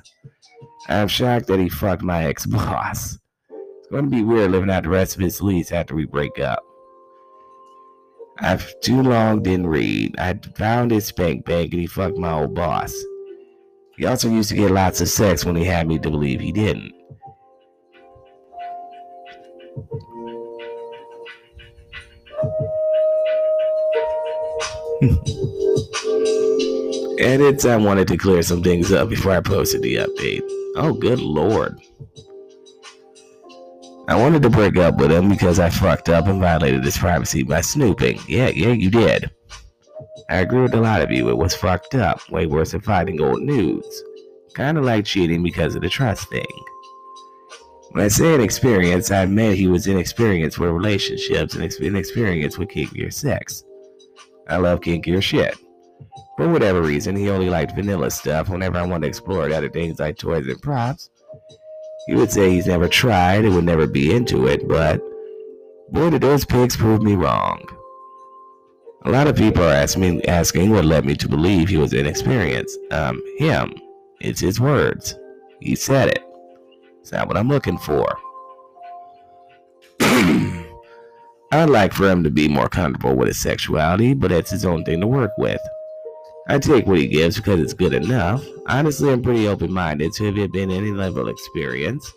I'm 0.88 1.08
shocked 1.08 1.48
that 1.48 1.60
he 1.60 1.68
fucked 1.68 2.02
my 2.02 2.24
ex 2.24 2.46
boss. 2.46 3.18
It's 3.50 3.88
going 3.90 4.04
to 4.04 4.10
be 4.10 4.22
weird 4.22 4.52
living 4.52 4.70
out 4.70 4.84
the 4.84 4.88
rest 4.88 5.16
of 5.16 5.20
his 5.20 5.42
lease 5.42 5.70
after 5.70 5.94
we 5.94 6.06
break 6.06 6.38
up. 6.38 6.62
I've 8.38 8.72
too 8.80 9.02
long 9.02 9.42
didn't 9.42 9.66
read. 9.66 10.18
I 10.18 10.38
found 10.56 10.90
his 10.90 11.06
spank 11.06 11.44
bank 11.44 11.72
and 11.72 11.80
he 11.80 11.86
fucked 11.86 12.16
my 12.16 12.32
old 12.32 12.54
boss. 12.54 12.94
He 13.96 14.06
also 14.06 14.28
used 14.28 14.48
to 14.48 14.56
get 14.56 14.70
lots 14.70 15.00
of 15.00 15.08
sex 15.08 15.44
when 15.44 15.54
he 15.54 15.64
had 15.64 15.86
me 15.86 15.98
to 15.98 16.10
believe 16.10 16.40
he 16.40 16.52
didn't. 16.52 16.92
Edits, 27.18 27.64
I 27.64 27.76
wanted 27.76 28.08
to 28.08 28.16
clear 28.16 28.42
some 28.42 28.62
things 28.62 28.92
up 28.92 29.08
before 29.08 29.32
I 29.32 29.40
posted 29.40 29.82
the 29.82 29.96
update. 29.96 30.42
Oh, 30.76 30.92
good 30.92 31.20
lord. 31.20 31.78
I 34.08 34.16
wanted 34.16 34.42
to 34.42 34.50
break 34.50 34.76
up 34.76 34.96
with 34.96 35.12
him 35.12 35.28
because 35.28 35.58
I 35.58 35.70
fucked 35.70 36.08
up 36.08 36.26
and 36.26 36.40
violated 36.40 36.84
his 36.84 36.98
privacy 36.98 37.44
by 37.44 37.60
snooping. 37.60 38.18
Yeah, 38.26 38.48
yeah, 38.48 38.72
you 38.72 38.90
did. 38.90 39.30
I 40.28 40.38
agree 40.38 40.62
with 40.62 40.74
a 40.74 40.80
lot 40.80 41.02
of 41.02 41.10
you. 41.10 41.28
It 41.28 41.36
was 41.36 41.54
fucked 41.54 41.94
up. 41.94 42.28
Way 42.30 42.46
worse 42.46 42.72
than 42.72 42.80
finding 42.80 43.20
old 43.20 43.42
nudes. 43.42 44.02
Kind 44.54 44.76
of 44.76 44.84
like 44.84 45.04
cheating 45.04 45.42
because 45.42 45.74
of 45.74 45.82
the 45.82 45.88
trust 45.88 46.28
thing. 46.30 46.44
When 47.92 48.04
I 48.04 48.08
say 48.08 48.34
inexperience, 48.34 49.10
I 49.10 49.26
meant 49.26 49.56
he 49.56 49.68
was 49.68 49.86
inexperienced 49.86 50.58
with 50.58 50.70
relationships 50.70 51.54
and 51.54 51.62
inexperienced 51.62 52.58
with 52.58 52.70
kinkier 52.70 53.12
sex. 53.12 53.62
I 54.48 54.56
love 54.56 54.80
kinkier 54.80 55.22
shit. 55.22 55.56
For 56.36 56.48
whatever 56.48 56.82
reason, 56.82 57.14
he 57.14 57.28
only 57.28 57.50
liked 57.50 57.76
vanilla 57.76 58.10
stuff 58.10 58.48
whenever 58.48 58.78
I 58.78 58.86
wanted 58.86 59.02
to 59.02 59.08
explore 59.08 59.50
other 59.52 59.68
things 59.68 60.00
like 60.00 60.16
toys 60.16 60.46
and 60.46 60.60
props. 60.60 61.10
He 62.06 62.14
would 62.14 62.32
say 62.32 62.50
he's 62.50 62.66
never 62.66 62.88
tried 62.88 63.44
and 63.44 63.54
would 63.54 63.64
never 63.64 63.86
be 63.86 64.14
into 64.14 64.46
it, 64.46 64.66
but 64.66 65.00
boy, 65.90 66.10
did 66.10 66.22
those 66.22 66.44
pigs 66.44 66.76
prove 66.76 67.02
me 67.02 67.14
wrong. 67.14 67.64
A 69.04 69.10
lot 69.10 69.26
of 69.26 69.36
people 69.36 69.64
are 69.64 69.72
asking 69.72 70.18
me, 70.18 70.22
asking 70.24 70.70
what 70.70 70.84
led 70.84 71.04
me 71.04 71.14
to 71.16 71.28
believe 71.28 71.68
he 71.68 71.76
was 71.76 71.92
inexperienced. 71.92 72.78
Um, 72.92 73.22
him. 73.38 73.74
It's 74.20 74.40
his 74.40 74.60
words. 74.60 75.18
He 75.60 75.74
said 75.74 76.08
it. 76.08 76.24
It's 77.00 77.10
not 77.10 77.26
what 77.26 77.36
I'm 77.36 77.48
looking 77.48 77.78
for. 77.78 78.06
I'd 80.00 81.68
like 81.68 81.92
for 81.92 82.08
him 82.08 82.22
to 82.22 82.30
be 82.30 82.48
more 82.48 82.68
comfortable 82.68 83.16
with 83.16 83.28
his 83.28 83.40
sexuality, 83.40 84.14
but 84.14 84.30
it's 84.30 84.50
his 84.50 84.64
own 84.64 84.84
thing 84.84 85.00
to 85.00 85.06
work 85.06 85.32
with. 85.36 85.60
I 86.48 86.58
take 86.58 86.86
what 86.86 86.98
he 86.98 87.06
gives 87.06 87.36
because 87.36 87.60
it's 87.60 87.72
good 87.72 87.94
enough. 87.94 88.44
Honestly, 88.66 89.10
I'm 89.10 89.22
pretty 89.22 89.46
open-minded, 89.46 90.14
so 90.14 90.24
if 90.24 90.36
it 90.36 90.40
had 90.40 90.52
been 90.52 90.70
any 90.70 90.90
level 90.90 91.22
of 91.22 91.28
experience, 91.28 92.12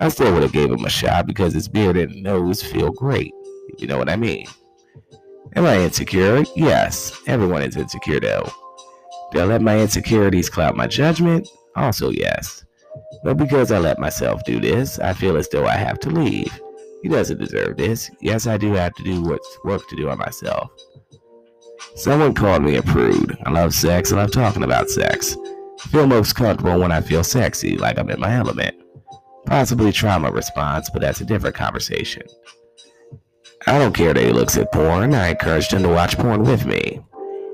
I 0.00 0.08
still 0.08 0.32
would 0.32 0.42
have 0.42 0.52
gave 0.52 0.70
him 0.70 0.84
a 0.84 0.90
shot 0.90 1.26
because 1.26 1.52
his 1.52 1.68
beard 1.68 1.96
and 1.96 2.22
nose 2.22 2.62
feel 2.62 2.90
great, 2.90 3.32
you 3.78 3.86
know 3.86 3.98
what 3.98 4.08
I 4.08 4.16
mean. 4.16 4.46
Am 5.56 5.66
I 5.66 5.80
insecure? 5.80 6.44
Yes, 6.54 7.20
everyone 7.26 7.62
is 7.62 7.76
insecure 7.76 8.20
though. 8.20 8.50
Do 9.32 9.40
I 9.40 9.44
let 9.44 9.62
my 9.62 9.80
insecurities 9.80 10.48
cloud 10.48 10.76
my 10.76 10.86
judgment? 10.86 11.48
Also, 11.76 12.10
yes. 12.10 12.64
But 13.24 13.36
because 13.36 13.72
I 13.72 13.78
let 13.78 13.98
myself 13.98 14.44
do 14.44 14.60
this, 14.60 14.98
I 14.98 15.12
feel 15.12 15.36
as 15.36 15.48
though 15.48 15.66
I 15.66 15.76
have 15.76 15.98
to 16.00 16.10
leave. 16.10 16.60
He 17.02 17.08
doesn't 17.08 17.38
deserve 17.38 17.76
this. 17.76 18.10
Yes, 18.20 18.46
I 18.46 18.56
do 18.56 18.72
have 18.74 18.94
to 18.94 19.02
do 19.02 19.22
what's 19.22 19.58
work 19.64 19.86
to 19.88 19.96
do 19.96 20.08
on 20.08 20.18
myself. 20.18 20.70
Someone 21.96 22.34
called 22.34 22.62
me 22.62 22.76
a 22.76 22.82
prude. 22.82 23.36
I 23.44 23.50
love 23.50 23.74
sex 23.74 24.10
and 24.10 24.20
love 24.20 24.32
talking 24.32 24.62
about 24.62 24.90
sex. 24.90 25.36
I 25.84 25.88
feel 25.88 26.06
most 26.06 26.34
comfortable 26.34 26.78
when 26.78 26.92
I 26.92 27.00
feel 27.00 27.24
sexy, 27.24 27.76
like 27.76 27.98
I'm 27.98 28.10
in 28.10 28.20
my 28.20 28.34
element. 28.34 28.76
Possibly 29.46 29.92
trauma 29.92 30.30
response, 30.30 30.90
but 30.90 31.02
that's 31.02 31.20
a 31.20 31.24
different 31.24 31.56
conversation. 31.56 32.22
I 33.66 33.78
don't 33.78 33.94
care 33.94 34.14
that 34.14 34.22
he 34.22 34.32
looks 34.32 34.56
at 34.56 34.72
porn. 34.72 35.14
I 35.14 35.28
encouraged 35.28 35.72
him 35.72 35.82
to 35.82 35.88
watch 35.88 36.16
porn 36.16 36.42
with 36.42 36.66
me. 36.66 37.00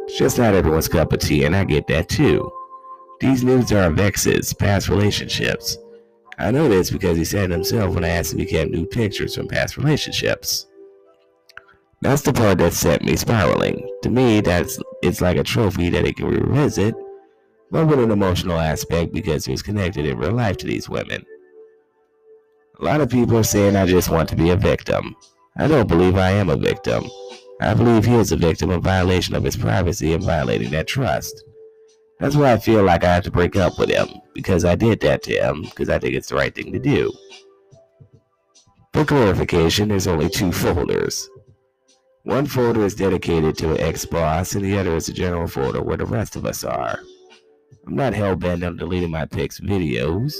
It's 0.05 0.18
just 0.18 0.39
not 0.39 0.55
everyone's 0.55 0.89
cup 0.89 1.12
of 1.12 1.20
tea, 1.20 1.45
and 1.45 1.57
I 1.57 1.64
get 1.64 1.87
that 1.89 2.09
too. 2.09 2.53
These 3.20 3.43
nudes 3.43 3.72
are 3.72 3.85
of 3.85 3.99
exes, 3.99 4.53
past 4.53 4.89
relationships. 4.89 5.79
I 6.39 6.51
know 6.51 6.68
this 6.68 6.91
because 6.91 7.16
he 7.16 7.24
said 7.24 7.51
himself 7.51 7.95
when 7.95 8.05
I 8.05 8.09
asked 8.09 8.35
him 8.35 8.41
if 8.41 8.49
he 8.49 8.57
kept 8.57 8.70
new 8.70 8.87
pictures 8.87 9.35
from 9.35 9.49
past 9.49 9.77
relationships. 9.77 10.66
That's 12.07 12.22
the 12.22 12.32
part 12.32 12.59
that 12.59 12.72
set 12.72 13.02
me 13.02 13.16
spiraling. 13.16 13.84
To 14.02 14.11
me, 14.11 14.40
that's 14.40 14.78
it's 15.02 15.20
like 15.20 15.36
a 15.36 15.42
trophy 15.42 15.90
that 15.90 16.04
he 16.04 16.12
can 16.12 16.28
revisit, 16.28 16.94
but 17.72 17.86
with 17.86 17.98
an 17.98 18.12
emotional 18.12 18.61
aspect 18.61 19.12
because 19.12 19.48
it 19.48 19.50
was 19.50 19.61
connected 19.61 20.07
in 20.07 20.16
real 20.16 20.30
life 20.30 20.57
to 20.59 20.68
these 20.68 20.88
women. 20.88 21.26
A 22.78 22.84
lot 22.84 23.00
of 23.00 23.11
people 23.11 23.36
are 23.36 23.42
saying 23.42 23.74
I 23.74 23.86
just 23.86 24.09
want 24.09 24.28
to 24.28 24.36
be 24.36 24.50
a 24.50 24.57
victim. 24.57 25.16
I 25.57 25.66
don't 25.66 25.88
believe 25.88 26.14
I 26.16 26.30
am 26.30 26.48
a 26.48 26.57
victim. 26.57 27.02
I 27.61 27.74
believe 27.74 28.04
he 28.04 28.14
is 28.14 28.30
a 28.30 28.36
victim 28.36 28.70
of 28.70 28.84
violation 28.84 29.34
of 29.34 29.42
his 29.42 29.57
privacy 29.57 30.12
and 30.12 30.22
violating 30.22 30.70
that 30.70 30.86
trust. 30.86 31.42
That's 32.20 32.36
why 32.36 32.52
I 32.52 32.59
feel 32.59 32.84
like 32.84 33.02
I 33.02 33.14
have 33.14 33.24
to 33.24 33.32
break 33.32 33.57
up 33.57 33.80
with 33.80 33.90
him, 33.90 34.07
because 34.32 34.64
I 34.64 34.76
did 34.76 35.00
that 35.00 35.24
to 35.24 35.32
him, 35.32 35.62
because 35.62 35.88
I 35.88 35.98
think 35.98 36.14
it's 36.14 36.28
the 36.28 36.36
right 36.36 36.54
thing 36.54 36.70
to 36.70 36.78
do. 36.78 37.12
For 38.92 39.04
clarification, 39.04 39.88
there's 39.88 40.07
only 40.07 40.28
two 40.28 40.52
folders. 40.52 41.28
One 42.27 42.45
folder 42.45 42.85
is 42.85 42.97
dedicated 42.97 43.57
to 43.59 43.70
an 43.70 43.81
ex-boss, 43.81 44.57
and 44.57 44.64
the 44.64 44.77
other 44.77 44.97
is 44.97 45.09
a 45.09 45.12
general 45.12 45.47
folder 45.47 45.81
where 45.81 45.97
the 45.97 46.05
rest 46.05 46.35
of 46.35 46.45
us 46.45 46.64
are. 46.64 46.99
I'm 47.87 47.95
not 47.95 48.14
hell-bent 48.14 48.64
on 48.64 48.77
deleting 48.77 49.12
my 49.12 49.27
pics 49.27 49.61
videos. 49.61 50.35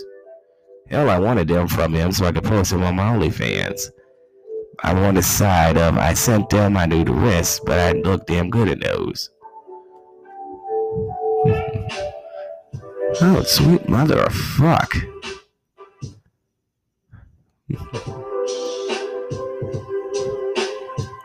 Hell, 0.89 1.09
I 1.09 1.20
wanted 1.20 1.47
them 1.47 1.68
from 1.68 1.95
him 1.95 2.11
so 2.11 2.26
I 2.26 2.32
could 2.32 2.43
post 2.43 2.72
them 2.72 2.82
on 2.82 2.97
my 2.97 3.05
OnlyFans. 3.05 3.89
I'm 4.82 4.99
on 4.99 5.14
the 5.14 5.22
side 5.22 5.78
of 5.78 5.97
I 5.97 6.12
sent 6.14 6.51
them, 6.51 6.76
I 6.76 6.87
knew 6.87 7.05
the 7.05 7.12
risk, 7.12 7.62
but 7.64 7.78
I 7.78 7.93
look 7.93 8.26
damn 8.26 8.51
good 8.51 8.66
in 8.66 8.80
those. 8.80 9.30
Oh, 13.22 13.45
sweet 13.47 13.89
mother 13.89 14.18
of 14.24 14.34
fuck. 14.34 14.93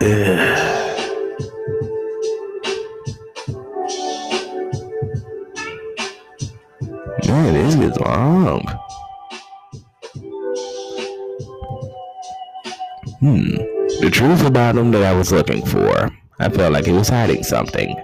Man, 0.02 0.31
long. 8.02 8.62
Hmm. 13.20 13.56
The 14.02 14.10
truth 14.12 14.46
about 14.46 14.76
him 14.76 14.92
that 14.92 15.04
I 15.04 15.14
was 15.14 15.32
looking 15.32 15.66
for. 15.66 16.10
I 16.40 16.50
felt 16.50 16.74
like 16.74 16.86
he 16.86 16.92
was 16.92 17.10
hiding 17.10 17.44
something. 17.44 17.96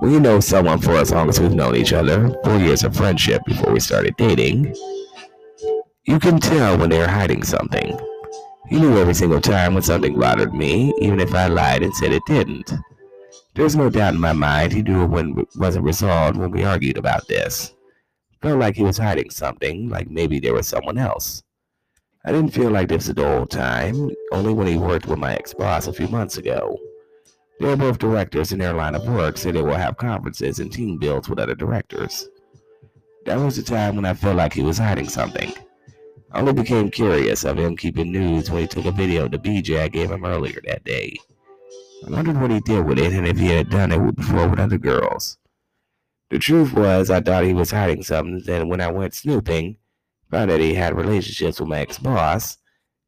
We 0.00 0.20
know 0.20 0.40
someone 0.40 0.78
for 0.78 0.96
as 0.96 1.10
long 1.10 1.28
as 1.28 1.40
we've 1.40 1.54
known 1.54 1.74
each 1.74 1.92
other, 1.92 2.32
four 2.44 2.58
years 2.58 2.84
of 2.84 2.94
friendship 2.94 3.42
before 3.46 3.72
we 3.72 3.80
started 3.80 4.14
dating. 4.16 4.74
You 6.04 6.20
can 6.20 6.38
tell 6.38 6.78
when 6.78 6.90
they're 6.90 7.08
hiding 7.08 7.42
something. 7.42 7.98
He 8.68 8.78
knew 8.78 8.98
every 8.98 9.14
single 9.14 9.40
time 9.40 9.74
when 9.74 9.82
something 9.82 10.18
bothered 10.18 10.54
me, 10.54 10.92
even 11.00 11.18
if 11.18 11.34
I 11.34 11.46
lied 11.46 11.82
and 11.82 11.94
said 11.94 12.12
it 12.12 12.22
didn't. 12.26 12.72
There's 13.54 13.74
no 13.74 13.90
doubt 13.90 14.14
in 14.14 14.20
my 14.20 14.32
mind 14.32 14.72
he 14.72 14.82
knew 14.82 15.04
it 15.04 15.48
wasn't 15.56 15.84
resolved 15.84 16.36
when 16.36 16.50
we 16.50 16.62
argued 16.62 16.98
about 16.98 17.26
this. 17.26 17.74
I 18.46 18.50
felt 18.50 18.60
like 18.60 18.76
he 18.76 18.84
was 18.84 18.98
hiding 18.98 19.30
something, 19.30 19.88
like 19.88 20.08
maybe 20.08 20.38
there 20.38 20.54
was 20.54 20.68
someone 20.68 20.98
else. 20.98 21.42
I 22.24 22.30
didn't 22.30 22.54
feel 22.54 22.70
like 22.70 22.88
this 22.88 23.08
the 23.08 23.26
whole 23.26 23.44
time, 23.44 24.08
only 24.30 24.52
when 24.54 24.68
he 24.68 24.76
worked 24.76 25.06
with 25.06 25.18
my 25.18 25.34
ex-boss 25.34 25.88
a 25.88 25.92
few 25.92 26.06
months 26.06 26.36
ago. 26.36 26.78
They're 27.58 27.76
both 27.76 27.98
directors 27.98 28.52
in 28.52 28.60
their 28.60 28.72
line 28.72 28.94
of 28.94 29.04
work, 29.08 29.36
so 29.36 29.50
they 29.50 29.62
will 29.62 29.74
have 29.74 29.96
conferences 29.96 30.60
and 30.60 30.72
team 30.72 30.96
builds 30.96 31.28
with 31.28 31.40
other 31.40 31.56
directors. 31.56 32.28
That 33.24 33.40
was 33.40 33.56
the 33.56 33.64
time 33.64 33.96
when 33.96 34.04
I 34.04 34.14
felt 34.14 34.36
like 34.36 34.52
he 34.52 34.62
was 34.62 34.78
hiding 34.78 35.08
something. 35.08 35.52
I 36.30 36.38
only 36.38 36.52
became 36.52 36.88
curious 36.88 37.42
of 37.42 37.58
him 37.58 37.76
keeping 37.76 38.12
news 38.12 38.48
when 38.48 38.60
he 38.60 38.68
took 38.68 38.84
a 38.84 38.92
video 38.92 39.24
of 39.24 39.32
the 39.32 39.38
BJ 39.38 39.80
I 39.80 39.88
gave 39.88 40.12
him 40.12 40.24
earlier 40.24 40.60
that 40.66 40.84
day. 40.84 41.16
I 42.06 42.10
wondered 42.10 42.40
what 42.40 42.52
he 42.52 42.60
did 42.60 42.86
with 42.86 43.00
it 43.00 43.12
and 43.12 43.26
if 43.26 43.38
he 43.38 43.48
had 43.48 43.70
done 43.70 43.90
it 43.90 44.14
before 44.14 44.46
with 44.46 44.60
other 44.60 44.78
girls. 44.78 45.36
The 46.30 46.38
truth 46.38 46.72
was, 46.72 47.10
I 47.10 47.20
thought 47.20 47.44
he 47.44 47.54
was 47.54 47.70
hiding 47.70 48.02
something, 48.02 48.42
then 48.44 48.68
when 48.68 48.80
I 48.80 48.90
went 48.90 49.14
snooping, 49.14 49.76
found 50.30 50.50
that 50.50 50.60
he 50.60 50.74
had 50.74 50.96
relationships 50.96 51.60
with 51.60 51.68
my 51.68 51.78
ex-boss, 51.78 52.58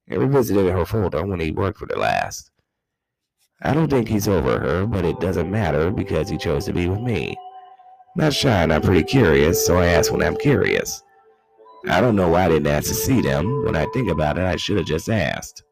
and 0.06 0.20
revisited 0.20 0.72
her 0.72 0.84
folder 0.84 1.26
when 1.26 1.40
he 1.40 1.50
worked 1.50 1.78
for 1.78 1.86
the 1.86 1.98
last. 1.98 2.50
I 3.62 3.74
don't 3.74 3.90
think 3.90 4.08
he's 4.08 4.28
over 4.28 4.60
her, 4.60 4.86
but 4.86 5.04
it 5.04 5.18
doesn't 5.18 5.50
matter 5.50 5.90
because 5.90 6.28
he 6.28 6.38
chose 6.38 6.64
to 6.66 6.72
be 6.72 6.88
with 6.88 7.00
me. 7.00 7.36
Not 8.14 8.32
shy 8.32 8.62
and 8.62 8.72
I'm 8.72 8.82
pretty 8.82 9.02
curious, 9.02 9.66
so 9.66 9.78
I 9.78 9.86
ask 9.86 10.12
when 10.12 10.22
I'm 10.22 10.36
curious. 10.36 11.02
I 11.88 12.00
don't 12.00 12.16
know 12.16 12.28
why 12.28 12.44
I 12.44 12.48
didn't 12.48 12.68
ask 12.68 12.88
to 12.88 12.94
see 12.94 13.20
them. 13.20 13.64
When 13.64 13.76
I 13.76 13.86
think 13.92 14.10
about 14.10 14.38
it, 14.38 14.44
I 14.44 14.56
should 14.56 14.76
have 14.76 14.86
just 14.86 15.08
asked. 15.08 15.64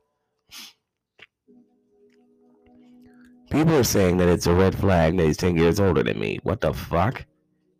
People 3.51 3.76
are 3.76 3.84
saying 3.84 4.16
that 4.16 4.28
it's 4.28 4.47
a 4.47 4.55
red 4.55 4.76
flag 4.76 5.16
that 5.16 5.26
he's 5.26 5.36
10 5.36 5.57
years 5.57 5.78
older 5.78 6.03
than 6.03 6.18
me. 6.18 6.40
What 6.42 6.61
the 6.61 6.74
fuck? 6.74 7.24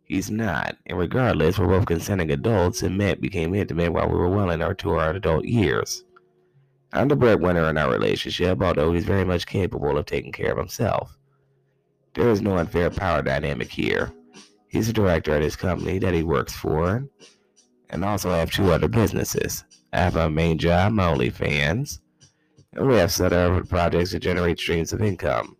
He's 0.07 0.31
not. 0.31 0.77
And 0.85 0.97
regardless, 0.97 1.59
we're 1.59 1.67
both 1.67 1.85
consenting 1.85 2.31
adults 2.31 2.81
and 2.81 2.97
met 2.97 3.19
became 3.19 3.53
intimate 3.53 3.91
while 3.91 4.07
we 4.07 4.17
were 4.17 4.29
well 4.29 4.51
in 4.51 4.61
our 4.61 4.71
adult 4.71 5.45
years. 5.45 6.05
I'm 6.93 7.09
the 7.09 7.17
breadwinner 7.17 7.69
in 7.69 7.77
our 7.77 7.91
relationship, 7.91 8.61
although 8.61 8.93
he's 8.93 9.03
very 9.03 9.25
much 9.25 9.45
capable 9.45 9.97
of 9.97 10.05
taking 10.05 10.31
care 10.31 10.53
of 10.53 10.57
himself. 10.57 11.17
There 12.13 12.29
is 12.29 12.41
no 12.41 12.57
unfair 12.57 12.89
power 12.89 13.21
dynamic 13.21 13.69
here. 13.69 14.13
He's 14.69 14.87
a 14.87 14.93
director 14.93 15.33
at 15.33 15.41
his 15.41 15.57
company 15.57 15.99
that 15.99 16.13
he 16.13 16.23
works 16.23 16.53
for, 16.53 17.05
and 17.89 18.05
also 18.05 18.31
have 18.31 18.49
two 18.49 18.71
other 18.71 18.87
businesses. 18.87 19.65
I 19.91 19.99
have 19.99 20.15
my 20.15 20.29
main 20.29 20.57
job, 20.57 20.93
my 20.93 21.13
OnlyFans, 21.13 21.99
and 22.73 22.87
we 22.87 22.95
have 22.95 23.11
set 23.11 23.33
up 23.33 23.67
projects 23.67 24.11
to 24.11 24.19
generate 24.19 24.59
streams 24.59 24.93
of 24.93 25.01
income. 25.01 25.57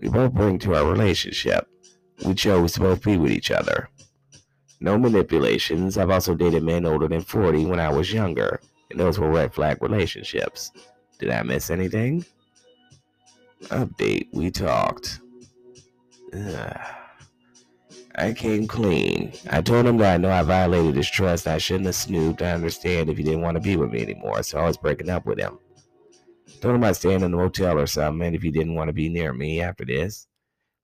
We 0.00 0.08
both 0.08 0.32
bring 0.32 0.58
to 0.60 0.74
our 0.74 0.90
relationship. 0.90 1.68
We 2.24 2.34
chose 2.34 2.72
to 2.72 2.80
both 2.80 3.02
be 3.02 3.16
with 3.16 3.32
each 3.32 3.50
other. 3.50 3.88
No 4.80 4.98
manipulations. 4.98 5.96
I've 5.96 6.10
also 6.10 6.34
dated 6.34 6.62
men 6.62 6.86
older 6.86 7.08
than 7.08 7.20
40 7.20 7.66
when 7.66 7.80
I 7.80 7.88
was 7.88 8.12
younger, 8.12 8.60
and 8.90 8.98
those 8.98 9.18
were 9.18 9.30
red 9.30 9.54
flag 9.54 9.82
relationships. 9.82 10.72
Did 11.18 11.30
I 11.30 11.42
miss 11.42 11.70
anything? 11.70 12.24
Update. 13.64 14.28
We 14.32 14.50
talked. 14.50 15.20
Ugh. 16.34 16.80
I 18.14 18.32
came 18.34 18.66
clean. 18.66 19.32
I 19.50 19.62
told 19.62 19.86
him 19.86 19.96
that 19.98 20.14
I 20.14 20.16
know 20.18 20.30
I 20.30 20.42
violated 20.42 20.96
his 20.96 21.08
trust. 21.08 21.46
I 21.46 21.58
shouldn't 21.58 21.86
have 21.86 21.94
snooped. 21.94 22.42
I 22.42 22.52
understand 22.52 23.08
if 23.08 23.16
he 23.16 23.22
didn't 23.22 23.40
want 23.40 23.56
to 23.56 23.60
be 23.60 23.76
with 23.76 23.90
me 23.90 24.02
anymore, 24.02 24.42
so 24.42 24.58
I 24.58 24.66
was 24.66 24.76
breaking 24.76 25.08
up 25.08 25.24
with 25.24 25.38
him. 25.38 25.58
Told 26.60 26.74
him 26.74 26.84
I'd 26.84 26.96
stay 26.96 27.14
in 27.14 27.22
a 27.22 27.28
motel 27.28 27.78
or 27.78 27.86
something 27.86 28.26
and 28.26 28.36
if 28.36 28.42
he 28.42 28.50
didn't 28.50 28.74
want 28.74 28.88
to 28.88 28.92
be 28.92 29.08
near 29.08 29.32
me 29.32 29.62
after 29.62 29.84
this. 29.84 30.26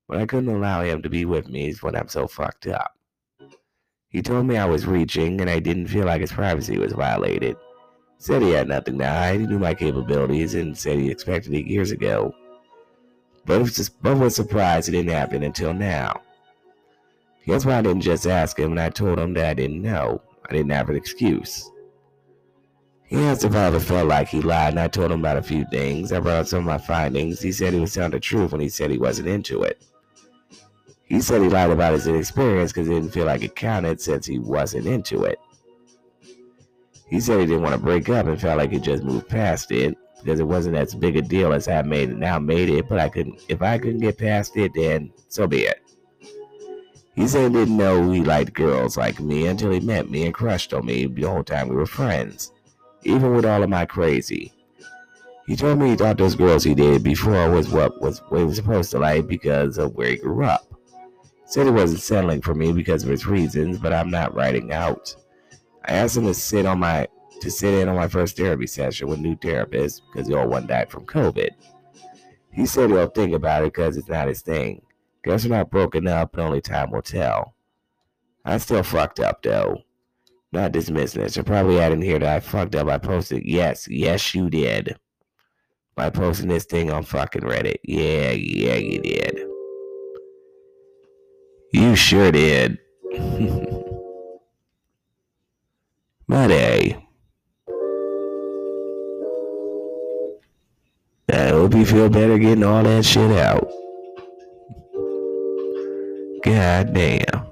But 0.08 0.18
I 0.18 0.26
couldn't 0.26 0.54
allow 0.54 0.82
him 0.82 1.02
to 1.02 1.10
be 1.10 1.26
with 1.26 1.48
me 1.48 1.74
when 1.82 1.94
I'm 1.94 2.08
so 2.08 2.26
fucked 2.26 2.66
up. 2.66 2.92
He 4.08 4.22
told 4.22 4.46
me 4.46 4.56
I 4.56 4.64
was 4.64 4.86
reaching 4.86 5.40
and 5.40 5.50
I 5.50 5.58
didn't 5.58 5.88
feel 5.88 6.06
like 6.06 6.22
his 6.22 6.32
privacy 6.32 6.78
was 6.78 6.94
violated. 6.94 7.56
Said 8.16 8.40
he 8.40 8.50
had 8.50 8.68
nothing 8.68 8.98
to 8.98 9.06
hide, 9.06 9.40
he 9.40 9.46
knew 9.46 9.58
my 9.58 9.74
capabilities, 9.74 10.54
and 10.54 10.76
said 10.76 10.98
he 10.98 11.10
expected 11.10 11.52
it 11.52 11.66
years 11.66 11.90
ago. 11.92 12.34
But 13.44 13.60
was 13.60 14.34
surprised 14.34 14.88
it 14.88 14.92
didn't 14.92 15.12
happen 15.12 15.42
until 15.42 15.74
now. 15.74 16.22
That's 17.46 17.64
why 17.64 17.78
I 17.78 17.82
didn't 17.82 18.00
just 18.00 18.26
ask 18.26 18.58
him 18.58 18.72
and 18.72 18.80
I 18.80 18.90
told 18.90 19.18
him 19.18 19.34
that 19.34 19.46
I 19.46 19.54
didn't 19.54 19.82
know. 19.82 20.20
I 20.48 20.52
didn't 20.52 20.72
have 20.72 20.90
an 20.90 20.96
excuse. 20.96 21.70
He 23.04 23.16
asked 23.16 23.44
if 23.44 23.54
I 23.54 23.66
ever 23.66 23.80
felt 23.80 24.08
like 24.08 24.28
he 24.28 24.42
lied, 24.42 24.74
and 24.74 24.80
I 24.80 24.88
told 24.88 25.10
him 25.10 25.20
about 25.20 25.38
a 25.38 25.42
few 25.42 25.64
things. 25.70 26.12
I 26.12 26.20
brought 26.20 26.40
up 26.40 26.46
some 26.46 26.60
of 26.60 26.64
my 26.64 26.78
findings. 26.78 27.40
He 27.40 27.52
said 27.52 27.72
he 27.72 27.80
was 27.80 27.94
telling 27.94 28.10
the 28.10 28.20
truth 28.20 28.52
when 28.52 28.60
he 28.60 28.68
said 28.68 28.90
he 28.90 28.98
wasn't 28.98 29.28
into 29.28 29.62
it. 29.62 29.82
He 31.08 31.20
said 31.22 31.40
he 31.40 31.48
lied 31.48 31.70
about 31.70 31.94
his 31.94 32.06
experience 32.06 32.72
because 32.72 32.86
he 32.86 32.94
didn't 32.94 33.12
feel 33.12 33.26
like 33.26 33.42
it 33.42 33.56
counted 33.56 34.00
since 34.00 34.26
he 34.26 34.38
wasn't 34.38 34.86
into 34.86 35.24
it. 35.24 35.38
He 37.08 37.20
said 37.20 37.40
he 37.40 37.46
didn't 37.46 37.62
want 37.62 37.74
to 37.74 37.80
break 37.80 38.08
up 38.10 38.26
and 38.26 38.38
felt 38.38 38.58
like 38.58 38.70
he 38.70 38.78
just 38.78 39.02
moved 39.02 39.28
past 39.28 39.72
it 39.72 39.96
because 40.22 40.38
it 40.38 40.46
wasn't 40.46 40.76
as 40.76 40.94
big 40.94 41.16
a 41.16 41.22
deal 41.22 41.54
as 41.54 41.66
I 41.66 41.80
made 41.80 42.10
it 42.10 42.18
now 42.18 42.38
made 42.38 42.68
it. 42.68 42.88
But 42.88 42.98
I 42.98 43.08
couldn't, 43.08 43.40
if 43.48 43.62
I 43.62 43.78
couldn't 43.78 44.00
get 44.00 44.18
past 44.18 44.56
it, 44.58 44.72
then 44.74 45.10
so 45.28 45.46
be 45.46 45.62
it. 45.62 45.82
He 47.14 47.26
said 47.26 47.50
he 47.50 47.58
didn't 47.58 47.76
know 47.76 48.10
he 48.10 48.22
liked 48.22 48.52
girls 48.52 48.96
like 48.98 49.18
me 49.18 49.46
until 49.46 49.70
he 49.70 49.80
met 49.80 50.10
me 50.10 50.26
and 50.26 50.34
crushed 50.34 50.74
on 50.74 50.84
me 50.84 51.06
the 51.06 51.22
whole 51.22 51.42
time 51.42 51.68
we 51.68 51.74
were 51.74 51.86
friends, 51.86 52.52
even 53.04 53.34
with 53.34 53.46
all 53.46 53.62
of 53.62 53.70
my 53.70 53.86
crazy. 53.86 54.52
He 55.46 55.56
told 55.56 55.78
me 55.78 55.88
he 55.88 55.96
thought 55.96 56.18
those 56.18 56.34
girls 56.34 56.62
he 56.62 56.74
did 56.74 57.02
before 57.02 57.50
was 57.50 57.70
what 57.70 58.00
was 58.02 58.20
what 58.28 58.40
he 58.40 58.44
was 58.44 58.56
supposed 58.56 58.90
to 58.90 58.98
like 58.98 59.26
because 59.26 59.78
of 59.78 59.94
where 59.94 60.10
he 60.10 60.16
grew 60.18 60.44
up. 60.44 60.67
Said 61.48 61.66
it 61.66 61.70
wasn't 61.70 62.02
settling 62.02 62.42
for 62.42 62.54
me 62.54 62.72
because 62.72 63.02
of 63.02 63.08
his 63.08 63.26
reasons, 63.26 63.78
but 63.78 63.94
I'm 63.94 64.10
not 64.10 64.34
writing 64.34 64.70
out. 64.70 65.16
I 65.86 65.92
asked 65.92 66.18
him 66.18 66.26
to 66.26 66.34
sit 66.34 66.66
on 66.66 66.78
my 66.78 67.08
to 67.40 67.50
sit 67.50 67.72
in 67.72 67.88
on 67.88 67.96
my 67.96 68.06
first 68.06 68.36
therapy 68.36 68.66
session 68.66 69.08
with 69.08 69.20
new 69.20 69.34
therapists 69.34 70.02
because 70.12 70.28
the 70.28 70.38
old 70.38 70.50
one 70.50 70.66
died 70.66 70.90
from 70.90 71.06
COVID. 71.06 71.48
He 72.52 72.66
said 72.66 72.90
he'll 72.90 73.06
think 73.06 73.32
about 73.32 73.62
it 73.62 73.72
because 73.72 73.96
it's 73.96 74.08
not 74.08 74.28
his 74.28 74.42
thing. 74.42 74.82
Guess 75.24 75.46
we're 75.46 75.56
not 75.56 75.70
broken 75.70 76.06
up, 76.06 76.34
and 76.34 76.42
only 76.42 76.60
time 76.60 76.90
will 76.90 77.00
tell. 77.00 77.54
I 78.44 78.58
still 78.58 78.82
fucked 78.82 79.18
up 79.18 79.42
though. 79.42 79.84
Not 80.52 80.72
dismissing 80.72 81.22
it. 81.22 81.32
Should 81.32 81.46
probably 81.46 81.80
add 81.80 81.92
in 81.92 82.02
here 82.02 82.18
that 82.18 82.28
I 82.28 82.40
fucked 82.40 82.74
up. 82.74 82.88
I 82.88 82.98
posted 82.98 83.42
yes, 83.46 83.88
yes 83.88 84.34
you 84.34 84.50
did. 84.50 84.98
By 85.94 86.10
posting 86.10 86.48
this 86.48 86.66
thing 86.66 86.90
on 86.90 87.04
fucking 87.04 87.42
Reddit. 87.42 87.78
Yeah, 87.84 88.32
yeah, 88.32 88.74
you 88.74 89.00
did. 89.00 89.46
You 91.72 91.94
sure 91.96 92.32
did. 92.32 92.78
but 96.26 96.50
hey. 96.50 97.04
I 101.30 101.48
hope 101.48 101.74
you 101.74 101.84
feel 101.84 102.08
better 102.08 102.38
getting 102.38 102.64
all 102.64 102.82
that 102.82 103.04
shit 103.04 103.30
out. 103.32 103.70
God 106.42 106.94
damn. 106.94 107.48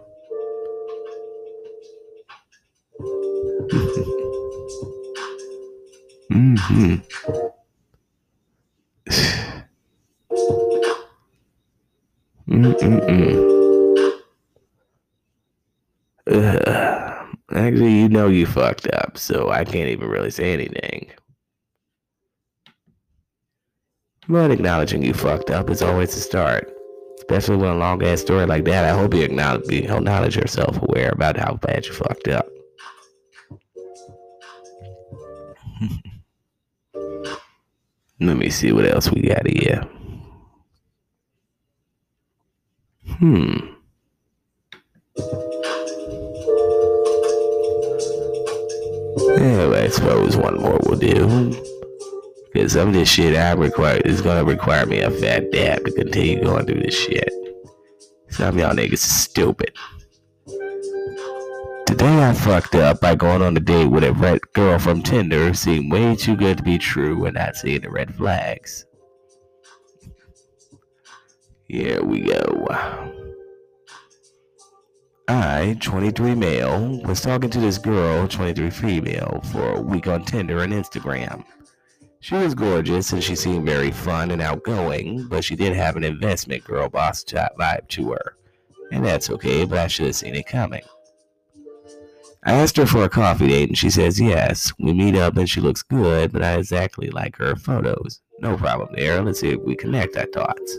mm-hmm. 6.31 6.95
Mm-mm-mm. 12.49 13.56
Actually, 16.29 17.93
you 17.93 18.09
know 18.09 18.29
you 18.29 18.47
fucked 18.47 18.89
up, 18.89 19.17
so 19.17 19.51
I 19.51 19.65
can't 19.65 19.89
even 19.89 20.09
really 20.09 20.31
say 20.31 20.53
anything. 20.53 21.11
But 24.29 24.51
acknowledging 24.51 25.05
you 25.05 25.15
fucked 25.15 25.51
up 25.51 25.71
is 25.71 25.83
always 25.83 26.17
a 26.17 26.21
start. 26.21 26.73
Especially 27.19 27.57
with 27.57 27.71
a 27.71 27.75
long 27.75 28.03
ass 28.03 28.21
story 28.21 28.47
like 28.47 28.65
that. 28.65 28.85
I 28.85 28.91
hope 28.91 29.15
you 29.15 29.23
acknowledge, 29.23 29.69
be, 29.69 29.87
acknowledge 29.87 30.37
yourself 30.37 30.81
aware 30.83 31.11
about 31.11 31.37
how 31.37 31.55
bad 31.55 31.87
you 31.87 31.93
fucked 31.93 32.29
up. 32.29 32.47
Let 38.21 38.37
me 38.37 38.51
see 38.51 38.73
what 38.73 38.87
else 38.87 39.11
we 39.11 39.23
got 39.23 39.47
here. 39.47 39.83
Hmm. 43.19 43.77
Yeah, 49.37 49.71
I 49.75 49.89
suppose 49.89 50.37
one 50.37 50.59
more 50.61 50.79
will 50.85 50.97
do. 50.97 51.51
Because 52.53 52.73
some 52.73 52.89
of 52.89 52.95
this 52.95 53.09
shit 53.09 53.37
I 53.37 53.53
require 53.53 54.01
is 54.05 54.23
gonna 54.23 54.45
require 54.45 54.87
me 54.87 55.01
a 55.01 55.11
fat 55.11 55.53
dab 55.53 55.85
to 55.85 55.93
continue 55.93 56.43
going 56.43 56.65
through 56.65 56.81
this 56.81 56.99
shit. 56.99 57.29
Some 58.31 58.59
y'all 58.59 58.75
niggas 58.75 58.95
is 58.95 59.03
stupid. 59.03 59.73
Today 61.87 62.25
I 62.25 62.33
fucked 62.33 62.75
up 62.77 63.01
by 63.01 63.15
going 63.15 63.43
on 63.43 63.57
a 63.57 63.61
date 63.61 63.87
with 63.87 64.05
a 64.05 64.13
red 64.15 64.41
girl 64.55 64.79
from 64.79 65.03
Tinder 65.03 65.53
seemed 65.53 65.93
way 65.93 66.17
too 66.17 66.35
good 66.35 66.57
to 66.57 66.63
be 66.63 66.79
true 66.79 67.27
and 67.27 67.35
not 67.35 67.57
seeing 67.57 67.83
the 67.83 67.91
red 67.91 68.15
flags. 68.15 68.87
Here 71.69 72.03
we 72.03 72.21
go. 72.21 73.26
I, 75.47 75.75
23 75.81 76.35
male, 76.35 77.01
was 77.05 77.21
talking 77.21 77.51
to 77.51 77.61
this 77.61 77.79
girl, 77.79 78.27
23 78.27 78.69
female, 78.71 79.41
for 79.53 79.75
a 79.75 79.81
week 79.81 80.09
on 80.09 80.25
Tinder 80.25 80.63
and 80.63 80.73
Instagram. 80.73 81.45
She 82.19 82.35
was 82.35 82.55
gorgeous 82.55 83.13
and 83.13 83.23
she 83.23 83.37
seemed 83.37 83.65
very 83.65 83.93
fun 83.93 84.33
and 84.33 84.43
outgoing, 84.43 85.29
but 85.29 85.45
she 85.45 85.55
did 85.55 85.73
have 85.75 85.95
an 85.95 86.03
investment 86.03 86.65
girl 86.65 86.89
boss 86.89 87.23
vibe 87.23 87.87
to 87.89 88.11
her. 88.11 88.37
And 88.91 89.05
that's 89.05 89.31
okay, 89.31 89.65
but 89.65 89.79
I 89.79 89.87
should 89.87 90.07
have 90.07 90.17
seen 90.17 90.35
it 90.35 90.49
coming. 90.49 90.83
I 92.45 92.53
asked 92.53 92.77
her 92.79 92.87
for 92.87 93.05
a 93.05 93.09
coffee 93.09 93.47
date 93.47 93.69
and 93.69 93.79
she 93.79 93.91
says 93.91 94.21
yes. 94.21 94.73
We 94.81 94.93
meet 94.93 95.15
up 95.15 95.37
and 95.37 95.49
she 95.49 95.61
looks 95.61 95.83
good, 95.83 96.33
but 96.33 96.43
I 96.43 96.55
exactly 96.55 97.11
like 97.11 97.37
her 97.37 97.55
photos. 97.55 98.21
No 98.41 98.57
problem 98.57 98.89
there. 98.97 99.23
Let's 99.23 99.41
see 99.41 99.51
if 99.51 99.61
we 99.61 99.77
connect 99.77 100.17
our 100.17 100.27
thoughts. 100.27 100.79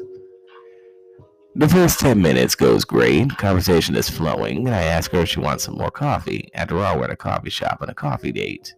The 1.58 1.68
first 1.68 2.00
10 2.02 2.22
minutes 2.22 2.54
goes 2.54 2.86
great. 2.86 3.36
Conversation 3.38 3.96
is 3.96 4.08
flowing, 4.08 4.68
and 4.68 4.76
I 4.76 4.84
ask 4.84 5.10
her 5.10 5.22
if 5.22 5.30
she 5.30 5.40
wants 5.40 5.64
some 5.64 5.76
more 5.76 5.90
coffee. 5.90 6.52
After 6.54 6.78
all, 6.78 7.00
we're 7.00 7.06
at 7.06 7.10
a 7.10 7.16
coffee 7.16 7.50
shop 7.50 7.80
on 7.82 7.90
a 7.90 7.96
coffee 7.96 8.32
date. 8.32 8.76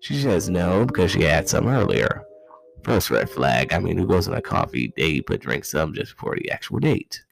She 0.00 0.20
says 0.20 0.50
no 0.50 0.84
because 0.84 1.12
she 1.12 1.22
had 1.22 1.48
some 1.48 1.68
earlier. 1.68 2.24
First 2.82 3.10
red 3.10 3.30
flag. 3.30 3.72
I 3.72 3.78
mean, 3.78 3.96
who 3.96 4.08
goes 4.08 4.26
on 4.26 4.34
a 4.34 4.42
coffee 4.42 4.92
date 4.96 5.26
but 5.28 5.38
drinks 5.38 5.70
some 5.70 5.94
just 5.94 6.16
before 6.16 6.34
the 6.34 6.50
actual 6.50 6.80
date? 6.80 7.22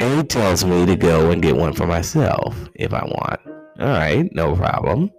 A 0.00 0.24
tells 0.24 0.64
me 0.64 0.86
to 0.86 0.96
go 0.96 1.30
and 1.30 1.42
get 1.42 1.54
one 1.54 1.74
for 1.74 1.86
myself 1.86 2.56
if 2.76 2.94
I 2.94 3.04
want. 3.04 3.40
All 3.78 3.88
right, 3.88 4.26
no 4.34 4.56
problem. 4.56 5.10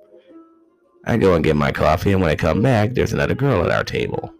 I 1.05 1.17
go 1.17 1.35
and 1.35 1.43
get 1.43 1.55
my 1.55 1.71
coffee, 1.71 2.13
and 2.13 2.21
when 2.21 2.31
I 2.31 2.35
come 2.35 2.63
back, 2.63 2.93
there's 2.93 3.13
another 3.13 3.35
girl 3.35 3.63
at 3.63 3.69
our 3.69 3.83
table. 3.83 4.33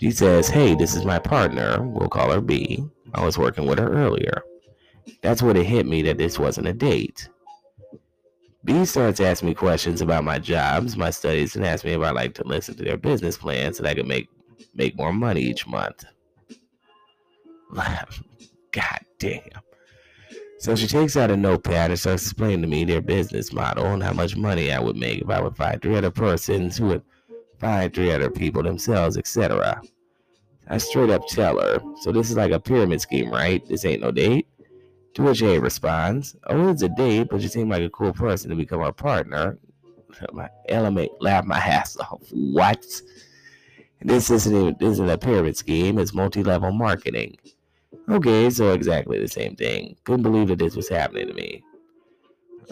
She 0.00 0.10
says, 0.10 0.48
Hey, 0.48 0.74
this 0.74 0.96
is 0.96 1.04
my 1.04 1.18
partner. 1.18 1.82
We'll 1.82 2.08
call 2.08 2.30
her 2.30 2.40
B. 2.40 2.82
I 3.12 3.22
was 3.22 3.36
working 3.36 3.66
with 3.66 3.78
her 3.78 3.92
earlier. 3.92 4.42
That's 5.20 5.42
when 5.42 5.58
it 5.58 5.66
hit 5.66 5.84
me 5.84 6.00
that 6.02 6.16
this 6.16 6.38
wasn't 6.38 6.68
a 6.68 6.72
date. 6.72 7.28
B 8.64 8.86
starts 8.86 9.20
asking 9.20 9.50
me 9.50 9.54
questions 9.54 10.00
about 10.00 10.24
my 10.24 10.38
jobs, 10.38 10.96
my 10.96 11.10
studies, 11.10 11.54
and 11.54 11.66
asks 11.66 11.84
me 11.84 11.92
if 11.92 12.00
I'd 12.00 12.14
like 12.14 12.32
to 12.36 12.44
listen 12.44 12.76
to 12.76 12.82
their 12.82 12.96
business 12.96 13.36
plans 13.36 13.76
so 13.76 13.82
that 13.82 13.90
I 13.90 13.94
can 13.94 14.08
make 14.08 14.30
make 14.74 14.96
more 14.96 15.12
money 15.12 15.42
each 15.42 15.66
month. 15.66 16.06
God 17.74 19.00
damn. 19.18 19.42
So 20.60 20.76
she 20.76 20.86
takes 20.86 21.16
out 21.18 21.30
a 21.30 21.36
notepad 21.36 21.90
and 21.90 22.00
starts 22.00 22.22
explaining 22.22 22.62
to 22.62 22.68
me 22.68 22.84
their 22.84 23.02
business 23.02 23.52
model 23.52 23.84
and 23.84 24.02
how 24.02 24.14
much 24.14 24.34
money 24.34 24.72
I 24.72 24.80
would 24.80 24.96
make 24.96 25.20
if 25.20 25.28
I 25.28 25.42
would 25.42 25.56
find 25.56 25.80
three 25.80 25.96
other 25.96 26.10
persons 26.10 26.78
who 26.78 26.86
would 26.86 27.02
find 27.60 27.92
three 27.92 28.10
other 28.10 28.30
people 28.30 28.62
themselves, 28.62 29.16
etc. 29.16 29.80
I 30.68 30.78
straight 30.78 31.10
up 31.10 31.26
tell 31.28 31.60
her, 31.60 31.80
so 32.00 32.10
this 32.10 32.30
is 32.30 32.36
like 32.36 32.52
a 32.52 32.60
pyramid 32.60 33.00
scheme, 33.00 33.30
right? 33.30 33.64
This 33.68 33.84
ain't 33.84 34.02
no 34.02 34.10
date. 34.10 34.46
To 35.14 35.22
which 35.22 35.42
A 35.42 35.58
responds, 35.58 36.36
Oh, 36.46 36.68
it's 36.68 36.82
a 36.82 36.88
date, 36.88 37.28
but 37.30 37.40
you 37.40 37.48
seem 37.48 37.68
like 37.68 37.82
a 37.82 37.90
cool 37.90 38.12
person 38.12 38.50
to 38.50 38.56
become 38.56 38.80
our 38.80 38.92
partner. 38.92 39.58
My 40.32 40.48
element 40.68 41.10
laugh 41.20 41.44
my 41.44 41.58
ass 41.58 41.96
off. 41.96 42.22
What? 42.32 42.84
This 44.02 44.30
isn't 44.30 44.56
even, 44.56 44.76
this 44.80 44.92
isn't 44.92 45.10
a 45.10 45.18
pyramid 45.18 45.56
scheme, 45.56 45.98
it's 45.98 46.14
multi-level 46.14 46.72
marketing. 46.72 47.36
Okay, 48.08 48.50
so 48.50 48.72
exactly 48.72 49.20
the 49.20 49.28
same 49.28 49.56
thing. 49.56 49.96
Couldn't 50.04 50.22
believe 50.22 50.48
that 50.48 50.58
this 50.58 50.74
was 50.74 50.88
happening 50.88 51.28
to 51.28 51.34
me. 51.34 51.62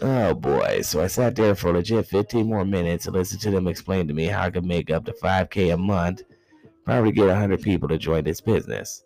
Oh 0.01 0.35
boy, 0.35 0.83
so 0.83 1.03
I 1.03 1.09
sat 1.09 1.35
there 1.35 1.57
for 1.57 1.73
legit 1.73 2.07
15 2.07 2.47
more 2.47 2.65
minutes 2.65 3.07
and 3.07 3.17
listened 3.17 3.41
to 3.43 3.51
them 3.51 3.67
explain 3.67 4.07
to 4.07 4.15
me 4.15 4.27
how 4.27 4.43
I 4.43 4.51
could 4.51 4.65
make 4.65 4.91
up 4.91 5.05
to 5.07 5.13
5k 5.13 5.75
a 5.75 5.77
month, 5.77 6.23
probably 6.85 7.11
get 7.11 7.27
100 7.27 7.61
people 7.63 7.89
to 7.89 7.99
join 7.99 8.23
this 8.23 8.41
business. 8.41 9.03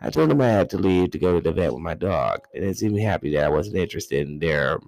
I 0.00 0.10
told 0.10 0.30
them 0.30 0.40
I 0.40 0.48
had 0.48 0.68
to 0.70 0.78
leave 0.78 1.12
to 1.12 1.18
go 1.18 1.34
to 1.34 1.40
the 1.40 1.52
vet 1.52 1.72
with 1.72 1.82
my 1.82 1.94
dog. 1.94 2.40
And 2.52 2.62
they 2.62 2.66
didn't 2.66 2.78
seem 2.78 2.96
happy 2.96 3.32
that 3.34 3.44
I 3.44 3.48
wasn't 3.48 3.76
interested 3.76 4.26
in 4.26 4.38
their 4.38 4.80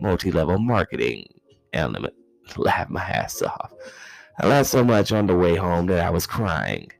multi-level 0.00 0.58
marketing 0.58 1.26
element. 1.72 2.14
Laughed 2.56 2.90
my 2.90 3.02
ass 3.02 3.40
off. 3.40 3.72
I 4.40 4.48
laughed 4.48 4.68
so 4.68 4.84
much 4.84 5.12
on 5.12 5.26
the 5.26 5.36
way 5.36 5.54
home 5.54 5.86
that 5.86 6.04
I 6.04 6.10
was 6.10 6.26
crying. 6.26 6.90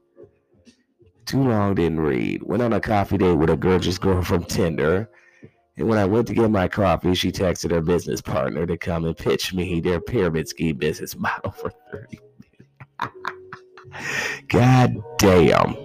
Too 1.26 1.42
long 1.42 1.74
didn't 1.74 2.00
read. 2.00 2.42
Went 2.42 2.62
on 2.62 2.72
a 2.72 2.80
coffee 2.80 3.18
date 3.18 3.34
with 3.34 3.50
a 3.50 3.56
gorgeous 3.56 3.98
girl 3.98 4.22
from 4.22 4.44
Tinder. 4.44 5.10
And 5.76 5.88
when 5.88 5.98
I 5.98 6.04
went 6.04 6.26
to 6.28 6.34
get 6.34 6.50
my 6.50 6.68
coffee, 6.68 7.14
she 7.14 7.32
texted 7.32 7.70
her 7.70 7.80
business 7.80 8.20
partner 8.20 8.66
to 8.66 8.76
come 8.76 9.04
and 9.04 9.16
pitch 9.16 9.54
me 9.54 9.80
their 9.80 10.00
pyramid 10.00 10.48
scheme 10.48 10.76
business 10.76 11.16
model 11.18 11.50
for 11.50 11.72
30 11.90 12.18
minutes. 13.00 13.22
God 14.48 14.96
damn. 15.18 15.76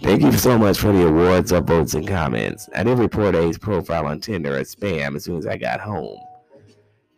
Thank 0.00 0.22
you 0.22 0.32
so 0.32 0.56
much 0.56 0.78
for 0.78 0.92
the 0.92 1.08
awards, 1.08 1.50
upvotes, 1.50 1.94
and 1.94 2.06
comments. 2.06 2.68
I 2.74 2.84
did 2.84 2.98
report 2.98 3.34
A's 3.34 3.58
profile 3.58 4.06
on 4.06 4.20
Tinder 4.20 4.56
as 4.56 4.74
spam 4.74 5.16
as 5.16 5.24
soon 5.24 5.38
as 5.38 5.46
I 5.46 5.56
got 5.56 5.80
home. 5.80 6.20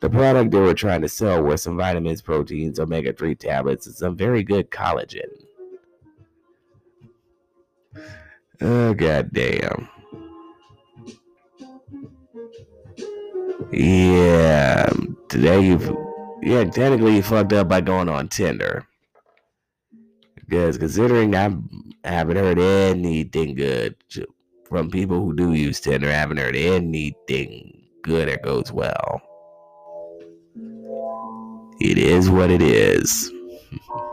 The 0.00 0.08
product 0.08 0.50
they 0.50 0.58
were 0.58 0.72
trying 0.72 1.02
to 1.02 1.08
sell 1.08 1.42
were 1.42 1.58
some 1.58 1.76
vitamins, 1.76 2.22
proteins, 2.22 2.80
omega 2.80 3.12
3 3.12 3.34
tablets, 3.34 3.86
and 3.86 3.94
some 3.94 4.16
very 4.16 4.42
good 4.42 4.70
collagen. 4.70 5.28
Oh, 8.62 8.94
god 8.94 9.30
damn. 9.32 9.88
Yeah, 13.72 14.92
today 15.28 15.60
you've, 15.60 15.96
yeah, 16.42 16.64
technically 16.64 17.16
you 17.16 17.22
fucked 17.22 17.52
up 17.52 17.68
by 17.68 17.80
going 17.80 18.08
on 18.08 18.28
Tinder. 18.28 18.84
Because 20.34 20.76
considering 20.76 21.36
I 21.36 21.52
haven't 22.02 22.36
heard 22.36 22.58
anything 22.58 23.54
good 23.54 23.94
from 24.68 24.90
people 24.90 25.20
who 25.20 25.36
do 25.36 25.54
use 25.54 25.78
Tinder, 25.78 26.08
I 26.08 26.12
haven't 26.12 26.38
heard 26.38 26.56
anything 26.56 27.86
good 28.02 28.28
that 28.28 28.42
goes 28.42 28.72
well. 28.72 29.22
It 31.80 31.96
is 31.96 32.28
what 32.28 32.50
it 32.50 32.62
is. 32.62 33.30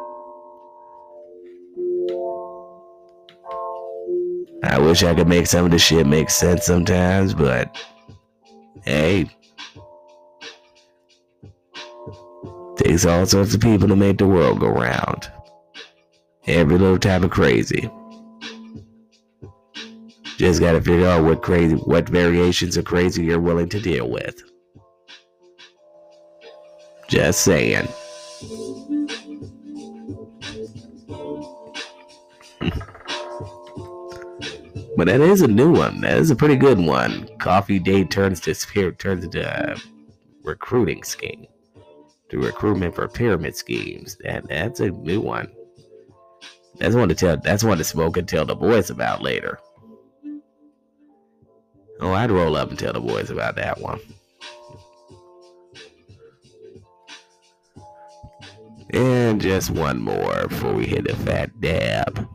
I 4.63 4.77
wish 4.79 5.01
I 5.03 5.15
could 5.15 5.27
make 5.27 5.47
some 5.47 5.65
of 5.65 5.71
the 5.71 5.79
shit 5.79 6.05
make 6.05 6.29
sense 6.29 6.65
sometimes, 6.65 7.33
but 7.33 7.75
hey, 8.83 9.29
takes 12.77 13.05
all 13.05 13.25
sorts 13.25 13.53
of 13.53 13.61
people 13.61 13.87
to 13.87 13.95
make 13.95 14.17
the 14.17 14.27
world 14.27 14.59
go 14.59 14.69
round 14.69 15.29
every 16.47 16.77
little 16.77 16.97
type 16.97 17.23
of 17.23 17.29
crazy. 17.29 17.89
Just 20.37 20.59
gotta 20.59 20.81
figure 20.81 21.07
out 21.07 21.23
what 21.23 21.41
crazy, 21.41 21.75
what 21.75 22.07
variations 22.09 22.77
of 22.77 22.85
crazy 22.85 23.25
you're 23.25 23.39
willing 23.39 23.69
to 23.69 23.79
deal 23.79 24.09
with. 24.09 24.41
Just 27.07 27.41
saying. 27.41 27.87
but 34.95 35.07
that 35.07 35.21
is 35.21 35.41
a 35.41 35.47
new 35.47 35.71
one. 35.71 36.01
That 36.01 36.17
is 36.17 36.29
a 36.31 36.35
pretty 36.35 36.55
good 36.55 36.77
one. 36.79 37.27
Coffee 37.39 37.79
date 37.79 38.11
turns 38.11 38.39
to 38.41 38.53
turns 38.93 39.23
into 39.23 39.43
a 39.43 39.75
recruiting 40.43 41.03
scheme. 41.03 41.47
To 42.29 42.39
recruitment 42.39 42.93
for 42.93 43.07
pyramid 43.07 43.55
schemes. 43.55 44.17
That 44.23 44.47
that's 44.49 44.79
a 44.79 44.89
new 44.89 45.21
one. 45.21 45.51
That's 46.77 46.95
one 46.95 47.09
to 47.09 47.15
tell. 47.15 47.37
That's 47.37 47.63
one 47.63 47.77
to 47.77 47.83
smoke 47.83 48.17
and 48.17 48.27
tell 48.27 48.45
the 48.45 48.55
boys 48.55 48.89
about 48.89 49.21
later. 49.21 49.59
Oh, 51.99 52.13
I'd 52.13 52.31
roll 52.31 52.55
up 52.55 52.69
and 52.69 52.77
tell 52.77 52.93
the 52.93 52.99
boys 52.99 53.29
about 53.29 53.55
that 53.55 53.79
one. 53.79 53.99
And 58.91 59.41
just 59.41 59.71
one 59.71 60.01
more 60.01 60.47
before 60.47 60.73
we 60.73 60.85
hit 60.85 61.07
a 61.07 61.15
fat 61.15 61.59
dab. 61.59 62.27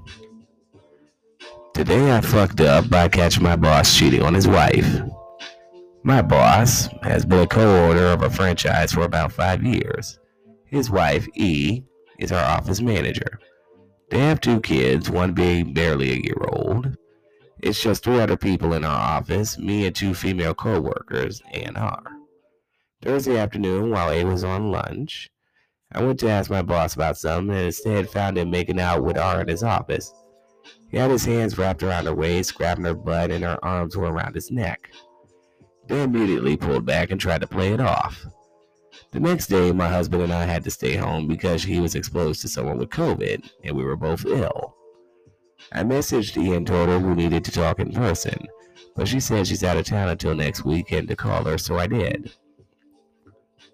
Today 1.74 2.14
I 2.14 2.20
fucked 2.20 2.60
up 2.60 2.90
by 2.90 3.08
catching 3.08 3.42
my 3.42 3.56
boss 3.56 3.96
cheating 3.96 4.22
on 4.22 4.34
his 4.34 4.46
wife. 4.46 5.00
My 6.04 6.20
boss 6.20 6.88
has 7.02 7.24
been 7.24 7.38
a 7.38 7.46
co-owner 7.46 8.06
of 8.06 8.22
a 8.22 8.30
franchise 8.30 8.90
for 8.90 9.02
about 9.02 9.30
five 9.30 9.62
years. 9.62 10.18
His 10.66 10.90
wife, 10.90 11.28
E, 11.36 11.84
is 12.18 12.32
our 12.32 12.44
office 12.44 12.80
manager. 12.80 13.38
They 14.10 14.18
have 14.18 14.40
two 14.40 14.60
kids, 14.60 15.08
one 15.08 15.32
being 15.32 15.72
barely 15.72 16.10
a 16.10 16.16
year 16.16 16.44
old. 16.48 16.96
It's 17.60 17.80
just 17.80 18.02
three 18.02 18.18
other 18.18 18.36
people 18.36 18.74
in 18.74 18.84
our 18.84 19.18
office, 19.18 19.56
me 19.58 19.86
and 19.86 19.94
two 19.94 20.12
female 20.12 20.54
co-workers, 20.54 21.40
and 21.52 21.76
R. 21.76 22.02
Thursday 23.00 23.38
afternoon, 23.38 23.90
while 23.90 24.10
A 24.10 24.24
was 24.24 24.42
on 24.42 24.72
lunch, 24.72 25.30
I 25.92 26.02
went 26.02 26.18
to 26.20 26.28
ask 26.28 26.50
my 26.50 26.62
boss 26.62 26.96
about 26.96 27.16
something 27.16 27.54
and 27.54 27.66
instead 27.66 28.10
found 28.10 28.38
him 28.38 28.50
making 28.50 28.80
out 28.80 29.04
with 29.04 29.16
R 29.16 29.42
in 29.42 29.46
his 29.46 29.62
office. 29.62 30.12
He 30.88 30.96
had 30.96 31.12
his 31.12 31.24
hands 31.24 31.58
wrapped 31.58 31.84
around 31.84 32.06
her 32.06 32.14
waist, 32.14 32.56
grabbing 32.56 32.86
her 32.86 32.94
butt, 32.94 33.30
and 33.30 33.44
her 33.44 33.64
arms 33.64 33.96
were 33.96 34.10
around 34.10 34.34
his 34.34 34.50
neck. 34.50 34.90
They 35.92 36.04
immediately 36.04 36.56
pulled 36.56 36.86
back 36.86 37.10
and 37.10 37.20
tried 37.20 37.42
to 37.42 37.46
play 37.46 37.74
it 37.74 37.80
off. 37.80 38.24
The 39.10 39.20
next 39.20 39.48
day, 39.48 39.72
my 39.72 39.88
husband 39.88 40.22
and 40.22 40.32
I 40.32 40.46
had 40.46 40.64
to 40.64 40.70
stay 40.70 40.96
home 40.96 41.28
because 41.28 41.62
he 41.62 41.80
was 41.80 41.94
exposed 41.94 42.40
to 42.40 42.48
someone 42.48 42.78
with 42.78 42.88
COVID 42.88 43.46
and 43.62 43.76
we 43.76 43.84
were 43.84 43.94
both 43.94 44.24
ill. 44.24 44.74
I 45.70 45.82
messaged 45.82 46.42
E 46.42 46.54
and 46.54 46.66
told 46.66 46.88
her 46.88 46.98
we 46.98 47.14
needed 47.14 47.44
to 47.44 47.50
talk 47.52 47.78
in 47.78 47.92
person, 47.92 48.48
but 48.96 49.06
she 49.06 49.20
said 49.20 49.46
she's 49.46 49.62
out 49.62 49.76
of 49.76 49.84
town 49.84 50.08
until 50.08 50.34
next 50.34 50.64
weekend 50.64 51.08
to 51.08 51.14
call 51.14 51.44
her, 51.44 51.58
so 51.58 51.76
I 51.76 51.88
did. 51.88 52.32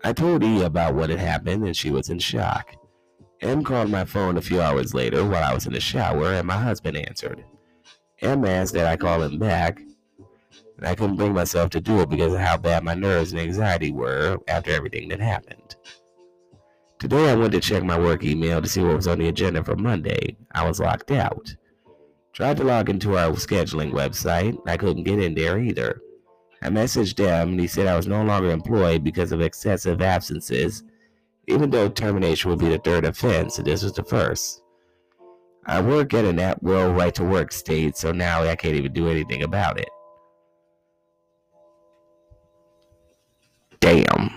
I 0.02 0.12
told 0.12 0.42
E 0.42 0.62
about 0.64 0.96
what 0.96 1.10
had 1.10 1.20
happened 1.20 1.64
and 1.66 1.76
she 1.76 1.92
was 1.92 2.10
in 2.10 2.18
shock. 2.18 2.74
M 3.42 3.62
called 3.62 3.90
my 3.90 4.04
phone 4.04 4.36
a 4.36 4.42
few 4.42 4.60
hours 4.60 4.92
later 4.92 5.24
while 5.24 5.44
I 5.44 5.54
was 5.54 5.68
in 5.68 5.72
the 5.72 5.78
shower 5.78 6.32
and 6.32 6.48
my 6.48 6.58
husband 6.58 6.96
answered. 6.96 7.44
M 8.20 8.44
asked 8.44 8.74
that 8.74 8.86
I 8.86 8.96
call 8.96 9.22
him 9.22 9.38
back, 9.38 9.80
and 10.78 10.86
I 10.86 10.94
couldn't 10.94 11.16
bring 11.16 11.34
myself 11.34 11.70
to 11.70 11.80
do 11.80 12.00
it 12.00 12.08
because 12.08 12.32
of 12.32 12.40
how 12.40 12.56
bad 12.56 12.84
my 12.84 12.94
nerves 12.94 13.32
and 13.32 13.40
anxiety 13.40 13.92
were 13.92 14.38
after 14.48 14.70
everything 14.70 15.08
that 15.08 15.20
happened. 15.20 15.76
Today 16.98 17.30
I 17.30 17.34
went 17.34 17.52
to 17.52 17.60
check 17.60 17.84
my 17.84 17.98
work 17.98 18.24
email 18.24 18.62
to 18.62 18.68
see 18.68 18.82
what 18.82 18.96
was 18.96 19.06
on 19.06 19.18
the 19.18 19.28
agenda 19.28 19.62
for 19.62 19.76
Monday. 19.76 20.36
I 20.52 20.66
was 20.66 20.80
locked 20.80 21.10
out. 21.10 21.54
Tried 22.32 22.56
to 22.56 22.64
log 22.64 22.88
into 22.88 23.18
our 23.18 23.32
scheduling 23.32 23.92
website. 23.92 24.58
I 24.66 24.76
couldn't 24.76 25.04
get 25.04 25.20
in 25.20 25.34
there 25.34 25.58
either. 25.58 26.00
I 26.62 26.68
messaged 26.68 27.18
him 27.18 27.50
and 27.50 27.60
he 27.60 27.66
said 27.66 27.86
I 27.86 27.96
was 27.96 28.08
no 28.08 28.24
longer 28.24 28.50
employed 28.50 29.04
because 29.04 29.32
of 29.32 29.40
excessive 29.40 30.00
absences 30.00 30.82
even 31.48 31.70
though 31.70 31.88
termination 31.88 32.50
would 32.50 32.60
be 32.60 32.68
the 32.68 32.78
third 32.78 33.06
offense, 33.06 33.58
and 33.58 33.66
this 33.66 33.82
was 33.82 33.94
the 33.94 34.04
first. 34.04 34.62
I 35.66 35.80
work 35.80 36.14
at 36.14 36.24
an 36.24 36.38
at 36.38 36.62
will 36.62 36.92
right 36.92 37.14
to 37.14 37.24
work 37.24 37.52
state, 37.52 37.96
so 37.96 38.12
now 38.12 38.42
I 38.42 38.54
can't 38.54 38.76
even 38.76 38.92
do 38.92 39.08
anything 39.08 39.42
about 39.42 39.80
it. 39.80 39.88
Damn. 43.88 44.28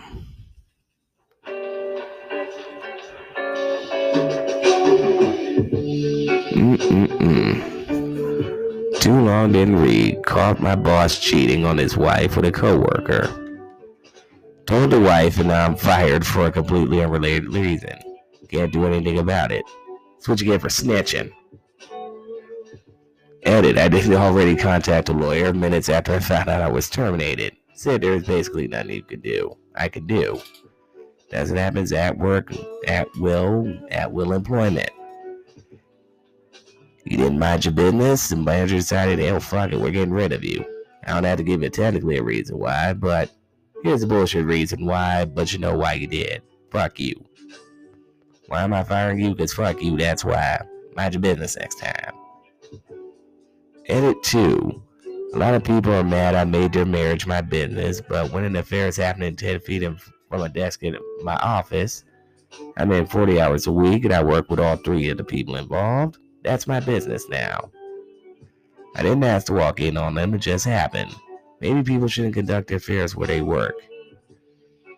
Mm-mm-mm. 6.54 7.60
Too 9.02 9.20
long 9.20 9.52
didn't 9.52 9.76
read. 9.76 10.26
Caught 10.26 10.62
my 10.62 10.78
boss 10.78 11.20
cheating 11.20 11.66
on 11.66 11.78
his 11.78 11.98
wife 11.98 12.38
with 12.38 12.46
a 12.46 12.52
coworker. 12.54 13.28
Told 14.68 14.92
the 14.92 15.02
wife, 15.02 15.38
and 15.38 15.50
now 15.50 15.66
I'm 15.66 15.76
fired 15.76 16.26
for 16.26 16.46
a 16.46 16.52
completely 16.52 17.04
unrelated 17.04 17.52
reason. 17.54 18.00
Can't 18.48 18.72
do 18.72 18.86
anything 18.86 19.20
about 19.20 19.52
it. 19.52 19.66
That's 20.14 20.30
what 20.30 20.40
you 20.40 20.48
get 20.48 20.62
for 20.62 20.70
snitching. 20.70 21.30
Edit. 23.44 23.78
I 23.78 23.90
didn't 23.90 24.14
already 24.14 24.56
contact 24.56 25.10
a 25.10 25.14
lawyer 25.14 25.52
minutes 25.54 25.90
after 25.90 26.14
I 26.14 26.20
found 26.20 26.48
out 26.48 26.62
I 26.62 26.70
was 26.70 26.90
terminated. 26.90 27.58
Said 27.82 28.02
there 28.02 28.12
was 28.12 28.24
basically 28.24 28.68
nothing 28.68 28.92
you 28.92 29.04
could 29.04 29.24
do. 29.24 29.58
I 29.76 29.88
could 29.88 30.08
do. 30.08 30.40
That's 31.30 31.50
what 31.50 31.60
happens 31.60 31.92
at 31.92 32.18
work, 32.18 32.54
at 32.88 33.08
will, 33.18 33.80
at 33.90 34.12
will 34.12 34.34
employment. 34.34 34.92
You 37.06 37.18
didn't 37.18 37.40
mind 37.40 37.66
your 37.66 37.74
business, 37.74 38.30
the 38.30 38.36
manager 38.36 38.76
decided, 38.76 39.20
oh 39.22 39.40
fuck 39.40 39.72
it, 39.72 39.80
we're 39.80 39.92
getting 39.92 40.14
rid 40.14 40.32
of 40.32 40.44
you. 40.44 40.64
I 41.06 41.14
don't 41.14 41.24
have 41.24 41.40
to 41.40 41.44
give 41.44 41.64
you 41.64 41.70
technically 41.70 42.18
a 42.18 42.24
reason 42.24 42.60
why, 42.60 42.94
but 42.94 43.32
Here's 43.84 44.04
a 44.04 44.08
bullshit 44.08 44.46
reason 44.46 44.86
why, 44.86 45.26
but 45.26 45.52
you 45.52 45.58
know 45.58 45.76
why 45.76 45.94
you 45.94 46.06
did. 46.06 46.44
Fuck 46.70 47.00
you. 47.00 47.16
Why 48.48 48.62
am 48.62 48.74
I 48.74 48.84
firing 48.84 49.20
you? 49.20 49.32
Because 49.32 49.54
fuck 49.54 49.82
you, 49.82 49.98
that's 49.98 50.24
why. 50.24 50.62
Mind 50.96 51.16
your 51.16 51.22
business 51.22 51.58
next 51.58 51.80
time. 51.80 52.14
Edit 53.88 54.22
2. 54.22 54.84
A 55.34 55.38
lot 55.38 55.54
of 55.54 55.64
people 55.64 55.94
are 55.94 56.04
mad 56.04 56.36
I 56.36 56.44
made 56.44 56.74
their 56.74 56.86
marriage 56.86 57.26
my 57.26 57.40
business, 57.40 58.02
but 58.02 58.32
when 58.32 58.44
an 58.44 58.58
affair 58.58 58.88
is 58.88 58.98
happening 58.98 59.36
10 59.36 59.62
feet 59.62 59.88
from 60.30 60.42
a 60.42 60.50
desk 60.50 60.84
in 60.84 60.98
my 61.24 61.36
office, 61.38 62.04
I'm 62.78 62.92
in 62.92 63.06
40 63.06 63.40
hours 63.40 63.66
a 63.68 63.72
week 63.72 64.04
and 64.04 64.14
I 64.14 64.24
work 64.24 64.50
with 64.50 64.60
all 64.60 64.76
three 64.76 65.10
of 65.10 65.18
the 65.18 65.24
people 65.24 65.56
involved. 65.56 66.18
That's 66.44 66.68
my 66.68 66.82
business 66.82 67.30
now. 67.30 67.72
I 68.96 69.04
didn't 69.04 69.24
ask 69.24 69.48
to 69.48 69.54
walk 69.54 69.80
in 69.80 69.96
on 69.96 70.16
them, 70.16 70.34
it 70.34 70.40
just 70.40 70.66
happened. 70.66 71.16
Maybe 71.62 71.82
people 71.82 72.10
shouldn't 72.10 72.34
conduct 72.34 72.72
affairs 72.72 73.16
where 73.16 73.28
they 73.28 73.42
work. 73.42 73.76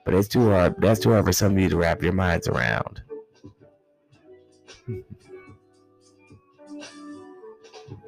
But 0.03 0.15
it's 0.15 0.27
too 0.27 0.49
hard. 0.49 0.75
That's 0.79 0.99
too 0.99 1.11
hard 1.11 1.25
for 1.25 1.31
some 1.31 1.53
of 1.53 1.59
you 1.59 1.69
to 1.69 1.77
wrap 1.77 2.01
your 2.01 2.13
minds 2.13 2.47
around. 2.47 3.03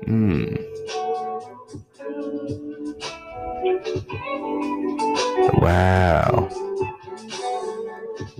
Hmm. 0.05 0.55
Wow. 5.61 6.49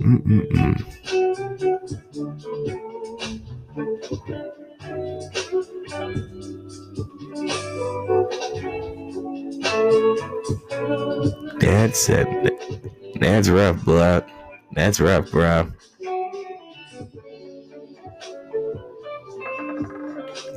Mm-mm-mm. 0.00 0.76
That's 11.60 12.08
it. 12.08 12.28
That's 13.20 13.48
rough, 13.48 13.84
blood. 13.84 14.24
That's 14.72 15.00
rough, 15.00 15.30
bro. 15.30 15.72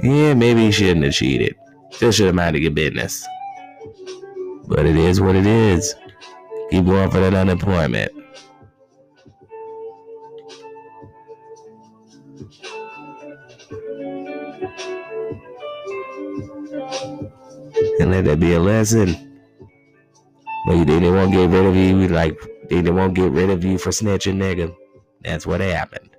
Yeah, 0.04 0.34
maybe 0.34 0.66
he 0.66 0.72
shouldn't 0.72 1.06
have 1.06 1.14
cheated. 1.14 1.56
Still 2.00 2.14
should 2.14 2.28
have 2.28 2.36
minded 2.36 2.62
your 2.62 2.72
business. 2.72 3.28
But 4.68 4.86
it 4.86 4.96
is 4.96 5.20
what 5.20 5.36
it 5.36 5.46
is. 5.46 5.94
Keep 6.72 6.86
going 6.86 7.12
for 7.12 7.20
that 7.20 7.34
unemployment. 7.34 8.14
And 18.00 18.12
let 18.12 18.24
that 18.24 18.40
be 18.40 18.54
a 18.54 18.60
lesson. 18.62 19.42
But 20.68 20.86
they 20.86 21.12
want 21.12 21.34
to 21.34 21.38
get 21.38 21.50
rid 21.50 21.66
of 21.66 21.76
you. 21.76 22.08
Like 22.08 22.40
they 22.70 22.82
won't 22.82 23.14
get 23.14 23.34
rid 23.34 23.50
of 23.50 23.66
you 23.66 23.78
for 23.78 23.90
snitching, 23.90 24.38
nigga. 24.38 24.74
That's 25.26 25.46
what 25.46 25.60
happened. 25.60 26.12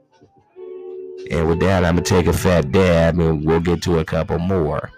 And 1.31 1.49
with 1.49 1.61
that, 1.61 1.87
I'm 1.87 1.95
gonna 1.95 2.03
take 2.03 2.27
a 2.27 2.35
fat 2.35 2.71
dab, 2.71 3.19
and 3.19 3.47
we'll 3.47 3.61
get 3.61 3.81
to 3.85 4.01
a 4.01 4.05
couple 4.05 4.39
more 4.39 4.91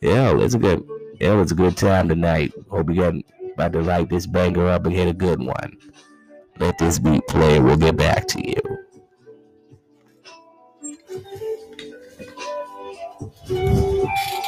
yeah, 0.00 0.38
it's 0.38 0.54
a 0.54 0.58
good, 0.58 0.86
it 1.18 1.30
was 1.30 1.52
a 1.52 1.54
good 1.54 1.76
time 1.76 2.08
tonight. 2.08 2.52
Hope 2.70 2.90
you 2.90 2.96
got 2.96 3.14
about 3.54 3.72
to 3.72 3.82
light 3.82 4.08
this 4.08 4.26
banger 4.26 4.66
up 4.68 4.86
and 4.86 4.94
hit 4.94 5.08
a 5.08 5.12
good 5.12 5.40
one. 5.40 5.76
Let 6.58 6.78
this 6.78 6.98
beat 6.98 7.26
play. 7.28 7.60
We'll 7.60 7.76
get 7.76 7.96
back 7.96 8.26
to 8.28 8.48
you. 8.48 8.60
Thank 13.50 14.30
you. 14.30 14.39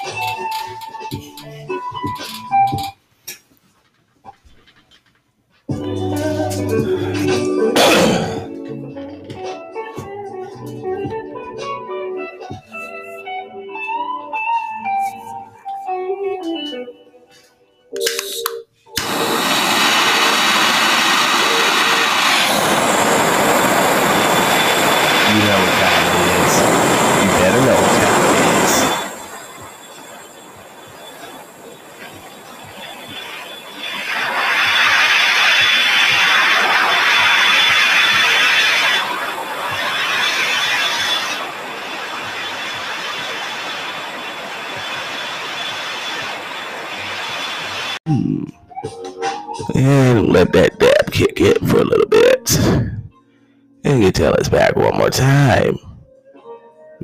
Time. 55.53 55.79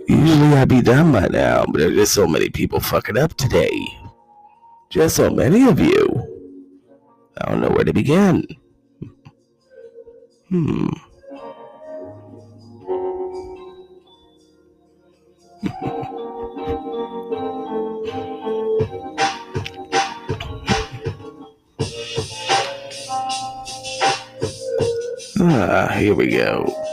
Usually 0.07 0.57
I'd 0.57 0.69
be 0.69 0.81
done 0.81 1.13
by 1.13 1.27
now, 1.29 1.65
but 1.67 1.79
there's 1.79 1.95
just 1.95 2.15
so 2.15 2.27
many 2.27 2.49
people 2.49 2.81
fucking 2.81 3.19
up 3.19 3.35
today. 3.35 3.71
Just 4.91 5.17
so 5.17 5.31
many 5.31 5.69
of 5.69 5.81
you. 5.81 6.07
I 7.39 7.51
don't 7.51 7.61
know 7.61 7.69
where 7.69 7.85
to 7.85 7.93
begin. 7.93 8.47
Hmm. 10.49 10.89
ah, 25.41 25.89
here 25.99 26.15
we 26.15 26.31
go. 26.31 26.88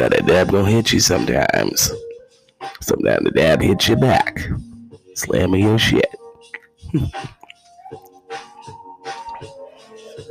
So 0.00 0.08
that 0.08 0.24
dab 0.24 0.50
gonna 0.50 0.70
hit 0.70 0.94
you 0.94 1.00
sometimes. 1.00 1.92
Sometimes 2.80 3.24
the 3.24 3.32
dab 3.32 3.60
hits 3.60 3.86
you 3.86 3.96
back, 3.96 4.48
slamming 5.14 5.64
your 5.64 5.78
shit. 5.78 6.14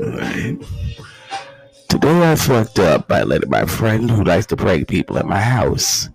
Alright. 0.01 0.57
Today 1.89 2.31
I 2.31 2.35
fucked 2.35 2.79
up 2.79 3.07
by 3.07 3.21
letting 3.21 3.51
my 3.51 3.65
friend 3.65 4.09
who 4.09 4.23
likes 4.23 4.47
to 4.47 4.57
prank 4.57 4.87
people 4.87 5.19
at 5.19 5.27
my 5.27 5.39
house, 5.39 6.09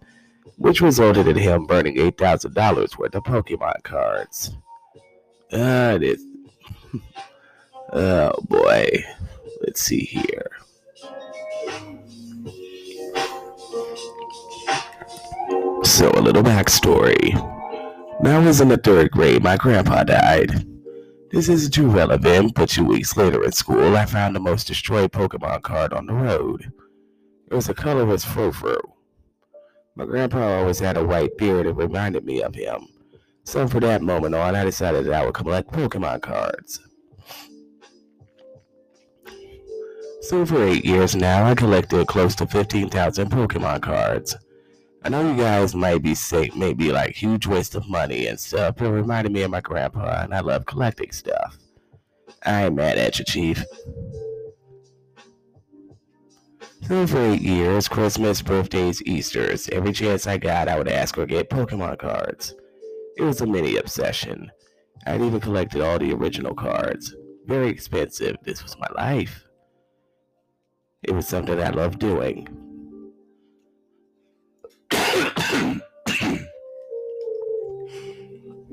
which 0.57 0.81
resulted 0.81 1.29
in 1.29 1.37
him 1.37 1.67
burning 1.67 1.95
$8,000 1.97 2.99
worth 2.99 3.15
of 3.15 3.23
Pokemon 3.23 3.85
cards. 3.85 4.57
Ah, 5.53 5.93
it 5.93 6.03
is. 6.03 6.27
oh 7.93 8.33
boy. 8.49 9.05
Let's 9.61 9.81
see 9.81 10.01
here. 10.01 10.51
So, 15.95 16.11
a 16.11 16.21
little 16.21 16.43
backstory. 16.43 17.33
When 18.19 18.35
I 18.35 18.45
was 18.45 18.61
in 18.61 18.67
the 18.67 18.77
third 18.77 19.13
grade, 19.13 19.45
my 19.45 19.57
grandpa 19.57 20.03
died. 20.03 20.67
This 21.31 21.49
isn't 21.49 21.73
too 21.73 21.87
relevant, 21.87 22.57
but 22.57 22.71
two 22.71 22.85
weeks 22.85 23.17
later 23.17 23.45
at 23.45 23.55
school, 23.55 23.97
I 23.97 24.05
found 24.05 24.35
the 24.35 24.41
most 24.41 24.67
destroyed 24.67 25.13
Pokemon 25.13 25.63
card 25.63 25.93
on 25.93 26.07
the 26.07 26.15
road. 26.15 26.73
It 27.49 27.55
was 27.55 27.69
a 27.69 27.75
colorless 27.75 28.25
Furfrou. 28.25 28.81
My 29.95 30.05
grandpa 30.05 30.59
always 30.59 30.81
had 30.81 30.97
a 30.97 31.05
white 31.05 31.39
beard 31.39 31.67
that 31.67 31.75
reminded 31.75 32.25
me 32.25 32.43
of 32.43 32.57
him. 32.57 32.89
So 33.45 33.69
from 33.69 33.83
that 33.83 34.03
moment 34.03 34.35
on, 34.35 34.57
I 34.57 34.65
decided 34.65 35.07
that 35.07 35.15
I 35.15 35.25
would 35.25 35.35
collect 35.35 35.71
Pokemon 35.71 36.23
cards. 36.23 36.81
So 40.23 40.45
for 40.45 40.61
eight 40.61 40.85
years 40.85 41.15
now, 41.15 41.45
I 41.45 41.55
collected 41.55 42.09
close 42.09 42.35
to 42.35 42.49
15,000 42.49 43.31
Pokemon 43.31 43.83
cards. 43.83 44.37
I 45.05 45.11
know 45.11 45.21
you 45.21 45.37
guys 45.37 45.75
might 45.75 46.03
be 46.03 46.15
say 46.15 46.51
maybe 46.57 46.91
like 46.91 47.15
huge 47.15 47.47
waste 47.47 47.75
of 47.75 47.87
money 47.89 48.27
and 48.27 48.41
stuff, 48.41 48.77
but 48.77 48.87
it 48.87 48.91
reminded 48.91 49.33
me 49.33 49.43
of 49.43 49.51
my 49.51 49.61
grandpa, 49.61 50.23
and 50.23 50.35
I 50.35 50.41
love 50.41 50.65
collecting 50.65 51.13
stuff. 51.13 51.59
I 52.43 52.65
ain't 52.65 52.75
mad 52.75 52.97
at 52.97 53.19
you, 53.19 53.25
Chief. 53.27 53.63
So 56.89 57.07
for 57.07 57.19
eight 57.19 57.43
years, 57.43 57.87
Christmas, 57.87 58.41
birthdays, 58.41 59.03
Easter's, 59.03 59.69
every 59.69 59.93
chance 59.93 60.27
I 60.27 60.39
got, 60.39 60.69
I 60.69 60.79
would 60.79 60.89
ask 60.89 61.19
or 61.19 61.27
get 61.27 61.51
Pokemon 61.51 61.99
cards. 61.99 62.55
It 63.19 63.23
was 63.23 63.43
a 63.43 63.47
mini 63.47 63.77
obsession. 63.77 64.51
I'd 65.07 65.21
even 65.21 65.41
collected 65.41 65.83
all 65.83 65.99
the 65.99 66.13
original 66.13 66.55
cards. 66.55 67.15
Very 67.47 67.69
expensive. 67.69 68.37
This 68.43 68.63
was 68.63 68.79
my 68.79 68.89
life. 68.97 69.45
It 71.03 71.13
was 71.13 71.29
something 71.29 71.61
I 71.61 71.69
loved 71.69 71.99
doing. 71.99 72.49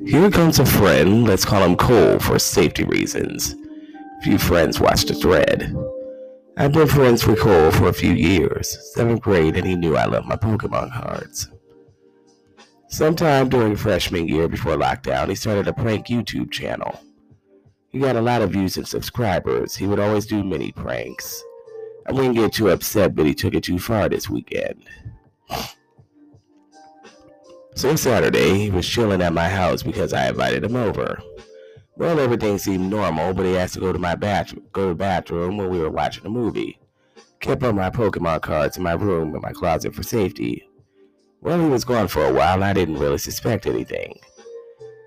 Here 0.06 0.32
comes 0.32 0.60
a 0.60 0.66
friend, 0.66 1.26
let's 1.26 1.46
call 1.46 1.64
him 1.64 1.76
Cole 1.76 2.18
for 2.20 2.40
safety 2.40 2.84
reasons. 2.84 3.56
Few 4.24 4.38
friends 4.38 4.80
watched 4.80 5.08
the 5.08 5.14
thread. 5.14 5.76
I've 6.58 6.74
been 6.74 6.88
friends 6.88 7.26
with 7.26 7.40
Cole 7.40 7.72
for 7.72 7.88
a 7.88 7.94
few 7.94 8.12
years, 8.12 8.94
seventh 8.94 9.22
grade, 9.22 9.56
and 9.56 9.66
he 9.66 9.76
knew 9.76 9.96
I 9.96 10.06
loved 10.06 10.28
my 10.28 10.36
Pokemon 10.36 10.92
cards. 10.92 11.50
Sometime 12.90 13.48
during 13.48 13.76
freshman 13.76 14.28
year 14.28 14.48
before 14.48 14.76
lockdown, 14.76 15.30
he 15.30 15.36
started 15.36 15.68
a 15.68 15.74
prank 15.74 16.08
YouTube 16.08 16.52
channel. 16.52 17.00
He 17.90 18.00
got 18.00 18.16
a 18.16 18.22
lot 18.22 18.42
of 18.42 18.52
views 18.52 18.78
and 18.78 18.88
subscribers. 18.88 19.76
He 19.76 19.86
would 19.86 20.00
always 20.00 20.26
do 20.26 20.44
mini 20.44 20.72
pranks. 20.72 21.44
I 22.08 22.12
wouldn't 22.12 22.36
get 22.36 22.54
too 22.54 22.70
upset, 22.70 23.16
but 23.16 23.28
he 23.28 23.36
took 23.36 23.54
it 23.54 23.64
too 23.64 23.80
far 23.80 24.10
this 24.10 24.30
weekend. 24.30 24.84
So 27.76 27.96
Saturday, 27.96 28.58
he 28.58 28.70
was 28.70 28.88
chilling 28.88 29.22
at 29.22 29.34
my 29.34 29.48
house 29.48 29.82
because 29.82 30.14
I 30.14 30.30
invited 30.30 30.64
him 30.64 30.76
over. 30.76 31.22
Well, 31.96 32.20
everything 32.20 32.58
seemed 32.58 32.90
normal, 32.90 33.34
but 33.34 33.46
he 33.46 33.58
asked 33.58 33.76
to 33.76 33.80
go 33.80 33.94
to 33.94 34.00
my 34.00 34.16
bathroom, 34.16 34.66
go 34.74 34.84
to 34.84 34.88
the 34.90 34.96
bathroom 34.96 35.58
when 35.58 35.70
we 35.70 35.80
were 35.80 35.90
watching 35.90 36.26
a 36.26 36.30
movie. 36.30 36.80
Kept 37.40 37.64
all 37.64 37.74
my 37.74 37.90
Pokemon 37.90 38.42
cards 38.42 38.78
in 38.78 38.84
my 38.84 38.94
room 38.94 39.36
in 39.36 39.42
my 39.42 39.52
closet 39.52 39.96
for 39.96 40.04
safety. 40.04 40.68
Well, 41.42 41.60
he 41.60 41.68
was 41.68 41.86
gone 41.86 42.08
for 42.08 42.26
a 42.26 42.34
while, 42.34 42.56
and 42.56 42.64
I 42.64 42.74
didn't 42.74 43.00
really 43.00 43.18
suspect 43.18 43.66
anything. 43.66 44.20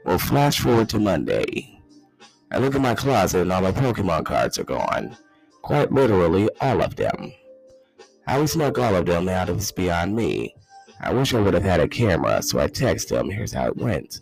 Well, 0.04 0.18
flash 0.18 0.58
forward 0.58 0.88
to 0.90 0.98
Monday. 0.98 1.80
I 2.50 2.58
look 2.58 2.74
in 2.74 2.82
my 2.82 2.94
closet, 2.94 3.42
and 3.42 3.52
all 3.52 3.62
my 3.62 3.72
Pokemon 3.72 4.24
cards 4.24 4.58
are 4.58 4.64
gone. 4.64 5.16
Quite 5.62 5.92
literally, 5.92 6.48
all 6.60 6.82
of 6.82 6.96
them. 6.96 7.32
How 8.26 8.40
he 8.40 8.46
snuck 8.46 8.78
all 8.78 8.96
of 8.96 9.06
them 9.06 9.28
out 9.28 9.48
is 9.48 9.70
beyond 9.70 10.16
me. 10.16 10.54
I 11.00 11.12
wish 11.12 11.34
I 11.34 11.40
would 11.40 11.54
have 11.54 11.62
had 11.62 11.80
a 11.80 11.88
camera, 11.88 12.42
so 12.42 12.58
I 12.58 12.66
text 12.66 13.10
him. 13.10 13.28
Here's 13.28 13.52
how 13.52 13.66
it 13.66 13.76
went. 13.76 14.20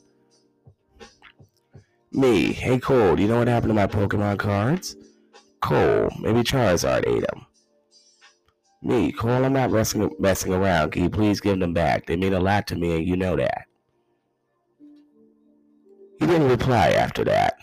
Me, 2.10 2.52
hey 2.52 2.78
Cole, 2.78 3.16
do 3.16 3.22
you 3.22 3.28
know 3.28 3.38
what 3.38 3.48
happened 3.48 3.70
to 3.70 3.74
my 3.74 3.86
Pokemon 3.86 4.38
cards? 4.38 4.96
Cole, 5.60 6.10
maybe 6.20 6.40
Charizard 6.40 7.06
ate 7.06 7.24
them. 7.26 7.46
Me, 8.82 9.12
Cole, 9.12 9.44
I'm 9.44 9.52
not 9.52 9.70
messing, 9.70 10.10
messing 10.18 10.52
around. 10.52 10.90
Can 10.90 11.04
you 11.04 11.10
please 11.10 11.40
give 11.40 11.58
them 11.60 11.72
back? 11.72 12.06
They 12.06 12.16
mean 12.16 12.34
a 12.34 12.40
lot 12.40 12.66
to 12.66 12.76
me, 12.76 12.96
and 12.96 13.06
you 13.06 13.16
know 13.16 13.36
that. 13.36 13.66
He 16.18 16.26
didn't 16.26 16.48
reply 16.48 16.90
after 16.90 17.24
that 17.24 17.58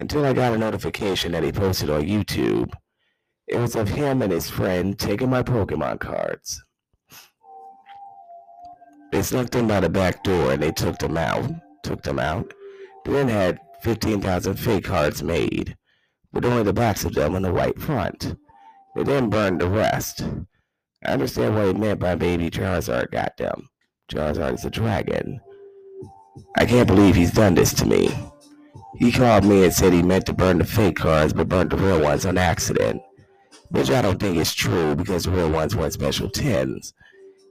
until 0.00 0.24
I 0.24 0.32
got 0.32 0.54
a 0.54 0.58
notification 0.58 1.32
that 1.32 1.42
he 1.42 1.52
posted 1.52 1.90
on 1.90 2.02
YouTube. 2.02 2.72
It 3.46 3.58
was 3.58 3.76
of 3.76 3.88
him 3.88 4.22
and 4.22 4.32
his 4.32 4.50
friend 4.50 4.98
taking 4.98 5.30
my 5.30 5.42
Pokemon 5.42 6.00
cards. 6.00 6.62
They 9.10 9.22
snuck 9.22 9.50
them 9.50 9.68
by 9.68 9.80
the 9.80 9.88
back 9.88 10.22
door 10.22 10.52
and 10.52 10.62
they 10.62 10.72
took 10.72 10.98
them 10.98 11.16
out. 11.16 11.50
Took 11.82 12.02
them 12.02 12.18
out. 12.18 12.52
They 13.04 13.12
then 13.12 13.28
had 13.28 13.58
15,000 13.82 14.54
fake 14.54 14.84
cards 14.84 15.22
made, 15.22 15.76
with 16.32 16.44
only 16.44 16.62
the 16.62 16.72
backs 16.72 17.04
of 17.04 17.14
them 17.14 17.34
on 17.34 17.42
the 17.42 17.52
white 17.52 17.80
front. 17.80 18.36
They 18.96 19.04
then 19.04 19.30
burned 19.30 19.60
the 19.60 19.68
rest. 19.68 20.22
I 21.04 21.12
understand 21.12 21.54
what 21.54 21.66
he 21.68 21.72
meant 21.72 22.00
by 22.00 22.16
baby 22.16 22.50
Charizard 22.50 23.10
got 23.12 23.36
them. 23.36 23.68
Charizard 24.10 24.54
is 24.54 24.64
a 24.64 24.70
dragon. 24.70 25.40
I 26.56 26.66
can't 26.66 26.88
believe 26.88 27.14
he's 27.14 27.32
done 27.32 27.54
this 27.54 27.72
to 27.74 27.86
me. 27.86 28.10
He 28.96 29.12
called 29.12 29.44
me 29.44 29.64
and 29.64 29.72
said 29.72 29.92
he 29.92 30.02
meant 30.02 30.26
to 30.26 30.32
burn 30.32 30.58
the 30.58 30.64
fake 30.64 30.96
cards 30.96 31.32
but 31.32 31.48
burned 31.48 31.70
the 31.70 31.76
real 31.76 32.02
ones 32.02 32.26
on 32.26 32.36
accident. 32.36 33.00
Which 33.70 33.90
I 33.90 34.02
don't 34.02 34.18
think 34.18 34.36
is 34.36 34.54
true 34.54 34.96
because 34.96 35.24
the 35.24 35.30
real 35.30 35.50
ones 35.50 35.76
want 35.76 35.92
special 35.92 36.28
tins. 36.28 36.94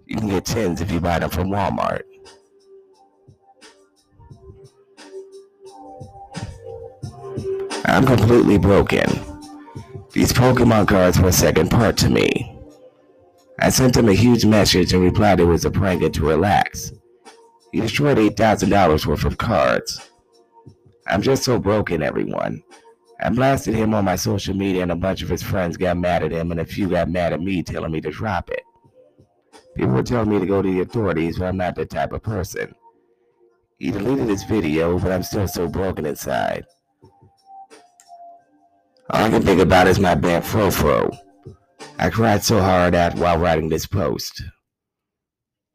You 0.07 0.15
can 0.15 0.29
get 0.29 0.45
tins 0.45 0.79
if 0.79 0.89
you 0.89 1.01
buy 1.01 1.19
them 1.19 1.29
from 1.29 1.49
Walmart. 1.49 2.01
I'm 7.85 8.05
completely 8.05 8.57
broken. 8.57 9.05
These 10.13 10.31
Pokemon 10.31 10.87
cards 10.87 11.19
were 11.19 11.31
second 11.31 11.69
part 11.69 11.97
to 11.97 12.09
me. 12.09 12.57
I 13.59 13.69
sent 13.69 13.97
him 13.97 14.07
a 14.07 14.13
huge 14.13 14.45
message 14.45 14.93
and 14.93 15.03
replied 15.03 15.39
it 15.39 15.45
was 15.45 15.65
a 15.65 15.71
prank 15.71 16.01
and 16.01 16.13
to 16.13 16.25
relax. 16.25 16.93
He 17.73 17.81
destroyed 17.81 18.17
$8,000 18.17 19.05
worth 19.05 19.25
of 19.25 19.37
cards. 19.37 20.09
I'm 21.07 21.21
just 21.21 21.43
so 21.43 21.59
broken, 21.59 22.01
everyone. 22.01 22.63
I 23.19 23.29
blasted 23.29 23.73
him 23.73 23.93
on 23.93 24.05
my 24.05 24.15
social 24.15 24.55
media 24.55 24.83
and 24.83 24.91
a 24.91 24.95
bunch 24.95 25.21
of 25.21 25.29
his 25.29 25.43
friends 25.43 25.75
got 25.75 25.97
mad 25.97 26.23
at 26.23 26.31
him 26.31 26.51
and 26.51 26.61
a 26.61 26.65
few 26.65 26.87
got 26.87 27.09
mad 27.09 27.33
at 27.33 27.41
me 27.41 27.63
telling 27.63 27.91
me 27.91 27.99
to 28.01 28.11
drop 28.11 28.49
it. 28.49 28.61
People 29.77 30.03
telling 30.03 30.29
me 30.29 30.39
to 30.39 30.45
go 30.47 30.63
to 30.63 30.71
the 30.71 30.81
authorities, 30.81 31.37
but 31.37 31.45
I'm 31.45 31.57
not 31.57 31.75
that 31.75 31.91
type 31.91 32.11
of 32.11 32.23
person. 32.23 32.73
He 33.77 33.91
deleted 33.91 34.27
his 34.27 34.43
video, 34.43 34.97
but 34.97 35.11
I'm 35.11 35.21
still 35.21 35.47
so 35.47 35.67
broken 35.67 36.05
inside. 36.07 36.65
All 39.11 39.23
I 39.23 39.29
can 39.29 39.43
think 39.43 39.61
about 39.61 39.87
is 39.87 39.99
my 39.99 40.15
bad 40.15 40.43
Furfrou. 40.43 41.15
I 41.99 42.09
cried 42.09 42.43
so 42.43 42.59
hard 42.59 42.95
at 42.95 43.15
while 43.15 43.37
writing 43.37 43.69
this 43.69 43.85
post. 43.85 44.41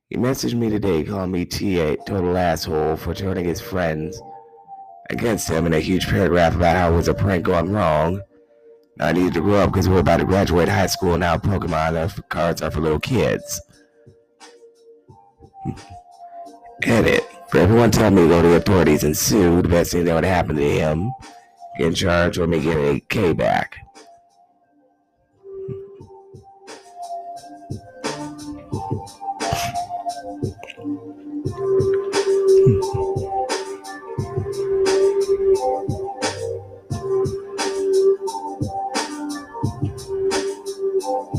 He 0.08 0.16
messaged 0.16 0.54
me 0.54 0.68
today 0.68 1.04
calling 1.04 1.30
me 1.30 1.44
TA 1.44 1.94
total 2.04 2.36
asshole 2.36 2.96
for 2.96 3.14
turning 3.14 3.44
his 3.44 3.60
friends 3.60 4.20
against 5.10 5.48
him 5.48 5.64
in 5.64 5.74
a 5.74 5.80
huge 5.80 6.08
paragraph 6.08 6.56
about 6.56 6.76
how 6.76 6.92
it 6.92 6.96
was 6.96 7.08
a 7.08 7.14
prank 7.14 7.44
gone 7.44 7.70
wrong. 7.70 8.20
I 9.00 9.12
needed 9.12 9.34
to 9.34 9.40
grow 9.40 9.60
up 9.60 9.72
because 9.72 9.88
we're 9.88 10.00
about 10.00 10.18
to 10.18 10.26
graduate 10.26 10.68
high 10.68 10.86
school 10.86 11.14
and 11.14 11.20
now 11.20 11.36
Pokemon 11.36 12.28
cards 12.28 12.62
are 12.62 12.70
for 12.70 12.80
little 12.80 13.00
kids. 13.00 13.60
Edit. 16.84 17.24
For 17.48 17.58
everyone 17.58 17.90
telling 17.90 18.14
me 18.14 18.22
to 18.22 18.28
go 18.28 18.42
to 18.42 18.48
the 18.48 18.56
authorities 18.56 19.04
and 19.04 19.16
sue, 19.16 19.62
the 19.62 19.68
best 19.68 19.92
thing 19.92 20.04
that 20.06 20.14
would 20.14 20.24
happen 20.24 20.56
to 20.56 20.62
him, 20.62 21.12
get 21.78 21.88
in 21.88 21.94
charge 21.94 22.38
or 22.38 22.46
me 22.46 22.60
get 22.60 22.76
a 22.76 23.00
K 23.00 23.32
back. 23.32 23.76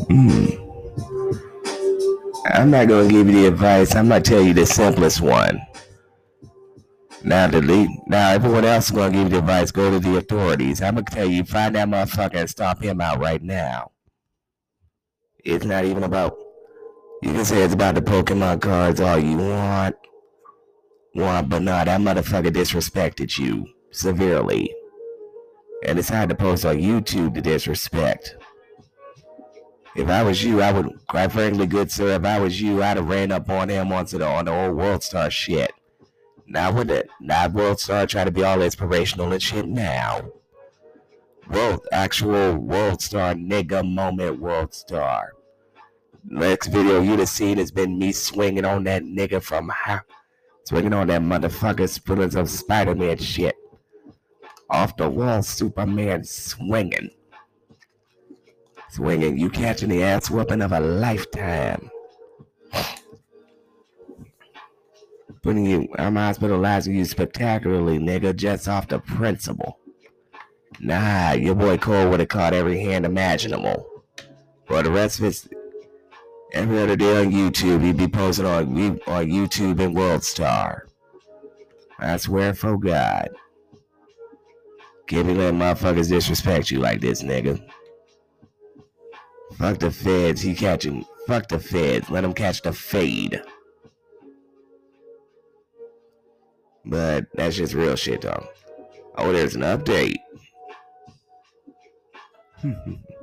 Hmm. 0.10 0.43
I'm 2.54 2.70
not 2.70 2.88
gonna 2.88 3.10
give 3.10 3.28
you 3.28 3.34
the 3.42 3.48
advice. 3.48 3.96
I'm 3.96 4.10
gonna 4.10 4.22
tell 4.22 4.44
you 4.44 4.54
the 4.54 4.68
simplest 4.68 5.22
one. 5.22 5.60
Now 7.24 7.48
delete. 7.48 7.90
Now 8.06 8.30
everyone 8.30 8.64
else 8.64 8.86
is 8.86 8.92
gonna 8.92 9.12
give 9.12 9.24
you 9.24 9.30
the 9.30 9.38
advice. 9.40 9.72
Go 9.72 9.90
to 9.90 10.00
the 10.00 10.18
authorities. 10.18 10.80
I'm 10.80 10.94
gonna 10.94 11.06
tell 11.06 11.26
you, 11.26 11.44
find 11.46 11.74
that 11.76 11.90
motherfucker 11.90 12.36
and 12.36 12.50
stop 12.50 12.84
him 12.84 13.02
out 13.02 13.20
right 13.20 13.42
now. 13.42 13.92
It's 15.44 15.66
not 15.66 15.84
even 15.86 16.04
about. 16.04 16.38
You 17.24 17.34
can 17.34 17.44
say 17.44 17.64
it's 17.64 17.74
about 17.74 17.96
the 17.96 18.02
Pokemon 18.02 18.62
cards 18.62 19.02
all 19.02 19.18
you 19.18 19.38
want, 19.38 19.96
want, 21.16 21.50
but 21.50 21.64
no, 21.64 21.84
that 21.84 22.02
motherfucker 22.02 22.52
disrespected 22.52 23.36
you 23.40 23.66
severely, 23.92 24.72
and 25.88 25.96
decided 25.96 26.30
to 26.30 26.36
post 26.36 26.66
on 26.66 26.76
YouTube 26.76 27.34
to 27.34 27.42
disrespect. 27.42 28.36
If 29.96 30.10
I 30.10 30.24
was 30.24 30.44
you, 30.44 30.62
I 30.62 30.72
would, 30.72 30.90
quite 31.08 31.32
frankly, 31.32 31.68
good 31.68 31.92
sir, 31.92 32.16
if 32.16 32.26
I 32.26 32.40
was 32.40 32.60
you, 32.60 32.82
I'd 32.82 32.98
have 32.98 33.08
ran 33.08 33.32
up 33.32 33.48
on 33.50 33.70
him 33.70 33.92
onto 33.92 34.18
the 34.18 34.26
on 34.26 34.46
the 34.46 34.52
old 34.52 34.76
World 34.76 35.04
Star 35.04 35.30
shit. 35.30 35.72
Not 36.48 36.74
with 36.74 36.90
it. 36.90 37.10
Not 37.22 37.54
World 37.54 37.80
Star 37.80 38.08
trying 38.08 38.26
to 38.26 38.32
be 38.32 38.44
all 38.44 38.62
inspirational 38.62 39.32
and 39.32 39.42
shit 39.42 39.68
now. 39.68 40.30
World, 41.48 41.86
actual 41.92 42.56
World 42.58 43.02
Star 43.02 43.36
nigga 43.36 43.88
moment 43.88 44.40
World 44.40 44.74
Star. 44.74 45.34
Next 46.26 46.68
video 46.68 47.02
you'd 47.02 47.20
have 47.20 47.30
seen 47.30 47.58
has 47.58 47.72
been 47.72 48.00
me 48.00 48.14
swinging 48.14 48.66
on 48.66 48.86
that 48.86 49.04
nigga 49.04 49.44
from 49.44 49.70
how, 49.70 50.02
swinging 50.64 50.94
on 50.94 51.08
that 51.08 51.22
motherfucker 51.22 51.88
splinters 51.88 52.36
of 52.36 52.50
Spider-Man 52.50 53.18
shit. 53.18 53.56
Off 54.72 54.98
the 54.98 55.08
wall, 55.08 55.44
Superman 55.44 56.24
swinging 56.24 57.12
swinging. 58.94 59.38
You 59.38 59.50
catching 59.50 59.90
the 59.90 60.04
ass 60.04 60.30
whooping 60.30 60.62
of 60.62 60.72
a 60.72 60.80
lifetime. 60.80 61.90
Putting 65.42 65.66
you, 65.66 65.88
I'm 65.98 66.16
hospitalizing 66.16 66.96
you 66.96 67.04
spectacularly, 67.04 67.98
nigga, 67.98 68.36
just 68.36 68.68
off 68.68 68.88
the 68.88 69.00
principle. 69.00 69.78
Nah, 70.80 71.34
your 71.34 71.56
boy 71.56 71.78
Cole 71.78 72.10
would 72.10 72.20
have 72.20 72.30
caught 72.30 72.54
every 72.54 72.80
hand 72.80 73.06
imaginable. 73.06 73.86
For 74.66 74.82
the 74.82 74.92
rest 74.92 75.20
of 75.20 75.26
his, 75.26 75.50
every 76.54 76.80
other 76.80 76.96
day 76.96 77.26
on 77.26 77.32
YouTube, 77.32 77.84
he'd 77.84 77.98
be 77.98 78.08
posting 78.08 78.46
on, 78.46 78.68
on 79.08 79.26
YouTube 79.26 79.80
and 79.82 79.96
World 79.96 80.24
Star. 80.24 80.88
I 82.00 82.18
swear 82.18 82.54
for 82.54 82.78
God. 82.78 83.30
Can't 85.08 85.28
be 85.28 85.34
letting 85.34 85.60
motherfuckers 85.60 86.10
disrespect 86.10 86.72
you 86.72 86.80
like 86.80 87.02
this, 87.02 87.22
nigga. 87.22 87.62
Fuck 89.58 89.80
the 89.80 89.92
feds. 89.92 90.42
He 90.42 90.56
catching. 90.56 91.06
Fuck 91.28 91.48
the 91.48 91.60
feds. 91.60 92.10
Let 92.10 92.24
him 92.24 92.34
catch 92.34 92.62
the 92.62 92.74
fade. 92.74 93.42
But 96.86 97.28
that's 97.34 97.56
just 97.56 97.74
real 97.74 97.96
shit, 97.96 98.22
though. 98.22 98.48
Oh, 99.18 99.32
there's 99.32 99.56
an 99.56 99.62
update. 99.62 100.18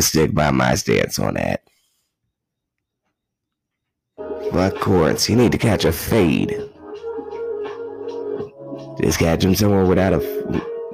gonna 0.00 0.08
stick 0.08 0.34
by 0.34 0.50
my 0.50 0.74
stance 0.74 1.18
on 1.18 1.34
that. 1.34 1.62
Fuck 4.50 4.76
courts. 4.80 5.28
You 5.28 5.36
need 5.36 5.52
to 5.52 5.58
catch 5.58 5.84
a 5.84 5.92
fade. 5.92 6.50
Just 9.00 9.18
catch 9.18 9.44
him 9.44 9.54
somewhere 9.54 9.84
without 9.84 10.14
a. 10.14 10.18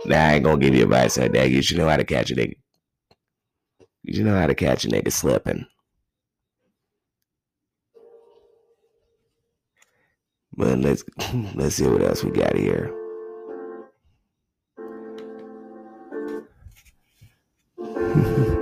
Nah, 0.05 0.17
I 0.17 0.35
ain't 0.35 0.45
gonna 0.45 0.59
give 0.59 0.75
you 0.75 0.83
advice 0.83 1.19
on 1.19 1.33
that. 1.33 1.51
You 1.51 1.63
should 1.63 1.79
know 1.79 1.89
how 1.89 1.97
to 1.97 2.05
catch 2.05 2.31
a 2.31 2.35
nigga. 2.35 2.57
You 4.03 4.15
should 4.15 4.27
know 4.27 4.39
how 4.39 4.47
to 4.47 4.55
catch 4.55 4.85
a 4.85 4.89
nigga 4.89 5.13
slipping. 5.13 5.67
But 10.57 10.79
let's 10.79 11.05
let's 11.55 11.77
see 11.77 11.87
what 11.87 12.03
else 12.03 12.25
we 12.25 12.31
got 12.31 12.57
here. 12.57 12.93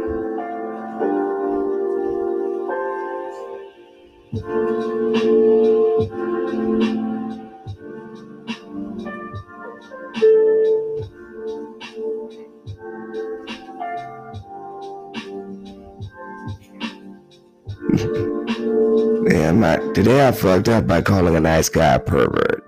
today 20.05 20.28
I 20.28 20.32
fucked 20.32 20.68
up 20.68 20.86
by 20.86 21.01
calling 21.01 21.35
a 21.35 21.40
nice 21.40 21.70
guy 21.70 21.94
a 21.94 21.98
pervert. 21.98 22.62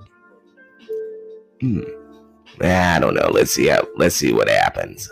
Hmm. 1.60 1.82
I 2.62 2.98
don't 2.98 3.14
know. 3.14 3.28
Let's 3.30 3.50
see 3.50 3.66
how. 3.66 3.86
Let's 3.96 4.16
see 4.16 4.32
what 4.32 4.48
happens. 4.48 5.10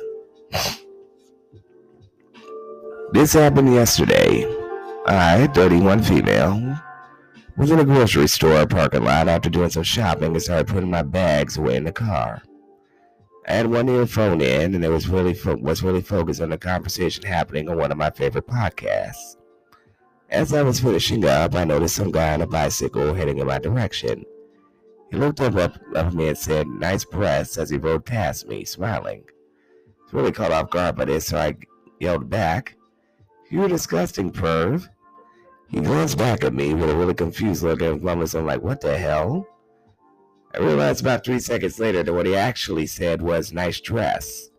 This 3.13 3.35
happened 3.35 3.75
yesterday. 3.75 4.47
I, 5.07 5.47
31 5.49 6.03
female, 6.03 6.81
was 7.59 7.71
in 7.71 7.79
a 7.79 7.85
grocery 7.85 8.27
store 8.27 8.67
parking 8.67 9.05
lot 9.05 9.29
after 9.29 9.51
doing 9.51 9.69
some 9.69 9.83
shopping 9.83 10.33
and 10.33 10.43
started 10.43 10.67
putting 10.67 10.91
my 10.91 11.03
bags 11.03 11.59
away 11.59 11.77
in 11.77 11.85
the 11.85 11.93
car. 11.93 12.43
I 13.47 13.53
had 13.53 13.67
one 13.67 13.91
earphone 13.91 14.41
in, 14.41 14.75
and 14.75 14.83
it 14.83 14.89
was 14.89 15.09
really 15.09 15.35
fo- 15.35 15.57
was 15.57 15.83
really 15.83 16.01
focused 16.01 16.41
on 16.41 16.49
the 16.49 16.57
conversation 16.57 17.25
happening 17.25 17.69
on 17.69 17.77
one 17.77 17.93
of 17.93 17.99
my 17.99 18.11
favorite 18.11 18.47
podcasts. 18.47 19.37
As 20.35 20.53
I 20.53 20.63
was 20.63 20.81
finishing 20.81 21.25
up, 21.25 21.55
I 21.55 21.63
noticed 21.63 21.95
some 21.95 22.11
guy 22.11 22.35
on 22.35 22.43
a 22.43 22.47
bicycle 22.49 23.15
heading 23.15 23.39
in 23.39 23.47
my 23.47 23.61
direction. 23.61 24.25
He 25.13 25.17
looked 25.17 25.41
up, 25.41 25.55
at 25.55 26.13
me 26.13 26.27
and 26.27 26.37
said, 26.37 26.67
"Nice 26.67 27.05
breasts," 27.05 27.57
as 27.57 27.71
he 27.71 27.77
rode 27.77 28.05
past 28.05 28.49
me, 28.49 28.65
smiling. 28.65 29.23
I 29.29 30.03
was 30.03 30.13
really 30.13 30.33
caught 30.33 30.51
off 30.51 30.71
guard 30.71 30.97
by 30.97 31.05
this, 31.05 31.27
so 31.27 31.39
I 31.39 31.57
yelled 32.01 32.29
back, 32.31 32.75
"You 33.49 33.69
disgusting 33.69 34.33
perv!" 34.33 34.89
He 35.69 35.81
glanced 35.81 36.19
back 36.19 36.43
at 36.43 36.53
me 36.53 36.75
with 36.75 36.91
a 36.91 36.97
really 36.97 37.15
confused 37.15 37.63
look 37.63 37.81
and 37.81 38.03
mumbled 38.03 38.31
something 38.31 38.47
like, 38.47 38.61
What 38.61 38.81
the 38.81 38.99
hell? 38.99 39.47
I 40.53 40.59
realized 40.59 41.01
about 41.01 41.25
three 41.25 41.39
seconds 41.39 41.79
later 41.79 42.03
that 42.03 42.13
what 42.13 42.27
he 42.27 42.35
actually 42.35 42.89
said 42.89 43.23
was 43.23 43.53
nice 43.53 43.81
dress. 43.81 44.51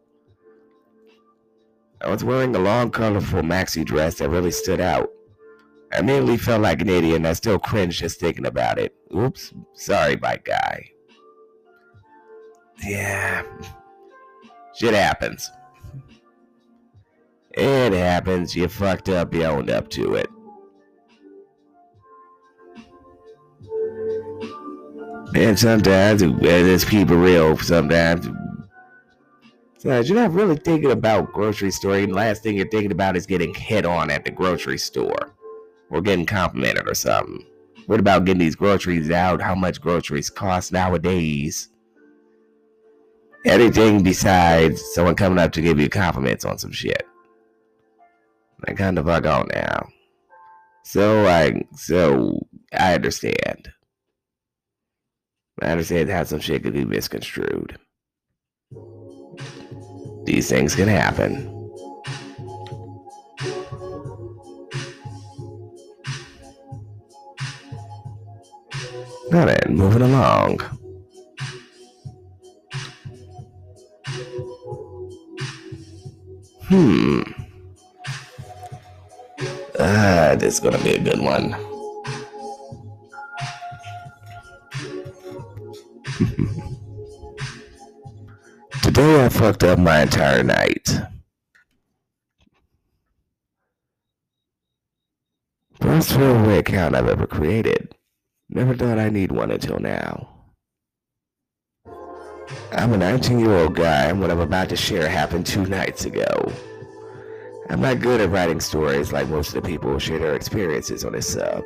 I 2.00 2.10
was 2.10 2.24
wearing 2.24 2.56
a 2.56 2.60
long, 2.60 2.92
colorful 2.92 3.42
maxi 3.42 3.84
dress 3.84 4.20
that 4.20 4.30
really 4.30 4.52
stood 4.52 4.80
out. 4.80 5.12
I 5.94 5.99
immediately 5.99 6.38
felt 6.38 6.62
like 6.62 6.82
an 6.82 6.90
idiot 6.90 7.18
and 7.18 7.28
I 7.28 7.34
still 7.34 7.60
cringe 7.60 7.99
just 7.99 8.20
thinking 8.20 8.45
about 8.45 8.80
it. 8.80 8.94
Oops, 9.16 9.53
sorry, 9.74 10.18
my 10.18 10.38
guy. 10.38 10.90
Yeah, 12.84 13.44
shit 14.76 14.94
happens. 14.94 15.49
It 17.52 17.94
happens. 17.94 18.56
You 18.56 18.68
fucked 18.68 19.07
up, 19.07 19.34
you 19.34 19.44
owned 19.44 19.70
up 19.70 19.90
to 19.91 20.16
it. 20.16 20.30
And 25.36 25.57
sometimes, 25.57 26.22
there's 26.22 26.86
people 26.86 27.16
real, 27.18 27.57
sometimes. 27.57 28.28
So 29.78 29.99
you're 29.99 30.16
not 30.16 30.32
really 30.32 30.56
thinking 30.57 30.91
about 30.91 31.32
grocery 31.32 31.72
store. 31.72 31.98
And 31.98 32.14
last 32.14 32.41
thing 32.44 32.57
you're 32.57 32.70
thinking 32.70 32.91
about 32.91 33.16
is 33.16 33.26
getting 33.26 33.53
hit 33.53 33.86
on 33.86 34.10
at 34.10 34.26
the 34.26 34.32
grocery 34.32 34.78
store 34.78 35.35
or 35.96 36.02
getting 36.02 36.26
complimented 36.26 36.90
or 36.90 36.94
something. 36.94 37.46
What 37.86 38.02
about 38.02 38.26
getting 38.26 38.40
these 38.40 38.56
groceries 38.56 39.12
out? 39.12 39.42
How 39.42 39.56
much 39.56 39.80
groceries 39.80 40.30
cost 40.30 40.74
nowadays? 40.74 41.70
Anything 43.46 44.04
besides 44.04 44.84
someone 44.94 45.16
coming 45.16 45.40
up 45.40 45.54
to 45.54 45.62
give 45.62 45.80
you 45.80 45.88
compliments 45.88 46.44
on 46.44 46.58
some 46.58 46.74
shit. 46.74 47.08
I 48.68 48.74
kind 48.74 49.00
of 49.00 49.06
fuck 49.06 49.26
on 49.26 49.48
now. 49.54 49.88
So 50.84 51.28
I 51.28 51.64
so 51.76 52.46
I 52.74 52.96
understand. 52.96 53.72
I 55.62 55.68
understand 55.68 56.10
how 56.10 56.26
some 56.26 56.40
shit 56.40 56.64
could 56.64 56.74
be 56.74 56.84
misconstrued. 56.84 57.78
These 60.26 60.50
things 60.50 60.76
can 60.76 60.90
happen. 60.90 61.55
Now 69.36 69.44
then, 69.44 69.76
moving 69.76 70.02
along. 70.02 70.60
Hmm. 76.70 77.22
Ah, 79.78 80.38
this 80.40 80.53
is 80.53 80.62
gonna 80.62 80.78
be 80.78 80.91
a 80.91 80.99
good 80.99 81.20
one. 81.20 81.52
Today 88.84 89.26
I 89.26 89.28
fucked 89.28 89.66
up 89.66 89.80
my 89.80 90.03
entire 90.03 90.44
night. 90.44 90.98
First 95.82 96.12
throwaway 96.12 96.60
account 96.60 96.95
I've 96.95 97.10
ever 97.10 97.28
created. 97.28 97.95
Never 98.50 98.76
thought 98.76 99.00
I'd 99.00 99.14
need 99.14 99.32
one 99.32 99.52
until 99.52 99.80
now. 99.80 100.30
I'm 102.72 102.94
a 102.94 102.98
19 102.98 103.40
year 103.40 103.56
old 103.56 103.76
guy, 103.76 104.06
and 104.06 104.22
what 104.22 104.30
I'm 104.30 104.40
about 104.40 104.70
to 104.70 104.76
share 104.76 105.10
happened 105.10 105.46
two 105.46 105.66
nights 105.66 106.06
ago. 106.06 106.52
I'm 107.70 107.82
not 107.82 108.00
good 108.00 108.22
at 108.22 108.30
writing 108.30 108.60
stories 108.60 109.12
like 109.12 109.28
most 109.28 109.56
of 109.56 109.64
the 109.64 109.70
people 109.70 109.92
who 109.92 110.00
share 110.00 110.20
their 110.20 110.36
experiences 110.36 111.04
on 111.04 111.14
this 111.14 111.34
sub, 111.34 111.64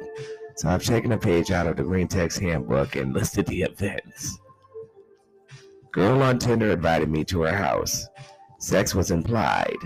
so 0.55 0.69
I've 0.69 0.83
taken 0.83 1.11
a 1.11 1.17
page 1.17 1.51
out 1.51 1.67
of 1.67 1.75
the 1.75 1.83
Green 1.83 2.07
Text 2.07 2.39
handbook 2.39 2.95
and 2.95 3.13
listed 3.13 3.45
the 3.47 3.63
events. 3.63 4.39
Girl 5.91 6.21
on 6.23 6.39
Tinder 6.39 6.71
invited 6.71 7.09
me 7.09 7.25
to 7.25 7.41
her 7.41 7.55
house. 7.55 8.07
Sex 8.59 8.95
was 8.95 9.11
implied. 9.11 9.77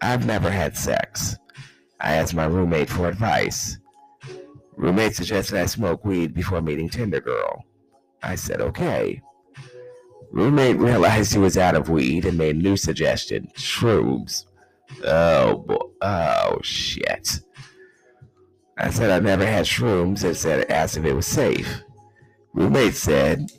I've 0.00 0.26
never 0.26 0.50
had 0.50 0.76
sex. 0.76 1.36
I 2.00 2.14
asked 2.14 2.34
my 2.34 2.46
roommate 2.46 2.88
for 2.90 3.08
advice. 3.08 3.78
Roommate 4.78 5.16
suggested 5.16 5.58
I 5.58 5.66
smoke 5.66 6.04
weed 6.04 6.32
before 6.32 6.62
meeting 6.62 6.88
Tinder 6.88 7.20
Girl. 7.20 7.64
I 8.22 8.36
said 8.36 8.60
okay. 8.60 9.20
Roommate 10.30 10.76
realized 10.76 11.32
he 11.32 11.38
was 11.38 11.58
out 11.58 11.74
of 11.74 11.88
weed 11.88 12.24
and 12.24 12.38
made 12.38 12.56
new 12.56 12.76
suggestion 12.76 13.48
shrooms. 13.56 14.44
Oh, 15.04 15.58
boy. 15.66 15.84
oh 16.00 16.58
shit. 16.62 17.40
I 18.78 18.90
said 18.90 19.10
I 19.10 19.18
never 19.18 19.44
had 19.44 19.66
shrooms 19.66 20.22
and 20.22 20.36
said 20.36 20.70
asked 20.70 20.96
if 20.96 21.04
it 21.04 21.12
was 21.12 21.26
safe. 21.26 21.82
Roommate 22.54 22.94
said, 22.94 23.50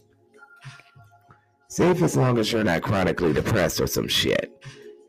safe 1.67 2.01
as 2.01 2.15
long 2.15 2.37
as 2.37 2.51
you're 2.51 2.63
not 2.63 2.81
chronically 2.81 3.33
depressed 3.33 3.81
or 3.81 3.87
some 3.87 4.07
shit, 4.07 4.53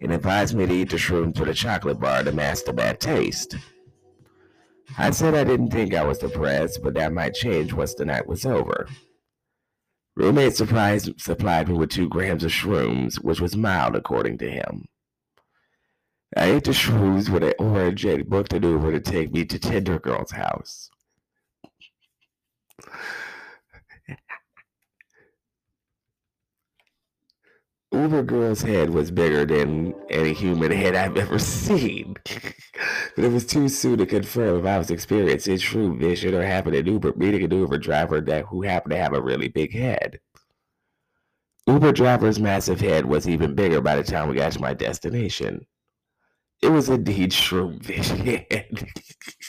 and 0.03 0.13
advised 0.13 0.57
me 0.57 0.67
to 0.67 0.75
eat 0.75 0.91
the 0.91 0.97
shrooms 0.97 1.39
with 1.39 1.49
a 1.49 1.55
chocolate 1.55 2.01
bar 2.01 2.25
to 2.25 2.33
mask 2.33 2.65
the 2.65 2.73
bad 2.73 2.99
taste. 2.99 3.55
I 4.99 5.11
said 5.11 5.35
I 5.35 5.45
didn't 5.45 5.71
think 5.71 5.95
I 5.95 6.05
was 6.05 6.19
depressed, 6.19 6.81
but 6.83 6.95
that 6.95 7.13
might 7.13 7.35
change 7.35 7.73
once 7.73 7.95
the 7.95 8.05
night 8.05 8.27
was 8.27 8.45
over. 8.45 8.89
Roommate 10.17 10.55
surprised, 10.55 11.21
supplied 11.21 11.69
me 11.69 11.75
with 11.75 11.91
two 11.91 12.09
grams 12.09 12.45
of 12.45 12.51
shrooms, 12.51 13.17
which 13.23 13.41
was 13.41 13.57
mild 13.57 13.97
according 13.97 14.39
to 14.39 14.51
him. 14.51 14.87
I 16.37 16.51
ate 16.51 16.65
the 16.65 16.73
shrooms 16.73 17.29
with 17.29 17.43
an 17.43 17.55
orange 17.59 18.05
and 18.05 18.29
booked 18.29 18.53
an 18.53 18.63
Uber 18.63 18.93
to 18.93 19.01
take 19.01 19.33
me 19.33 19.45
to 19.47 19.59
Tinder 19.59 19.99
Girl's 19.99 20.33
house. 20.33 20.91
Uber 27.93 28.23
Girl's 28.23 28.63
head 28.63 28.91
was 28.91 29.11
bigger 29.11 29.45
than 29.45 29.95
any 30.11 30.33
human 30.33 30.71
head 30.71 30.95
I've 30.95 31.17
ever 31.17 31.41
seen. 31.41 32.15
but 33.17 33.25
it 33.25 33.33
was 33.33 33.45
too 33.45 33.69
soon 33.69 33.99
to 33.99 34.07
confirm 34.07 34.61
if 34.61 34.65
I 34.65 34.79
was 34.79 34.93
experiencing 34.93 35.59
true 35.59 35.99
vision 35.99 36.35
or 36.35 36.43
happened 36.43 36.77
an 36.77 36.87
Uber 36.87 37.15
meeting 37.17 37.43
an 37.43 37.51
Uber 37.53 37.79
driver 37.79 38.21
that 38.21 38.45
who 38.47 38.63
happened 38.63 38.93
to 38.93 38.99
have 38.99 39.13
a 39.13 39.21
really 39.21 39.49
big 39.49 39.73
head. 39.73 40.21
Uber 41.67 41.93
driver's 41.93 42.39
massive 42.39 42.81
head 42.81 43.07
was 43.07 43.29
even 43.29 43.57
bigger 43.57 43.81
by 43.81 43.97
the 43.97 44.05
time 44.05 44.29
we 44.29 44.37
got 44.37 44.53
to 44.53 44.61
my 44.61 44.73
destination. 44.73 45.67
It 46.63 46.69
was 46.69 46.89
indeed 46.89 47.33
shroom 47.33 47.83
vision. 47.83 48.87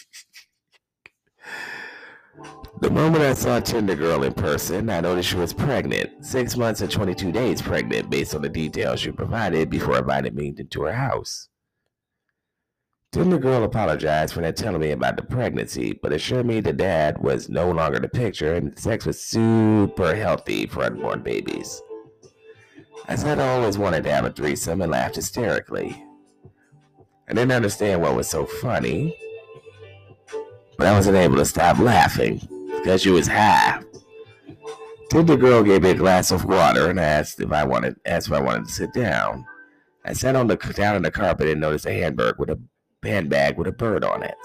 The 2.82 2.90
moment 2.90 3.24
I 3.24 3.36
saw 3.36 3.60
Tinder 3.60 3.94
Girl 3.94 4.24
in 4.24 4.34
person, 4.34 4.90
I 4.90 5.02
noticed 5.02 5.30
she 5.30 5.36
was 5.36 5.54
pregnant, 5.54 6.26
six 6.26 6.58
months 6.58 6.82
and 6.82 6.90
22 6.90 7.32
days 7.32 7.62
pregnant, 7.62 8.10
based 8.10 8.34
on 8.34 8.42
the 8.42 8.50
details 8.50 9.00
she 9.00 9.12
provided 9.12 9.70
before 9.70 10.00
inviting 10.00 10.34
me 10.34 10.52
into 10.58 10.82
her 10.82 10.92
house. 10.92 11.50
Tinder 13.12 13.38
Girl 13.38 13.64
apologized 13.64 14.34
for 14.34 14.42
not 14.42 14.56
telling 14.56 14.82
me 14.82 14.92
about 14.92 15.16
the 15.16 15.22
pregnancy, 15.22 15.94
but 16.02 16.12
assured 16.12 16.48
me 16.48 16.60
the 16.60 16.74
dad 16.74 17.20
was 17.20 17.50
no 17.50 17.70
longer 17.70 18.00
the 18.00 18.10
picture 18.10 18.56
and 18.56 18.78
sex 18.80 19.06
was 19.06 19.22
super 19.22 20.16
healthy 20.16 20.66
for 20.66 20.84
unborn 20.84 21.22
babies. 21.22 21.84
I 23.08 23.14
said 23.14 23.40
I 23.40 23.50
always 23.50 23.78
wanted 23.78 24.06
to 24.06 24.12
have 24.12 24.26
a 24.26 24.32
threesome 24.32 24.82
and 24.82 24.92
laughed 24.92 25.18
hysterically. 25.18 26.04
I 27.30 27.34
didn't 27.34 27.52
understand 27.52 28.02
what 28.02 28.16
was 28.16 28.28
so 28.28 28.48
funny, 28.48 29.16
but 30.80 30.88
I 30.88 30.94
wasn't 30.94 31.18
able 31.18 31.38
to 31.38 31.46
stop 31.46 31.78
laughing 31.78 32.42
because 32.82 33.02
she 33.02 33.12
was 33.12 33.28
high. 33.28 33.82
Tinder 35.10 35.38
girl 35.38 35.64
gave 35.64 35.84
me 35.84 35.92
a 35.92 35.96
glass 35.96 36.32
of 36.32 36.46
water 36.46 36.90
and 36.90 37.00
asked 37.00 37.42
if 37.42 37.52
I 37.52 37.64
wanted 37.66 37.96
asked 38.06 38.28
if 38.28 38.34
I 38.34 38.42
wanted 38.42 38.68
to 38.68 38.72
sit 38.72 38.94
down. 38.94 39.46
I 40.06 40.14
sat 40.14 40.36
on 40.36 40.48
the 40.48 40.56
down 40.56 40.96
on 40.96 41.02
the 41.04 41.12
carpet 41.12 41.48
and 41.48 41.62
noticed 41.62 41.86
a 41.86 41.94
handbag 41.94 42.36
with 42.40 42.50
a 42.50 42.60
handbag 43.04 43.58
with 43.58 43.68
a 43.68 43.72
bird 43.72 44.04
on 44.04 44.24
it. 44.24 44.38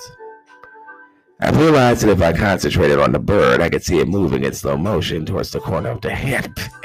I 1.41 1.51
realized 1.51 2.03
that 2.03 2.11
if 2.11 2.23
I 2.23 2.33
concentrated 2.33 2.99
on 2.99 3.13
the 3.13 3.19
bird, 3.19 3.61
I 3.61 3.69
could 3.69 3.85
see 3.85 4.01
it 4.01 4.09
moving 4.09 4.43
in 4.45 4.55
slow 4.55 4.77
motion 4.77 5.27
towards 5.27 5.51
the 5.51 5.61
corner 5.61 5.91
of 5.91 6.01
the 6.01 6.15
handbag. 6.15 6.71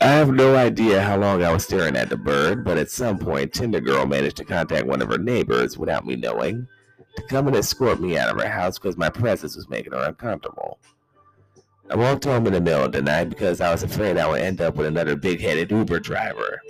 I 0.00 0.08
have 0.08 0.30
no 0.30 0.54
idea 0.54 1.00
how 1.00 1.16
long 1.16 1.42
I 1.42 1.52
was 1.52 1.64
staring 1.64 1.96
at 1.96 2.10
the 2.10 2.16
bird, 2.16 2.62
but 2.64 2.76
at 2.76 2.90
some 2.90 3.18
point, 3.18 3.54
Tinder 3.54 3.80
Girl 3.80 4.06
managed 4.06 4.36
to 4.36 4.44
contact 4.44 4.86
one 4.86 5.00
of 5.00 5.08
her 5.08 5.16
neighbors 5.16 5.78
without 5.78 6.04
me 6.04 6.14
knowing 6.14 6.68
to 7.16 7.22
come 7.22 7.46
and 7.46 7.56
escort 7.56 8.00
me 8.00 8.18
out 8.18 8.30
of 8.30 8.40
her 8.40 8.48
house 8.48 8.78
because 8.78 8.96
my 8.96 9.08
presence 9.08 9.56
was 9.56 9.68
making 9.68 9.92
her 9.92 10.04
uncomfortable. 10.04 10.78
I 11.90 11.96
walked 11.96 12.24
home 12.24 12.46
in 12.46 12.54
the 12.54 12.60
middle 12.60 12.84
of 12.84 12.92
the 12.92 13.02
night 13.02 13.28
because 13.28 13.60
I 13.60 13.70
was 13.70 13.82
afraid 13.82 14.16
I 14.16 14.26
would 14.26 14.40
end 14.40 14.60
up 14.60 14.76
with 14.76 14.86
another 14.86 15.16
big 15.16 15.40
headed 15.40 15.70
Uber 15.70 16.00
driver. 16.00 16.60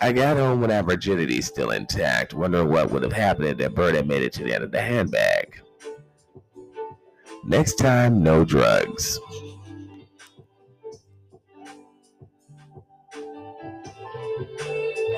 I 0.00 0.12
got 0.12 0.36
home 0.36 0.60
with 0.60 0.70
our 0.70 0.82
virginity 0.82 1.40
still 1.40 1.70
intact, 1.70 2.34
wondering 2.34 2.68
what 2.68 2.90
would 2.90 3.02
have 3.02 3.12
happened 3.12 3.46
if 3.46 3.56
that 3.58 3.74
bird 3.74 3.94
had 3.94 4.06
made 4.06 4.22
it 4.22 4.32
to 4.34 4.44
the 4.44 4.52
end 4.54 4.64
of 4.64 4.70
the 4.70 4.82
handbag. 4.82 5.60
Next 7.44 7.74
time, 7.74 8.22
no 8.22 8.44
drugs. 8.44 9.18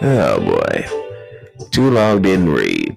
Oh 0.02 0.40
boy. 0.40 0.86
Too 1.70 1.90
long 1.90 2.22
didn't 2.22 2.50
read. 2.50 2.96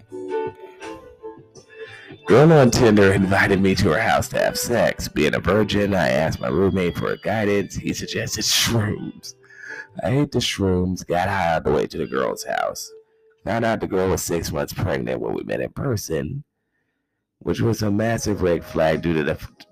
Girl 2.30 2.54
on 2.54 2.70
Tinder 2.70 3.12
invited 3.12 3.60
me 3.60 3.74
to 3.74 3.90
her 3.90 4.00
house 4.00 4.28
to 4.28 4.38
have 4.38 4.56
sex. 4.56 5.08
Being 5.08 5.34
a 5.34 5.40
virgin, 5.40 5.96
I 5.96 6.10
asked 6.10 6.40
my 6.40 6.48
roommate 6.48 6.96
for 6.96 7.18
guidance. 7.18 7.76
He 7.76 7.92
suggested 7.92 8.44
shrooms. 8.44 9.34
I 10.04 10.12
ate 10.12 10.32
the 10.32 10.38
shrooms, 10.38 11.08
got 11.08 11.28
high 11.28 11.56
on 11.56 11.64
the 11.64 11.72
way 11.72 11.88
to 11.88 11.98
the 11.98 12.06
girl's 12.06 12.44
house. 12.44 12.88
Found 13.46 13.66
out 13.66 13.82
the 13.82 13.88
girl 13.88 14.10
was 14.10 14.22
six 14.22 14.52
months 14.52 14.74
pregnant 14.74 15.20
when 15.20 15.34
we 15.34 15.42
met 15.42 15.60
in 15.60 15.72
person, 15.72 16.44
which 17.40 17.62
was 17.62 17.82
a 17.82 17.90
massive 17.90 18.44
red 18.44 18.64
flag 18.64 19.02
due 19.02 19.14
to 19.16 19.24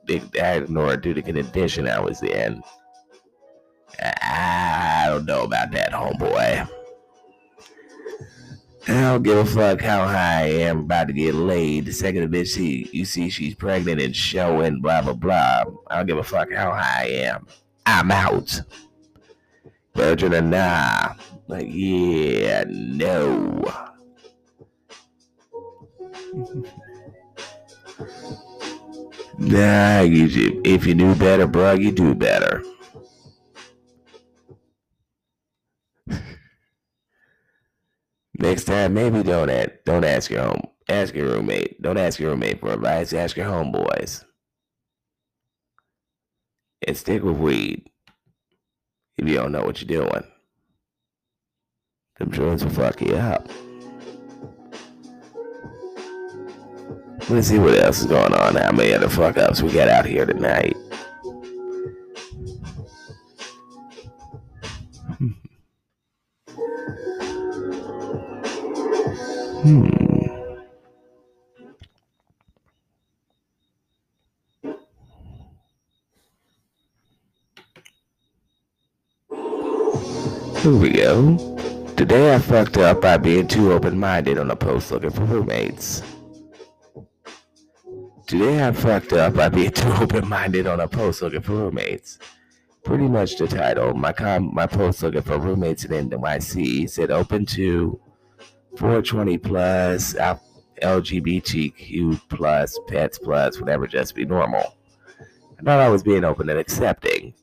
the 0.07 0.31
ignored 0.33 1.03
due 1.03 1.13
to 1.13 1.21
the 1.21 1.31
condition 1.31 1.87
I 1.87 1.99
was 1.99 2.23
in. 2.23 2.63
I 4.01 5.05
don't 5.09 5.25
know 5.25 5.43
about 5.43 5.69
that, 5.73 5.91
homeboy. 5.91 6.67
I 8.89 9.01
don't 9.01 9.23
give 9.23 9.37
a 9.37 9.43
fuck 9.43 9.81
how 9.81 10.07
high 10.07 10.43
I 10.43 10.47
am 10.47 10.79
about 10.79 11.07
to 11.07 11.13
get 11.13 11.35
laid. 11.35 11.85
The 11.85 11.91
second 11.91 12.31
the 12.31 12.37
bitch 12.37 12.47
see 12.47 12.89
you 12.93 13.03
see 13.03 13.29
she's 13.29 13.53
pregnant 13.53 13.99
and 13.99 14.15
showing 14.15 14.79
blah 14.79 15.01
blah 15.01 15.11
blah. 15.11 15.65
I 15.87 15.97
don't 15.97 16.05
give 16.05 16.17
a 16.17 16.23
fuck 16.23 16.49
how 16.53 16.71
high 16.71 17.03
I 17.03 17.07
am. 17.07 17.47
I'm 17.85 18.11
out. 18.11 18.61
Virgin 19.93 20.33
or 20.33 20.41
nah. 20.41 21.15
Like 21.47 21.67
yeah, 21.69 22.63
no. 22.69 23.61
nah, 29.37 30.01
you, 30.01 30.61
if 30.63 30.85
you 30.85 30.95
knew 30.95 31.13
better, 31.15 31.45
bro, 31.45 31.73
you 31.73 31.91
do 31.91 32.15
better. 32.15 32.63
Next 38.39 38.65
time, 38.65 38.93
maybe 38.93 39.23
don't 39.23 39.49
ask, 39.49 39.71
don't 39.85 40.05
ask 40.05 40.29
your 40.29 40.43
home, 40.43 40.67
ask 40.87 41.15
your 41.15 41.27
roommate. 41.27 41.81
Don't 41.81 41.97
ask 41.97 42.19
your 42.19 42.31
roommate 42.31 42.59
for 42.59 42.71
advice. 42.71 43.11
Ask 43.13 43.35
your 43.35 43.47
homeboys, 43.47 44.23
and 46.85 46.95
stick 46.95 47.23
with 47.23 47.37
weed 47.37 47.89
if 49.17 49.27
you 49.27 49.35
don't 49.35 49.51
know 49.51 49.63
what 49.63 49.81
you're 49.81 50.03
doing. 50.03 50.23
Them 52.19 52.31
joints 52.31 52.63
will 52.63 52.71
fuck 52.71 53.01
you 53.01 53.15
up. 53.15 53.49
Let's 57.29 57.47
see 57.47 57.59
what 57.59 57.77
else 57.77 57.99
is 57.99 58.05
going 58.05 58.33
on. 58.33 58.55
How 58.55 58.71
many 58.71 58.93
other 58.93 59.09
fuck 59.09 59.37
ups 59.37 59.61
we 59.61 59.71
got 59.71 59.89
out 59.89 60.05
here 60.05 60.25
tonight? 60.25 60.77
Hmm. 69.67 69.89
Here 80.55 80.71
we 80.71 80.91
go. 80.91 81.35
Today 81.97 82.33
I 82.33 82.39
fucked 82.39 82.77
up 82.77 83.01
by 83.01 83.17
being 83.17 83.49
too 83.49 83.73
open 83.73 83.99
minded 83.99 84.37
on 84.37 84.49
a 84.51 84.55
post 84.55 84.89
looking 84.89 85.09
for 85.09 85.25
roommates. 85.25 86.01
Today 88.25 88.65
I 88.65 88.71
fucked 88.71 89.11
up 89.11 89.33
by 89.33 89.49
being 89.49 89.71
too 89.73 89.91
open 89.99 90.29
minded 90.29 90.65
on 90.65 90.79
a 90.79 90.87
post 90.87 91.21
looking 91.21 91.41
for 91.41 91.51
roommates. 91.51 92.19
Pretty 92.85 93.09
much 93.09 93.35
the 93.35 93.47
title. 93.49 93.93
My 93.93 94.13
com- 94.13 94.53
my 94.53 94.65
post 94.65 95.03
looking 95.03 95.23
for 95.23 95.37
roommates 95.37 95.83
in 95.83 96.09
NYC 96.09 96.89
said 96.89 97.11
open 97.11 97.45
to 97.47 97.99
420 98.77 99.37
plus, 99.39 100.13
LGBTQ 100.81 102.21
plus, 102.29 102.79
pets 102.87 103.17
plus, 103.17 103.59
whatever, 103.59 103.87
just 103.87 104.15
be 104.15 104.25
normal. 104.25 104.75
I 105.59 105.63
thought 105.63 105.79
I 105.79 105.89
was 105.89 106.03
being 106.03 106.23
open 106.23 106.49
and 106.49 106.59
accepting. 106.59 107.33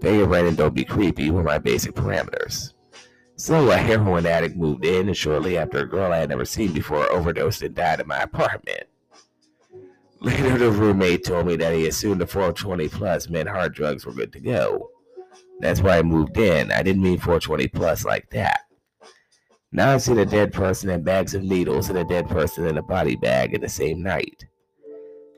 Pay 0.00 0.18
your 0.18 0.28
rent 0.28 0.48
and 0.48 0.56
don't 0.56 0.74
be 0.74 0.84
creepy 0.84 1.30
were 1.30 1.42
my 1.42 1.58
basic 1.58 1.94
parameters. 1.94 2.72
So 3.36 3.70
a 3.70 3.76
heroin 3.76 4.26
addict 4.26 4.56
moved 4.56 4.84
in, 4.84 5.08
and 5.08 5.16
shortly 5.16 5.58
after, 5.58 5.78
a 5.78 5.88
girl 5.88 6.12
I 6.12 6.18
had 6.18 6.28
never 6.28 6.44
seen 6.44 6.72
before 6.72 7.10
overdosed 7.10 7.62
and 7.62 7.74
died 7.74 8.00
in 8.00 8.06
my 8.06 8.18
apartment. 8.18 8.84
Later, 10.20 10.56
the 10.56 10.70
roommate 10.70 11.24
told 11.24 11.46
me 11.46 11.56
that 11.56 11.74
he 11.74 11.88
assumed 11.88 12.20
the 12.20 12.26
420 12.26 12.88
plus 12.88 13.28
meant 13.28 13.48
hard 13.48 13.74
drugs 13.74 14.06
were 14.06 14.12
good 14.12 14.32
to 14.34 14.40
go. 14.40 14.90
That's 15.58 15.80
why 15.80 15.98
I 15.98 16.02
moved 16.02 16.38
in. 16.38 16.70
I 16.70 16.82
didn't 16.82 17.02
mean 17.02 17.18
420 17.18 17.68
plus 17.68 18.04
like 18.04 18.30
that. 18.30 18.63
Now 19.76 19.92
I've 19.92 20.02
seen 20.02 20.18
a 20.18 20.24
dead 20.24 20.52
person 20.52 20.88
and 20.90 21.04
bags 21.04 21.34
of 21.34 21.42
needles 21.42 21.88
and 21.88 21.98
a 21.98 22.04
dead 22.04 22.28
person 22.28 22.64
in 22.64 22.78
a 22.78 22.82
body 22.82 23.16
bag 23.16 23.54
in 23.54 23.60
the 23.60 23.68
same 23.68 24.04
night. 24.04 24.46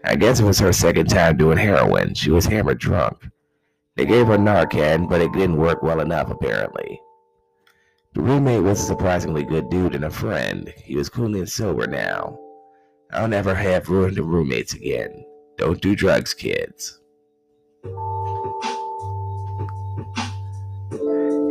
I 0.04 0.14
guess 0.14 0.40
it 0.40 0.44
was 0.44 0.58
her 0.58 0.74
second 0.74 1.08
time 1.08 1.38
doing 1.38 1.56
heroin. 1.56 2.12
She 2.12 2.30
was 2.30 2.44
hammered 2.44 2.78
drunk. 2.78 3.26
They 3.96 4.04
gave 4.04 4.26
her 4.26 4.36
Narcan, 4.36 5.08
but 5.08 5.22
it 5.22 5.32
didn't 5.32 5.56
work 5.56 5.82
well 5.82 6.00
enough, 6.00 6.30
apparently. 6.30 7.00
The 8.12 8.20
roommate 8.20 8.62
was 8.62 8.82
a 8.82 8.84
surprisingly 8.84 9.42
good 9.42 9.70
dude 9.70 9.94
and 9.94 10.04
a 10.04 10.10
friend. 10.10 10.70
He 10.76 10.96
was 10.96 11.08
cool 11.08 11.34
and 11.34 11.48
sober 11.48 11.86
now. 11.86 12.38
I'll 13.12 13.28
never 13.28 13.54
have 13.54 13.88
ruined 13.88 14.18
the 14.18 14.22
roommates 14.22 14.74
again. 14.74 15.24
Don't 15.56 15.80
do 15.80 15.96
drugs, 15.96 16.34
kids. 16.34 17.00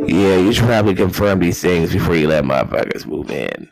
Yeah, 0.06 0.36
you 0.36 0.52
should 0.52 0.66
probably 0.66 0.94
confirm 0.94 1.40
these 1.40 1.60
things 1.60 1.92
before 1.92 2.16
you 2.16 2.28
let 2.28 2.44
motherfuckers 2.44 3.06
move 3.06 3.30
in. 3.30 3.68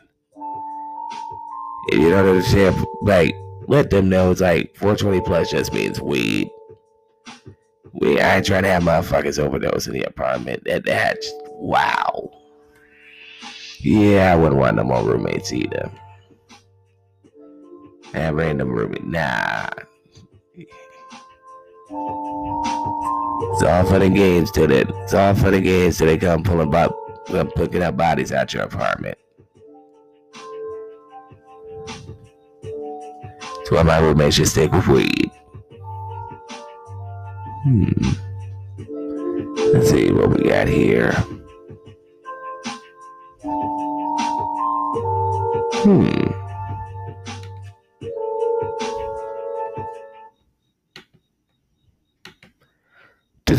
If 1.87 1.99
you 1.99 2.09
don't 2.09 2.27
understand, 2.27 2.85
like, 3.03 3.35
let 3.67 3.89
them 3.89 4.09
know 4.09 4.31
it's 4.31 4.41
like 4.41 4.75
420 4.75 5.21
plus 5.21 5.51
just 5.51 5.73
means 5.73 6.01
weed. 6.01 6.49
We 7.93 8.19
I 8.19 8.37
ain't 8.37 8.45
trying 8.45 8.63
to 8.63 8.69
have 8.69 8.83
motherfuckers 8.83 9.39
overdose 9.39 9.87
in 9.87 9.93
the 9.93 10.03
apartment. 10.03 10.63
That 10.65 10.85
that's 10.85 11.31
wow. 11.47 12.31
Yeah, 13.79 14.33
I 14.33 14.35
wouldn't 14.35 14.59
want 14.59 14.75
no 14.75 14.83
more 14.83 15.03
roommates 15.03 15.53
either. 15.53 15.89
Have 18.13 18.35
random 18.35 18.71
roommate. 18.71 19.05
Nah. 19.05 19.69
It's 23.55 23.63
all 23.63 23.85
for 23.85 23.99
the 23.99 24.09
games 24.09 24.51
it. 24.69 24.89
It's 24.89 25.13
all 25.13 25.33
for 25.33 25.49
the 25.49 25.61
games 25.61 25.97
till 25.97 26.07
they 26.07 26.17
come 26.17 26.43
pulling 26.43 26.75
up, 26.75 27.25
come 27.27 27.49
picking 27.51 27.83
up 27.83 27.95
bodies 27.95 28.33
out 28.33 28.53
your 28.53 28.63
apartment. 28.63 29.17
That's 32.61 33.71
why 33.71 33.83
my 33.83 33.99
roommates 33.99 34.35
should 34.35 34.49
stick 34.49 34.73
with 34.73 34.85
weed. 34.89 35.31
Hmm. 37.63 37.93
Let's 39.71 39.89
see 39.89 40.11
what 40.11 40.31
we 40.31 40.49
got 40.49 40.67
here. 40.67 41.13
Hmm. 45.81 46.34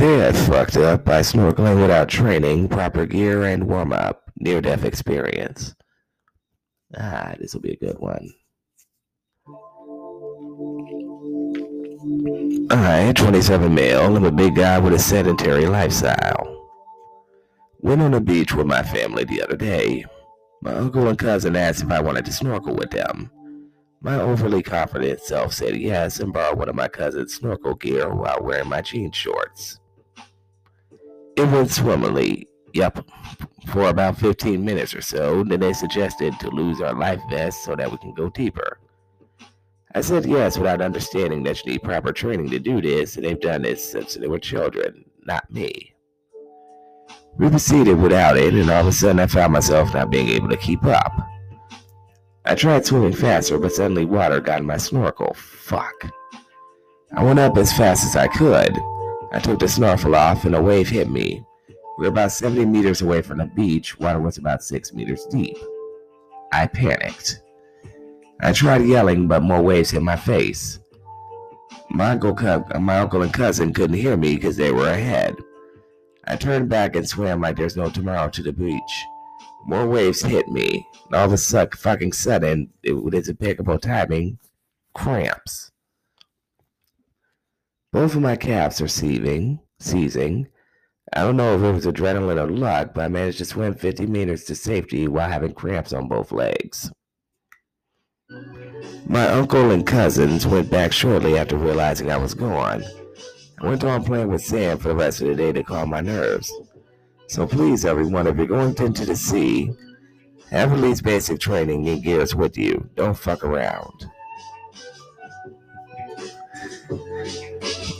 I 0.02 0.30
fucked 0.32 0.76
up 0.76 1.06
by 1.06 1.20
snorkeling 1.20 1.80
without 1.80 2.10
training, 2.10 2.68
proper 2.68 3.06
gear, 3.06 3.44
and 3.44 3.66
warm 3.66 3.94
up. 3.94 4.30
Near 4.38 4.60
death 4.60 4.84
experience. 4.84 5.74
Ah, 6.94 7.34
this 7.40 7.54
will 7.54 7.62
be 7.62 7.72
a 7.72 7.76
good 7.76 7.98
one. 7.98 8.28
I, 12.70 13.12
27 13.14 13.74
male, 13.74 14.16
I'm 14.16 14.24
a 14.24 14.30
big 14.30 14.56
guy 14.56 14.78
with 14.78 14.92
a 14.92 14.98
sedentary 14.98 15.64
lifestyle. 15.64 16.68
Went 17.80 18.02
on 18.02 18.10
the 18.10 18.20
beach 18.20 18.52
with 18.52 18.66
my 18.66 18.82
family 18.82 19.24
the 19.24 19.42
other 19.42 19.56
day. 19.56 20.04
My 20.60 20.74
uncle 20.74 21.08
and 21.08 21.18
cousin 21.18 21.56
asked 21.56 21.82
if 21.82 21.90
I 21.90 22.02
wanted 22.02 22.26
to 22.26 22.32
snorkel 22.32 22.76
with 22.76 22.90
them. 22.90 23.30
My 24.02 24.20
overly 24.20 24.62
confident 24.62 25.20
self 25.20 25.54
said 25.54 25.76
yes 25.76 26.20
and 26.20 26.34
borrowed 26.34 26.58
one 26.58 26.68
of 26.68 26.74
my 26.74 26.88
cousin's 26.88 27.34
snorkel 27.34 27.74
gear 27.74 28.12
while 28.12 28.42
wearing 28.42 28.68
my 28.68 28.82
jean 28.82 29.10
shorts. 29.10 29.80
It 31.36 31.50
went 31.50 31.70
swimmingly, 31.70 32.48
yep, 32.72 33.04
for 33.68 33.88
about 33.88 34.18
15 34.18 34.64
minutes 34.64 34.94
or 34.94 35.02
so. 35.02 35.44
Then 35.44 35.60
they 35.60 35.72
suggested 35.72 36.38
to 36.40 36.50
lose 36.50 36.80
our 36.80 36.94
life 36.94 37.20
vests 37.30 37.64
so 37.64 37.76
that 37.76 37.90
we 37.90 37.98
can 37.98 38.14
go 38.14 38.30
deeper. 38.30 38.78
I 39.94 40.00
said 40.00 40.26
yes 40.26 40.58
without 40.58 40.82
understanding 40.82 41.42
that 41.44 41.64
you 41.64 41.72
need 41.72 41.82
proper 41.82 42.12
training 42.12 42.50
to 42.50 42.58
do 42.58 42.80
this, 42.82 43.16
and 43.16 43.24
they've 43.24 43.40
done 43.40 43.62
this 43.62 43.84
since 43.84 44.14
they 44.14 44.26
were 44.26 44.38
children, 44.38 45.04
not 45.24 45.50
me. 45.50 45.94
We 47.38 47.50
proceeded 47.50 48.00
without 48.00 48.36
it, 48.36 48.54
and 48.54 48.70
all 48.70 48.80
of 48.80 48.86
a 48.86 48.92
sudden 48.92 49.20
I 49.20 49.26
found 49.26 49.52
myself 49.52 49.92
not 49.92 50.10
being 50.10 50.28
able 50.28 50.48
to 50.48 50.56
keep 50.56 50.84
up. 50.84 51.12
I 52.44 52.54
tried 52.54 52.86
swimming 52.86 53.12
faster, 53.12 53.58
but 53.58 53.72
suddenly 53.72 54.04
water 54.04 54.40
got 54.40 54.60
in 54.60 54.66
my 54.66 54.76
snorkel. 54.76 55.34
Fuck. 55.34 56.10
I 57.14 57.22
went 57.22 57.38
up 57.38 57.56
as 57.56 57.72
fast 57.72 58.04
as 58.04 58.16
I 58.16 58.28
could, 58.28 58.76
I 59.32 59.40
took 59.40 59.58
the 59.58 59.68
snorkel 59.68 60.14
off 60.14 60.44
and 60.44 60.54
a 60.54 60.62
wave 60.62 60.88
hit 60.88 61.10
me. 61.10 61.44
We 61.98 62.02
were 62.02 62.08
about 62.08 62.32
70 62.32 62.66
meters 62.66 63.02
away 63.02 63.22
from 63.22 63.38
the 63.38 63.46
beach. 63.46 63.98
Water 63.98 64.20
was 64.20 64.38
about 64.38 64.62
6 64.62 64.92
meters 64.92 65.26
deep. 65.26 65.56
I 66.52 66.66
panicked. 66.66 67.42
I 68.40 68.52
tried 68.52 68.82
yelling, 68.82 69.28
but 69.28 69.42
more 69.42 69.62
waves 69.62 69.90
hit 69.90 70.02
my 70.02 70.16
face. 70.16 70.78
My 71.90 72.10
uncle, 72.10 72.34
my 72.80 72.98
uncle 72.98 73.22
and 73.22 73.32
cousin 73.32 73.72
couldn't 73.72 73.96
hear 73.96 74.16
me 74.16 74.36
because 74.36 74.56
they 74.56 74.72
were 74.72 74.88
ahead. 74.88 75.36
I 76.26 76.36
turned 76.36 76.68
back 76.68 76.96
and 76.96 77.08
swam 77.08 77.40
like 77.40 77.56
there's 77.56 77.76
no 77.76 77.88
tomorrow 77.88 78.28
to 78.28 78.42
the 78.42 78.52
beach. 78.52 79.06
More 79.64 79.86
waves 79.86 80.22
hit 80.22 80.48
me. 80.48 80.86
And 81.06 81.14
all 81.14 81.26
of 81.26 81.32
a 81.32 81.38
sudden, 81.38 81.76
fucking 81.76 82.12
sudden, 82.12 82.70
it, 82.82 82.92
its 83.14 83.28
impeccable 83.28 83.78
timing, 83.78 84.38
cramps. 84.94 85.72
Both 87.96 88.14
of 88.14 88.20
my 88.20 88.36
calves 88.36 88.82
are 88.82 88.88
seizing, 88.88 89.58
seizing. 89.80 90.48
I 91.14 91.22
don't 91.22 91.38
know 91.38 91.56
if 91.56 91.62
it 91.62 91.72
was 91.72 91.86
adrenaline 91.86 92.38
or 92.38 92.50
luck, 92.50 92.92
but 92.94 93.06
I 93.06 93.08
managed 93.08 93.38
to 93.38 93.46
swim 93.46 93.72
50 93.72 94.06
meters 94.06 94.44
to 94.44 94.54
safety 94.54 95.08
while 95.08 95.30
having 95.30 95.54
cramps 95.54 95.94
on 95.94 96.06
both 96.06 96.30
legs. 96.30 96.92
My 99.06 99.26
uncle 99.28 99.70
and 99.70 99.86
cousins 99.86 100.46
went 100.46 100.70
back 100.70 100.92
shortly 100.92 101.38
after 101.38 101.56
realizing 101.56 102.10
I 102.10 102.18
was 102.18 102.34
gone. 102.34 102.84
I 103.62 103.66
went 103.66 103.82
on 103.82 104.04
playing 104.04 104.28
with 104.28 104.42
sand 104.42 104.82
for 104.82 104.88
the 104.88 104.94
rest 104.94 105.22
of 105.22 105.28
the 105.28 105.34
day 105.34 105.52
to 105.52 105.64
calm 105.64 105.88
my 105.88 106.02
nerves. 106.02 106.52
So 107.28 107.46
please, 107.46 107.86
everyone, 107.86 108.26
if 108.26 108.36
you're 108.36 108.46
going 108.46 108.76
into 108.76 109.06
the 109.06 109.16
sea, 109.16 109.72
have 110.50 110.70
at 110.70 110.80
least 110.80 111.02
basic 111.02 111.40
training 111.40 111.88
and 111.88 112.02
gears 112.02 112.34
with 112.34 112.58
you. 112.58 112.90
Don't 112.94 113.16
fuck 113.16 113.42
around. 113.42 114.10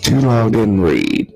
Too 0.07 0.21
long 0.21 0.53
didn't 0.53 0.81
read. 0.83 1.35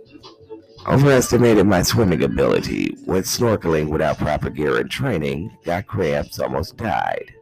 Overestimated 0.87 1.67
my 1.67 1.83
swimming 1.83 2.23
ability. 2.23 2.97
Went 3.05 3.27
snorkeling 3.27 3.89
without 3.89 4.19
proper 4.19 4.49
gear 4.49 4.79
and 4.79 4.89
training. 4.89 5.59
Got 5.65 5.89
cramps, 5.89 6.39
almost 6.39 6.77
died. 6.77 7.35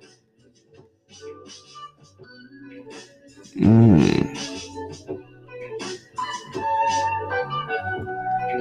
Mmm. 3.59 4.39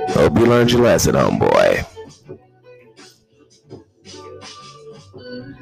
Hope 0.09 0.37
you 0.37 0.45
learned 0.45 0.73
your 0.73 0.81
lesson, 0.81 1.15
homeboy. 1.15 1.85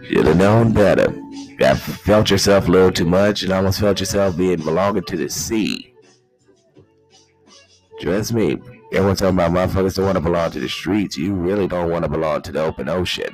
Should 0.07 0.25
have 0.25 0.37
known 0.37 0.73
better. 0.73 1.15
Got 1.59 1.77
felt 1.77 2.31
yourself 2.31 2.67
a 2.67 2.71
little 2.71 2.91
too 2.91 3.05
much 3.05 3.43
and 3.43 3.53
almost 3.53 3.79
felt 3.79 3.99
yourself 3.99 4.35
being 4.35 4.57
belonging 4.57 5.03
to 5.03 5.17
the 5.17 5.29
sea. 5.29 5.94
Trust 7.99 8.33
me, 8.33 8.57
everyone 8.91 9.15
talking 9.15 9.35
about 9.35 9.51
motherfuckers 9.51 9.95
don't 9.95 10.05
want 10.05 10.17
to 10.17 10.21
belong 10.21 10.51
to 10.51 10.59
the 10.59 10.69
streets. 10.69 11.17
You 11.17 11.33
really 11.33 11.67
don't 11.67 11.89
want 11.89 12.03
to 12.03 12.09
belong 12.09 12.41
to 12.43 12.51
the 12.51 12.63
open 12.63 12.89
ocean. 12.89 13.33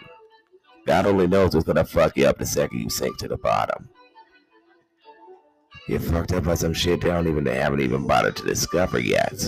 God 0.86 1.06
only 1.06 1.28
knows 1.28 1.54
what's 1.54 1.66
gonna 1.66 1.86
fuck 1.86 2.18
you 2.18 2.26
up 2.26 2.38
the 2.38 2.46
second 2.46 2.80
you 2.80 2.90
sink 2.90 3.18
to 3.18 3.28
the 3.28 3.38
bottom. 3.38 3.90
Get 5.88 6.02
fucked 6.02 6.34
up 6.34 6.44
by 6.44 6.56
some 6.56 6.74
shit 6.74 7.02
they 7.02 7.10
don't 7.10 7.28
even 7.28 7.44
they 7.44 7.56
haven't 7.56 7.82
even 7.82 8.06
bothered 8.06 8.36
to 8.38 8.44
discover 8.44 9.00
yet. 9.00 9.44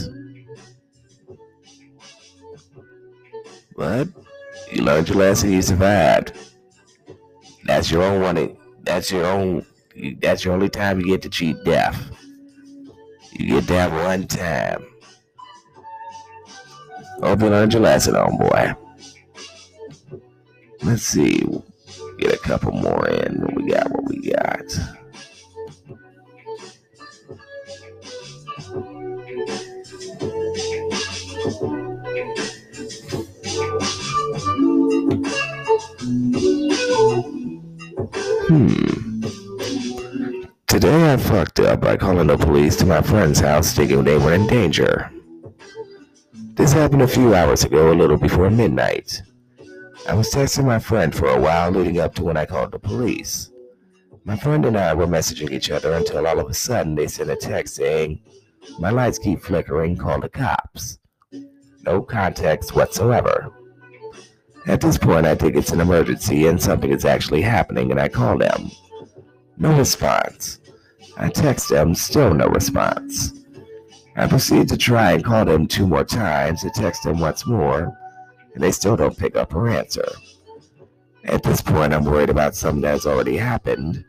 But 3.76 4.08
you 4.72 4.84
learned 4.84 5.10
your 5.10 5.18
lesson, 5.18 5.52
you 5.52 5.62
survived. 5.62 6.34
That's 7.66 7.90
your 7.90 8.04
own 8.04 8.22
one. 8.22 8.58
That's 8.84 9.12
your 9.12 9.26
own. 9.26 9.66
That's 10.20 10.44
your 10.44 10.54
only 10.54 10.70
time 10.70 11.00
you 11.00 11.08
get 11.08 11.22
to 11.24 11.30
cheat 11.30 11.64
death. 11.64 12.12
You 13.32 13.48
get 13.48 13.68
that 13.68 13.92
one 13.92 14.28
time. 14.28 14.86
Hope 17.22 17.42
you 17.42 17.50
learned 17.50 17.74
your 17.74 17.82
lesson, 17.82 18.16
homeboy. 18.16 18.76
Let's 20.82 21.04
see. 21.04 21.46
Get 22.20 22.34
a 22.34 22.38
couple 22.38 22.72
more 22.72 23.08
in. 23.08 23.42
What 23.42 23.56
we 23.56 23.70
got? 23.70 23.90
What 23.92 24.04
we 24.06 24.32
got? 24.32 24.72
Hmm. 38.48 39.22
Today 40.68 41.14
I 41.14 41.18
fucked 41.18 41.60
up 41.60 41.82
by 41.82 41.98
calling 41.98 42.28
the 42.28 42.38
police 42.38 42.76
to 42.78 42.86
my 42.86 43.02
friend's 43.02 43.40
house 43.40 43.74
thinking 43.74 44.04
they 44.04 44.18
were 44.18 44.34
in 44.34 44.48
danger. 44.48 45.12
This 46.56 46.72
happened 46.72 47.02
a 47.02 47.08
few 47.08 47.34
hours 47.34 47.64
ago, 47.64 47.92
a 47.92 47.96
little 47.96 48.18
before 48.18 48.50
midnight. 48.52 49.24
I 50.08 50.14
was 50.14 50.32
texting 50.32 50.66
my 50.66 50.78
friend 50.78 51.14
for 51.14 51.28
a 51.28 51.40
while 51.42 51.72
leading 51.72 52.00
up 52.00 52.14
to 52.16 52.24
when 52.24 52.38
I 52.38 52.46
called 52.46 52.72
the 52.72 52.80
police. 52.80 53.52
My 54.24 54.38
friend 54.38 54.64
and 54.66 54.78
I 54.78 54.94
were 54.94 55.08
messaging 55.08 55.52
each 55.52 55.72
other 55.72 55.94
until 55.94 56.28
all 56.28 56.40
of 56.40 56.50
a 56.50 56.54
sudden 56.54 56.94
they 56.94 57.08
sent 57.08 57.32
a 57.32 57.36
text 57.36 57.76
saying, 57.76 58.22
My 58.78 58.92
lights 58.92 59.18
keep 59.18 59.42
flickering, 59.42 59.98
call 59.98 60.20
the 60.22 60.30
cops. 60.30 61.00
No 61.86 62.04
context 62.04 62.76
whatsoever. 62.76 63.52
At 64.68 64.80
this 64.80 65.00
point, 65.00 65.26
I 65.26 65.34
think 65.34 65.56
it's 65.56 65.72
an 65.72 65.82
emergency 65.82 66.46
and 66.46 66.62
something 66.62 66.92
is 66.92 67.04
actually 67.04 67.42
happening, 67.42 67.90
and 67.90 68.00
I 68.00 68.10
call 68.10 68.38
them. 68.38 68.70
No 69.58 69.76
response. 69.76 70.60
I 71.18 71.30
text 71.30 71.70
them, 71.70 71.96
still 71.96 72.34
no 72.34 72.48
response. 72.48 73.43
I 74.16 74.28
proceed 74.28 74.70
to 74.70 74.78
try 74.78 75.14
and 75.14 75.24
call 75.24 75.46
them 75.46 75.68
two 75.68 75.88
more 75.88 76.04
times 76.04 76.64
and 76.64 76.74
text 76.74 77.04
them 77.04 77.20
once 77.20 77.48
more, 77.48 77.98
and 78.54 78.64
they 78.64 78.72
still 78.72 78.96
don't 78.96 79.18
pick 79.18 79.36
up 79.36 79.56
or 79.56 79.68
answer. 79.68 80.08
At 81.26 81.42
this 81.42 81.62
point, 81.62 81.94
I'm 81.94 82.06
worried 82.06 82.30
about 82.30 82.54
something 82.54 82.82
that's 82.82 83.08
already 83.08 83.38
happened, 83.38 84.06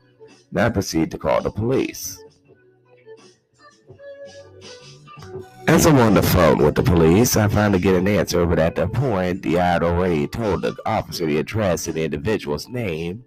and 0.51 0.61
I 0.61 0.69
proceed 0.69 1.11
to 1.13 1.19
call 1.19 1.41
the 1.41 1.51
police. 1.51 2.23
As 5.67 5.87
I'm 5.87 5.97
on 5.99 6.13
the 6.13 6.23
phone 6.23 6.59
with 6.59 6.75
the 6.75 6.83
police, 6.83 7.39
I 7.39 7.49
finally 7.49 7.79
get 7.79 7.95
an 7.95 8.07
answer, 8.07 8.45
but 8.45 8.59
at 8.59 8.75
that 8.75 8.93
point, 8.93 9.47
I 9.47 9.73
had 9.73 9.83
already 9.83 10.27
told 10.27 10.61
the 10.61 10.77
officer 10.85 11.25
the 11.25 11.39
address 11.39 11.87
and 11.87 11.97
the 11.97 12.05
individual's 12.05 12.69
name, 12.69 13.25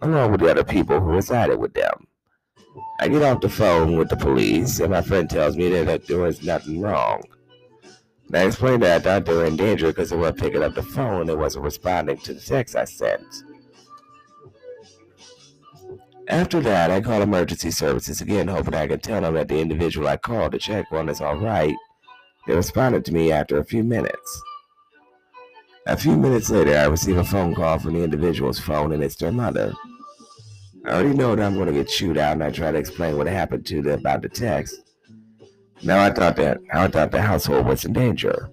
along 0.00 0.32
with 0.32 0.40
the 0.40 0.50
other 0.50 0.64
people 0.64 0.98
who 0.98 1.10
resided 1.10 1.58
with 1.58 1.74
them. 1.74 2.06
I 3.00 3.08
get 3.08 3.22
off 3.22 3.40
the 3.40 3.48
phone 3.48 3.96
with 3.96 4.08
the 4.08 4.16
police, 4.16 4.80
and 4.80 4.90
my 4.90 5.02
friend 5.02 5.28
tells 5.28 5.56
me 5.56 5.68
that 5.70 6.06
there 6.06 6.20
was 6.20 6.42
nothing 6.42 6.80
wrong. 6.80 7.22
And 8.26 8.36
I 8.36 8.44
explained 8.44 8.82
that 8.82 9.00
I 9.00 9.02
thought 9.02 9.24
they 9.24 9.34
were 9.34 9.46
in 9.46 9.56
danger 9.56 9.88
because 9.88 10.10
they 10.10 10.16
weren't 10.16 10.38
picking 10.38 10.62
up 10.62 10.74
the 10.74 10.82
phone 10.82 11.28
and 11.28 11.38
wasn't 11.38 11.64
responding 11.64 12.18
to 12.18 12.34
the 12.34 12.40
text 12.40 12.76
I 12.76 12.84
sent. 12.84 13.24
After 16.28 16.60
that, 16.60 16.92
I 16.92 17.00
called 17.00 17.22
emergency 17.24 17.72
services 17.72 18.20
again, 18.20 18.46
hoping 18.46 18.74
I 18.74 18.86
could 18.86 19.02
tell 19.02 19.22
them 19.22 19.34
that 19.34 19.48
the 19.48 19.58
individual 19.58 20.06
I 20.06 20.16
called 20.16 20.52
to 20.52 20.58
check 20.58 20.86
on 20.92 21.08
is 21.08 21.20
all 21.20 21.36
right. 21.36 21.74
They 22.46 22.54
responded 22.54 23.04
to 23.06 23.12
me 23.12 23.32
after 23.32 23.58
a 23.58 23.64
few 23.64 23.82
minutes. 23.82 24.42
A 25.86 25.96
few 25.96 26.16
minutes 26.16 26.50
later, 26.50 26.76
I 26.76 26.84
receive 26.84 27.16
a 27.16 27.24
phone 27.24 27.54
call 27.54 27.80
from 27.80 27.94
the 27.94 28.04
individual's 28.04 28.60
phone, 28.60 28.92
and 28.92 29.02
it's 29.02 29.16
their 29.16 29.32
mother. 29.32 29.72
I 30.90 30.94
already 30.94 31.14
know 31.14 31.36
that 31.36 31.46
I'm 31.46 31.54
going 31.54 31.68
to 31.68 31.72
get 31.72 31.86
chewed 31.86 32.18
out, 32.18 32.32
and 32.32 32.42
I 32.42 32.50
try 32.50 32.72
to 32.72 32.76
explain 32.76 33.16
what 33.16 33.28
happened 33.28 33.64
to 33.66 33.80
them 33.80 34.00
about 34.00 34.22
the 34.22 34.28
text. 34.28 34.82
Now 35.84 36.04
I 36.04 36.10
thought 36.10 36.34
that 36.34 36.58
I 36.72 36.88
thought 36.88 37.12
the 37.12 37.22
household 37.22 37.66
was 37.66 37.84
in 37.84 37.92
danger. 37.92 38.50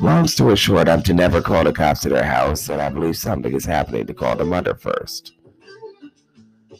Long 0.00 0.26
story 0.26 0.56
short, 0.56 0.88
I'm 0.88 1.02
to 1.02 1.12
never 1.12 1.42
call 1.42 1.64
the 1.64 1.72
cops 1.74 2.00
to 2.00 2.08
their 2.08 2.24
house, 2.24 2.70
and 2.70 2.80
I 2.80 2.88
believe 2.88 3.18
something 3.18 3.52
is 3.52 3.66
happening 3.66 4.06
to 4.06 4.14
call 4.14 4.36
the 4.36 4.46
mother 4.46 4.74
first. 4.74 5.34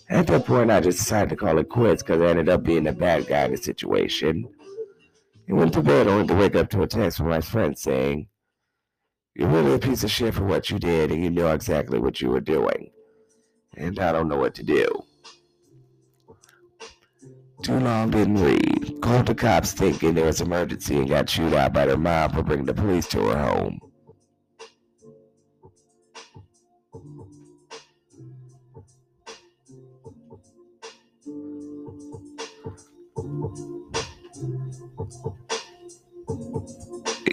At 0.08 0.28
that 0.28 0.46
point, 0.46 0.70
I 0.70 0.80
just 0.80 1.00
decided 1.00 1.28
to 1.28 1.36
call 1.36 1.58
it 1.58 1.68
quits 1.68 2.02
because 2.02 2.22
I 2.22 2.28
ended 2.28 2.48
up 2.48 2.62
being 2.62 2.84
the 2.84 2.92
bad 2.92 3.26
guy 3.26 3.44
in 3.44 3.50
the 3.50 3.58
situation. 3.58 4.48
He 5.46 5.52
went 5.52 5.74
to 5.74 5.82
bed 5.82 6.08
only 6.08 6.26
to 6.26 6.34
wake 6.34 6.56
up 6.56 6.70
to 6.70 6.82
a 6.82 6.86
text 6.86 7.18
from 7.18 7.28
my 7.28 7.42
friend 7.42 7.78
saying, 7.78 8.28
You're 9.34 9.50
really 9.50 9.74
a 9.74 9.78
piece 9.78 10.04
of 10.04 10.10
shit 10.10 10.32
for 10.32 10.44
what 10.44 10.70
you 10.70 10.78
did, 10.78 11.12
and 11.12 11.22
you 11.22 11.28
know 11.28 11.52
exactly 11.52 11.98
what 11.98 12.22
you 12.22 12.30
were 12.30 12.40
doing. 12.40 12.90
And 13.76 13.98
I 13.98 14.12
don't 14.12 14.28
know 14.28 14.36
what 14.36 14.54
to 14.56 14.62
do. 14.62 14.86
Too 17.62 17.80
long 17.80 18.10
didn't 18.10 18.42
read. 18.42 19.00
Called 19.00 19.26
the 19.26 19.34
cops 19.34 19.72
thinking 19.72 20.14
there 20.14 20.26
was 20.26 20.40
emergency 20.40 20.96
and 20.96 21.08
got 21.08 21.28
chewed 21.28 21.54
out 21.54 21.72
by 21.72 21.86
their 21.86 21.96
mom 21.96 22.32
for 22.32 22.42
bringing 22.42 22.66
the 22.66 22.74
police 22.74 23.06
to 23.08 23.20
her 23.28 23.38
home. 23.38 23.80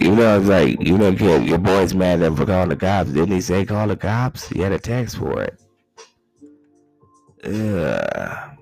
You 0.00 0.16
know, 0.16 0.38
it's 0.38 0.48
like, 0.48 0.82
you 0.82 0.98
know, 0.98 1.10
your, 1.10 1.40
your 1.40 1.58
boy's 1.58 1.94
mad 1.94 2.22
at 2.22 2.36
for 2.36 2.44
calling 2.44 2.70
the 2.70 2.76
cops. 2.76 3.10
Didn't 3.10 3.32
he 3.32 3.40
say 3.40 3.64
call 3.64 3.86
the 3.86 3.96
cops? 3.96 4.48
He 4.48 4.60
had 4.60 4.72
a 4.72 4.78
text 4.78 5.16
for 5.16 5.42
it. 5.42 5.61
Ugh. 7.44 8.58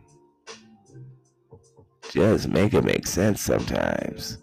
Just 2.10 2.48
make 2.48 2.74
it 2.74 2.84
make 2.84 3.06
sense 3.06 3.40
sometimes. 3.40 4.38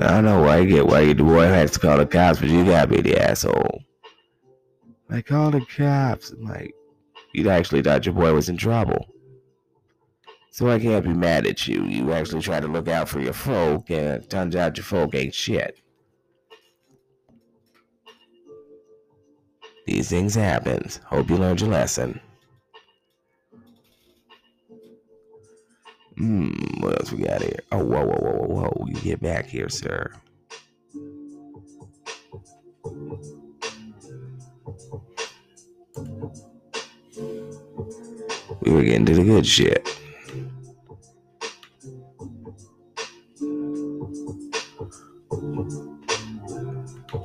I 0.00 0.10
don't 0.10 0.24
know 0.24 0.40
why 0.42 0.58
you 0.58 0.68
get 0.68 0.86
why 0.86 1.12
the 1.12 1.22
boy 1.22 1.42
has 1.42 1.72
to 1.72 1.78
call 1.78 1.98
the 1.98 2.06
cops, 2.06 2.40
but 2.40 2.48
you 2.48 2.64
gotta 2.64 2.88
be 2.88 3.00
the 3.00 3.16
asshole. 3.18 3.82
Like 5.08 5.26
call 5.26 5.50
the 5.50 5.60
cops. 5.60 6.30
I'm 6.30 6.44
like, 6.44 6.74
you 7.32 7.48
actually 7.48 7.82
thought 7.82 8.06
your 8.06 8.14
boy 8.14 8.32
was 8.32 8.48
in 8.48 8.56
trouble. 8.56 9.06
So 10.58 10.68
I 10.68 10.80
can't 10.80 11.04
be 11.04 11.12
mad 11.12 11.46
at 11.46 11.68
you. 11.68 11.84
You 11.84 12.12
actually 12.12 12.42
try 12.42 12.58
to 12.58 12.66
look 12.66 12.88
out 12.88 13.08
for 13.08 13.20
your 13.20 13.32
folk, 13.32 13.90
and 13.90 14.28
turns 14.28 14.56
out 14.56 14.76
your 14.76 14.82
folk 14.82 15.14
ain't 15.14 15.32
shit. 15.32 15.78
These 19.86 20.08
things 20.08 20.34
happen. 20.34 20.90
Hope 21.04 21.30
you 21.30 21.36
learned 21.36 21.60
your 21.60 21.70
lesson. 21.70 22.20
Hmm, 26.16 26.50
what 26.80 26.98
else 26.98 27.12
we 27.12 27.22
got 27.22 27.40
here? 27.40 27.60
Oh, 27.70 27.84
whoa, 27.84 28.04
whoa, 28.04 28.18
whoa, 28.18 28.32
whoa, 28.32 28.62
whoa. 28.62 28.86
You 28.88 29.00
get 29.00 29.22
back 29.22 29.46
here, 29.46 29.68
sir. 29.68 30.12
We 38.60 38.72
were 38.72 38.82
getting 38.82 39.06
to 39.06 39.14
the 39.14 39.22
good 39.22 39.46
shit. 39.46 39.97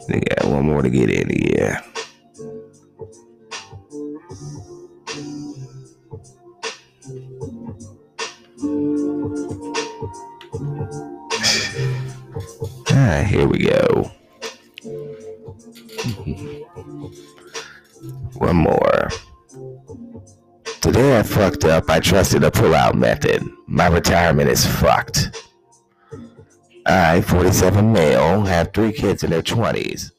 They 0.07 0.19
got 0.19 0.45
one 0.45 0.65
more 0.65 0.81
to 0.81 0.89
get 0.89 1.09
in 1.09 1.29
here. 1.29 1.79
Ah, 12.95 13.23
here 13.27 13.47
we 13.47 13.57
go. 13.57 14.11
One 18.35 18.55
more. 18.55 19.09
Today 20.81 21.17
I 21.17 21.23
fucked 21.23 21.65
up. 21.65 21.89
I 21.89 21.99
trusted 21.99 22.43
a 22.43 22.51
pull-out 22.51 22.95
method. 22.95 23.43
My 23.67 23.87
retirement 23.87 24.49
is 24.49 24.65
fucked. 24.65 25.42
I, 26.85 27.21
47 27.21 27.93
male, 27.93 28.41
have 28.41 28.73
three 28.73 28.91
kids 28.91 29.23
in 29.23 29.29
their 29.29 29.41
20s. 29.41 30.11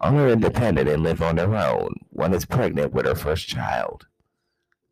All 0.00 0.16
are 0.16 0.28
independent 0.28 0.88
and 0.88 1.02
live 1.02 1.22
on 1.22 1.36
their 1.36 1.54
own. 1.56 1.94
One 2.10 2.32
is 2.32 2.44
pregnant 2.44 2.92
with 2.92 3.06
her 3.06 3.16
first 3.16 3.48
child. 3.48 4.06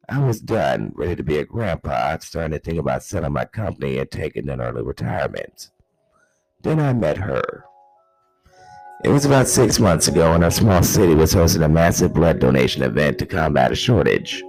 I 0.08 0.18
was 0.18 0.40
done, 0.40 0.90
ready 0.96 1.14
to 1.14 1.22
be 1.22 1.38
a 1.38 1.44
grandpa, 1.44 2.18
starting 2.18 2.52
to 2.52 2.58
think 2.58 2.78
about 2.78 3.04
selling 3.04 3.32
my 3.32 3.44
company 3.44 3.98
and 3.98 4.10
taking 4.10 4.48
an 4.48 4.60
early 4.60 4.82
retirement. 4.82 5.70
Then 6.62 6.80
I 6.80 6.92
met 6.92 7.18
her. 7.18 7.64
It 9.04 9.08
was 9.08 9.24
about 9.24 9.46
six 9.46 9.78
months 9.78 10.08
ago, 10.08 10.32
and 10.32 10.42
our 10.42 10.50
small 10.50 10.82
city 10.82 11.14
was 11.14 11.32
hosting 11.32 11.62
a 11.62 11.68
massive 11.68 12.14
blood 12.14 12.40
donation 12.40 12.82
event 12.82 13.18
to 13.18 13.26
combat 13.26 13.70
a 13.70 13.76
shortage. 13.76 14.42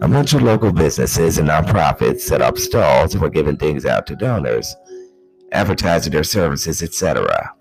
A 0.00 0.08
bunch 0.08 0.34
of 0.34 0.42
local 0.42 0.72
businesses 0.72 1.38
and 1.38 1.48
nonprofits 1.48 2.20
set 2.20 2.42
up 2.42 2.58
stalls 2.58 3.14
and 3.14 3.22
were 3.22 3.30
giving 3.30 3.56
things 3.56 3.86
out 3.86 4.06
to 4.06 4.16
donors 4.16 4.74
advertising 5.52 6.12
their 6.12 6.24
services, 6.24 6.82
etc. 6.82 7.54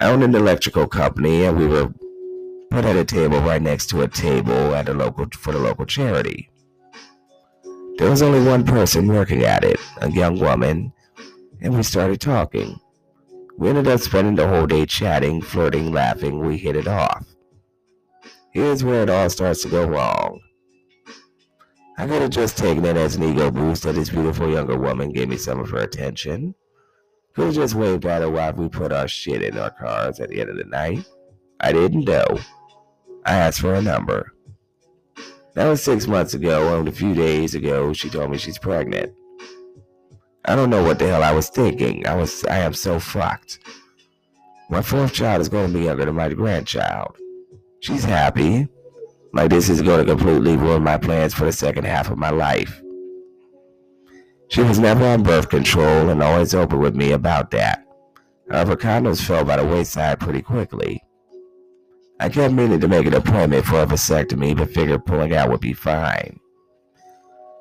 I 0.00 0.10
own 0.10 0.22
an 0.22 0.34
electrical 0.34 0.86
company, 0.86 1.44
and 1.44 1.58
we 1.58 1.66
were 1.66 1.92
put 2.70 2.84
at 2.84 2.96
a 2.96 3.04
table 3.04 3.40
right 3.40 3.60
next 3.60 3.86
to 3.88 4.02
a 4.02 4.08
table 4.08 4.74
at 4.74 4.88
a 4.88 4.94
local 4.94 5.26
for 5.32 5.52
the 5.52 5.58
local 5.58 5.86
charity. 5.86 6.48
There 7.98 8.08
was 8.08 8.22
only 8.22 8.42
one 8.42 8.64
person 8.64 9.08
working 9.08 9.42
at 9.42 9.64
it, 9.64 9.78
a 10.00 10.10
young 10.10 10.38
woman, 10.38 10.92
and 11.60 11.74
we 11.74 11.82
started 11.82 12.20
talking. 12.20 12.78
We 13.58 13.68
ended 13.68 13.88
up 13.88 14.00
spending 14.00 14.36
the 14.36 14.48
whole 14.48 14.66
day 14.66 14.86
chatting, 14.86 15.42
flirting, 15.42 15.92
laughing. 15.92 16.40
We 16.40 16.56
hit 16.56 16.76
it 16.76 16.88
off. 16.88 17.26
Here's 18.52 18.82
where 18.82 19.02
it 19.02 19.10
all 19.10 19.28
starts 19.28 19.62
to 19.62 19.68
go 19.68 19.86
wrong. 19.86 20.40
I 21.98 22.06
could 22.06 22.22
have 22.22 22.30
just 22.30 22.56
taken 22.56 22.86
it 22.86 22.96
as 22.96 23.16
an 23.16 23.24
ego 23.24 23.50
boost 23.50 23.82
that 23.82 23.96
this 23.96 24.08
beautiful 24.08 24.50
younger 24.50 24.78
woman 24.78 25.12
gave 25.12 25.28
me 25.28 25.36
some 25.36 25.60
of 25.60 25.68
her 25.68 25.80
attention. 25.80 26.54
Could 27.34 27.46
have 27.46 27.54
just 27.54 27.76
at 27.76 28.22
her 28.22 28.30
while 28.30 28.52
we 28.52 28.68
put 28.68 28.92
our 28.92 29.06
shit 29.06 29.42
in 29.42 29.56
our 29.56 29.70
cars 29.70 30.18
at 30.20 30.30
the 30.30 30.40
end 30.40 30.50
of 30.50 30.56
the 30.56 30.64
night. 30.64 31.06
I 31.60 31.72
didn't 31.72 32.04
know. 32.04 32.26
I 33.24 33.36
asked 33.36 33.60
for 33.60 33.74
a 33.74 33.82
number. 33.82 34.32
That 35.54 35.68
was 35.68 35.82
six 35.82 36.06
months 36.06 36.34
ago, 36.34 36.78
and 36.78 36.88
a 36.88 36.92
few 36.92 37.14
days 37.14 37.54
ago, 37.54 37.92
she 37.92 38.08
told 38.08 38.30
me 38.30 38.38
she's 38.38 38.58
pregnant. 38.58 39.12
I 40.44 40.56
don't 40.56 40.70
know 40.70 40.82
what 40.82 40.98
the 40.98 41.06
hell 41.06 41.22
I 41.22 41.32
was 41.32 41.50
thinking. 41.50 42.06
I 42.06 42.14
was, 42.14 42.44
I 42.46 42.58
am 42.58 42.72
so 42.72 42.98
fucked. 42.98 43.58
My 44.70 44.82
fourth 44.82 45.12
child 45.12 45.40
is 45.40 45.48
going 45.48 45.72
to 45.72 45.78
be 45.78 45.84
younger 45.84 46.06
than 46.06 46.14
my 46.14 46.28
grandchild. 46.30 47.16
She's 47.80 48.04
happy. 48.04 48.68
Like 49.32 49.50
this 49.50 49.68
is 49.68 49.82
going 49.82 50.04
to 50.04 50.12
completely 50.12 50.56
ruin 50.56 50.82
my 50.82 50.96
plans 50.96 51.34
for 51.34 51.44
the 51.44 51.52
second 51.52 51.84
half 51.84 52.10
of 52.10 52.18
my 52.18 52.30
life. 52.30 52.80
She 54.50 54.62
was 54.62 54.80
never 54.80 55.04
on 55.06 55.22
birth 55.22 55.48
control 55.48 56.10
and 56.10 56.20
always 56.22 56.54
open 56.54 56.80
with 56.80 56.96
me 56.96 57.12
about 57.12 57.52
that. 57.52 57.86
However, 58.50 58.76
condoms 58.76 59.24
fell 59.24 59.44
by 59.44 59.56
the 59.56 59.64
wayside 59.64 60.18
pretty 60.18 60.42
quickly. 60.42 61.04
I 62.18 62.28
kept 62.28 62.52
meaning 62.52 62.80
to 62.80 62.88
make 62.88 63.06
an 63.06 63.14
appointment 63.14 63.64
for 63.64 63.80
a 63.80 63.86
vasectomy, 63.86 64.56
but 64.56 64.74
figured 64.74 65.06
pulling 65.06 65.34
out 65.34 65.50
would 65.50 65.60
be 65.60 65.72
fine. 65.72 66.40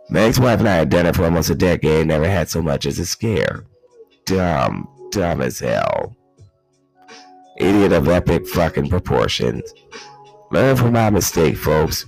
My 0.10 0.22
ex-wife 0.22 0.60
and 0.60 0.68
I 0.68 0.78
had 0.78 0.90
done 0.90 1.06
it 1.06 1.16
for 1.16 1.26
almost 1.26 1.52
a 1.52 1.56
decade, 1.56 1.99
and 1.99 2.07
never 2.07 2.28
had 2.28 2.49
so 2.49 2.61
much 2.61 2.88
as 2.88 2.98
a 2.98 3.06
scare. 3.06 3.66
Dumb, 4.26 4.88
dumb 5.11 5.41
as 5.41 5.60
hell. 5.60 6.16
Idiot 7.57 7.94
of 7.94 8.07
epic 8.07 8.48
fucking 8.48 8.90
proportions. 8.90 9.72
Learn 10.52 10.76
from 10.76 10.94
my 10.94 11.11
mistake, 11.11 11.56
folks. 11.56 12.07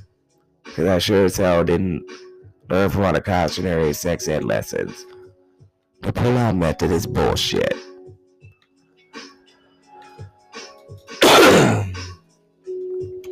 Cause 0.75 0.87
I 0.87 0.97
sure 0.97 1.25
as 1.25 1.37
hell 1.37 1.63
didn't 1.63 2.03
learn 2.71 2.89
from 2.89 3.03
all 3.03 3.13
the 3.13 3.21
cautionary 3.21 3.93
sex 3.93 4.27
ed 4.27 4.43
lessons. 4.43 5.05
The 6.01 6.13
pull-out 6.13 6.55
method 6.55 6.89
is 6.89 7.05
bullshit. 7.05 7.73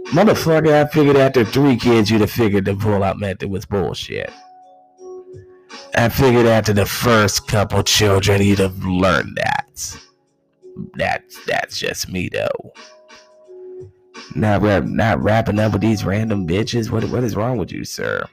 Motherfucker, 0.10 0.74
I 0.74 0.88
figured 0.90 1.16
after 1.16 1.46
three 1.46 1.78
kids 1.78 2.12
you'd 2.12 2.22
have 2.22 2.32
figured 2.32 2.66
the 2.66 2.76
pull-out 2.76 3.18
method 3.18 3.50
was 3.50 3.66
bullshit. 3.66 4.32
I 5.96 6.10
figured 6.10 6.46
after 6.46 6.74
the 6.74 6.86
first 6.86 7.48
couple 7.48 7.82
children 7.84 8.42
you'd 8.42 8.60
have 8.60 8.86
learned 8.86 9.38
that. 9.38 10.00
That's 10.96 11.46
that's 11.46 11.78
just 11.78 12.10
me 12.10 12.30
though. 12.30 12.74
Not 14.36 14.62
rap, 14.62 14.84
not 14.84 15.22
wrapping 15.22 15.60
up 15.60 15.74
with 15.74 15.82
these 15.82 16.06
random 16.06 16.48
bitches. 16.48 16.90
What 16.92 17.04
what 17.06 17.24
is 17.24 17.36
wrong 17.36 17.58
with 17.58 17.72
you, 17.72 17.84
sir? 17.84 18.26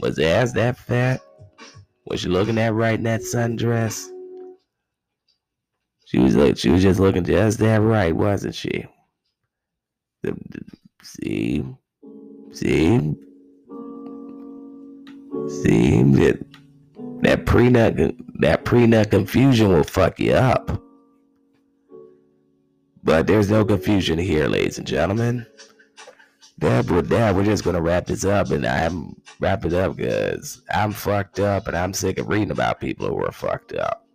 Was 0.00 0.16
the 0.16 0.26
ass 0.26 0.52
that 0.52 0.76
fat? 0.76 1.20
Was 2.06 2.20
she 2.20 2.28
looking 2.28 2.56
that 2.56 2.74
right 2.74 2.98
in 2.98 3.04
that 3.04 3.20
sundress? 3.20 4.08
She 6.06 6.18
was 6.18 6.36
like 6.36 6.58
she 6.58 6.70
was 6.70 6.82
just 6.82 7.00
looking 7.00 7.24
just 7.24 7.58
that 7.58 7.80
right, 7.80 8.14
wasn't 8.14 8.54
she? 8.54 8.84
See, 11.02 11.64
see, 12.52 13.14
see 15.48 16.02
that 16.02 16.38
that 17.22 17.46
pre-nut 17.46 17.96
that 18.40 18.64
pre-nut 18.64 19.10
confusion 19.10 19.68
will 19.68 19.84
fuck 19.84 20.20
you 20.20 20.34
up. 20.34 20.82
But 23.04 23.26
there's 23.26 23.50
no 23.50 23.64
confusion 23.64 24.18
here, 24.18 24.48
ladies 24.48 24.78
and 24.78 24.86
gentlemen. 24.86 25.46
Dad, 26.62 26.88
with 26.92 27.08
that, 27.08 27.34
we're 27.34 27.42
just 27.42 27.64
gonna 27.64 27.82
wrap 27.82 28.06
this 28.06 28.24
up, 28.24 28.52
and 28.52 28.64
I'm 28.64 29.20
wrap 29.40 29.64
it 29.64 29.72
up 29.72 29.96
because 29.96 30.62
I'm 30.72 30.92
fucked 30.92 31.40
up, 31.40 31.66
and 31.66 31.76
I'm 31.76 31.92
sick 31.92 32.20
of 32.20 32.28
reading 32.28 32.52
about 32.52 32.78
people 32.78 33.08
who 33.08 33.24
are 33.24 33.32
fucked 33.32 33.72
up. 33.72 34.06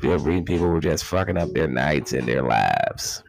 Feel 0.00 0.20
reading 0.20 0.44
people 0.44 0.68
who 0.68 0.76
are 0.76 0.80
just 0.80 1.04
fucking 1.04 1.36
up 1.36 1.52
their 1.52 1.66
nights 1.66 2.12
and 2.12 2.28
their 2.28 2.42
lives. 2.42 3.24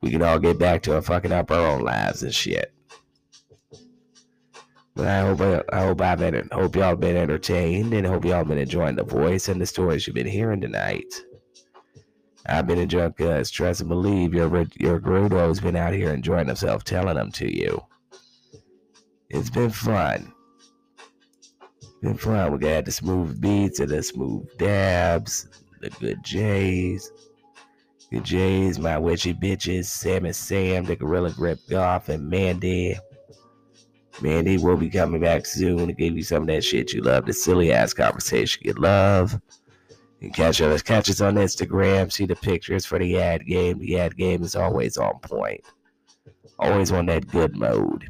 We 0.00 0.12
can 0.12 0.22
all 0.22 0.38
get 0.38 0.60
back 0.60 0.82
to 0.82 1.02
fucking 1.02 1.32
up 1.32 1.50
our 1.50 1.66
own 1.66 1.82
lives 1.82 2.22
and 2.22 2.32
shit. 2.32 2.72
But 4.94 5.08
I 5.08 5.20
hope 5.22 5.64
I 5.72 5.80
hope 5.80 6.00
I've 6.00 6.20
been 6.20 6.48
hope 6.52 6.76
y'all 6.76 6.94
been 6.94 7.16
entertained 7.16 7.92
and 7.92 8.06
hope 8.06 8.24
y'all 8.24 8.44
been 8.44 8.56
enjoying 8.56 8.94
the 8.94 9.02
voice 9.02 9.48
and 9.48 9.60
the 9.60 9.66
stories 9.66 10.06
you've 10.06 10.14
been 10.14 10.28
hearing 10.28 10.60
tonight. 10.60 11.12
I've 12.46 12.66
been 12.66 12.78
enjoying 12.78 13.10
because 13.10 13.50
trust 13.50 13.80
and 13.80 13.88
believe 13.88 14.34
your 14.34 14.48
your 14.78 15.00
Gerudo's 15.00 15.60
been 15.60 15.76
out 15.76 15.92
here 15.92 16.12
enjoying 16.12 16.48
himself 16.48 16.84
telling 16.84 17.16
them 17.16 17.30
to 17.32 17.54
you. 17.54 17.80
It's 19.28 19.50
been 19.50 19.70
fun. 19.70 20.32
Been 22.02 22.16
fun. 22.16 22.52
We 22.52 22.58
got 22.58 22.86
the 22.86 22.92
smooth 22.92 23.40
beats 23.40 23.78
and 23.78 23.90
the 23.90 24.02
smooth 24.02 24.48
dabs, 24.58 25.48
the 25.80 25.90
good 25.90 26.24
J's. 26.24 27.12
Good 28.10 28.24
J's, 28.24 28.78
my 28.80 28.98
witchy 28.98 29.32
bitches, 29.32 29.84
Sam 29.84 30.24
and 30.24 30.34
Sam, 30.34 30.84
the 30.84 30.96
Gorilla 30.96 31.30
Grip 31.30 31.60
Golf, 31.68 32.08
and 32.08 32.28
Mandy. 32.28 32.98
Mandy 34.20 34.58
will 34.58 34.76
be 34.76 34.90
coming 34.90 35.20
back 35.20 35.46
soon 35.46 35.86
to 35.86 35.92
give 35.92 36.16
you 36.16 36.24
some 36.24 36.42
of 36.42 36.48
that 36.48 36.64
shit 36.64 36.92
you 36.92 37.02
love, 37.02 37.26
the 37.26 37.32
silly 37.32 37.70
ass 37.70 37.94
conversation 37.94 38.62
you 38.64 38.72
love. 38.72 39.40
You 40.20 40.30
catch 40.30 40.60
us, 40.60 40.82
catch 40.82 41.08
us 41.08 41.22
on 41.22 41.36
Instagram, 41.36 42.12
see 42.12 42.26
the 42.26 42.36
pictures 42.36 42.84
for 42.84 42.98
the 42.98 43.18
ad 43.18 43.46
game. 43.46 43.78
The 43.78 43.98
ad 43.98 44.16
game 44.16 44.42
is 44.42 44.54
always 44.54 44.98
on 44.98 45.18
point. 45.20 45.62
Always 46.58 46.92
on 46.92 47.06
that 47.06 47.26
good 47.26 47.56
mode. 47.56 48.06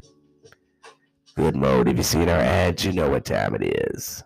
Good 1.35 1.55
mode. 1.55 1.87
If 1.87 1.95
you've 1.95 2.05
seen 2.05 2.27
our 2.27 2.39
ads, 2.39 2.83
you 2.83 2.91
know 2.91 3.09
what 3.09 3.23
time 3.23 3.55
it 3.55 3.63
is. 3.63 4.21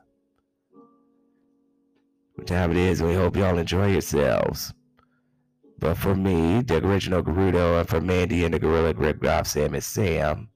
What 2.33 2.47
time 2.47 2.71
it 2.71 2.77
is, 2.77 3.03
we 3.03 3.13
hope 3.13 3.37
y'all 3.37 3.59
enjoy 3.59 3.91
yourselves. 3.91 4.73
But 5.77 5.95
for 5.95 6.15
me, 6.15 6.61
the 6.63 6.83
original 6.83 7.21
Gerudo, 7.21 7.79
and 7.79 7.87
for 7.87 8.01
Mandy 8.01 8.45
and 8.45 8.53
the 8.53 8.59
Gorilla 8.59 8.93
Grip 8.95 9.21
Golf 9.21 9.45
Sam 9.45 9.75
and 9.75 9.83
Sam, 9.83 10.49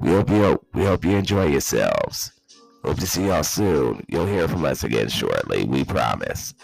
we 0.00 0.10
hope 0.10 0.30
you 0.30 0.60
we 0.74 0.84
hope 0.84 1.04
you 1.04 1.12
enjoy 1.12 1.46
yourselves. 1.46 2.39
Hope 2.84 2.98
to 2.98 3.06
see 3.06 3.26
y'all 3.26 3.42
soon. 3.42 4.04
You'll 4.08 4.26
hear 4.26 4.48
from 4.48 4.64
us 4.64 4.84
again 4.84 5.08
shortly, 5.08 5.64
we 5.64 5.84
promise. 5.84 6.54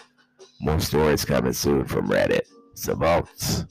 More 0.59 0.79
stories 0.79 1.23
coming 1.23 1.53
soon 1.53 1.85
from 1.85 2.09
Reddit. 2.09 2.47
Savants. 2.73 3.65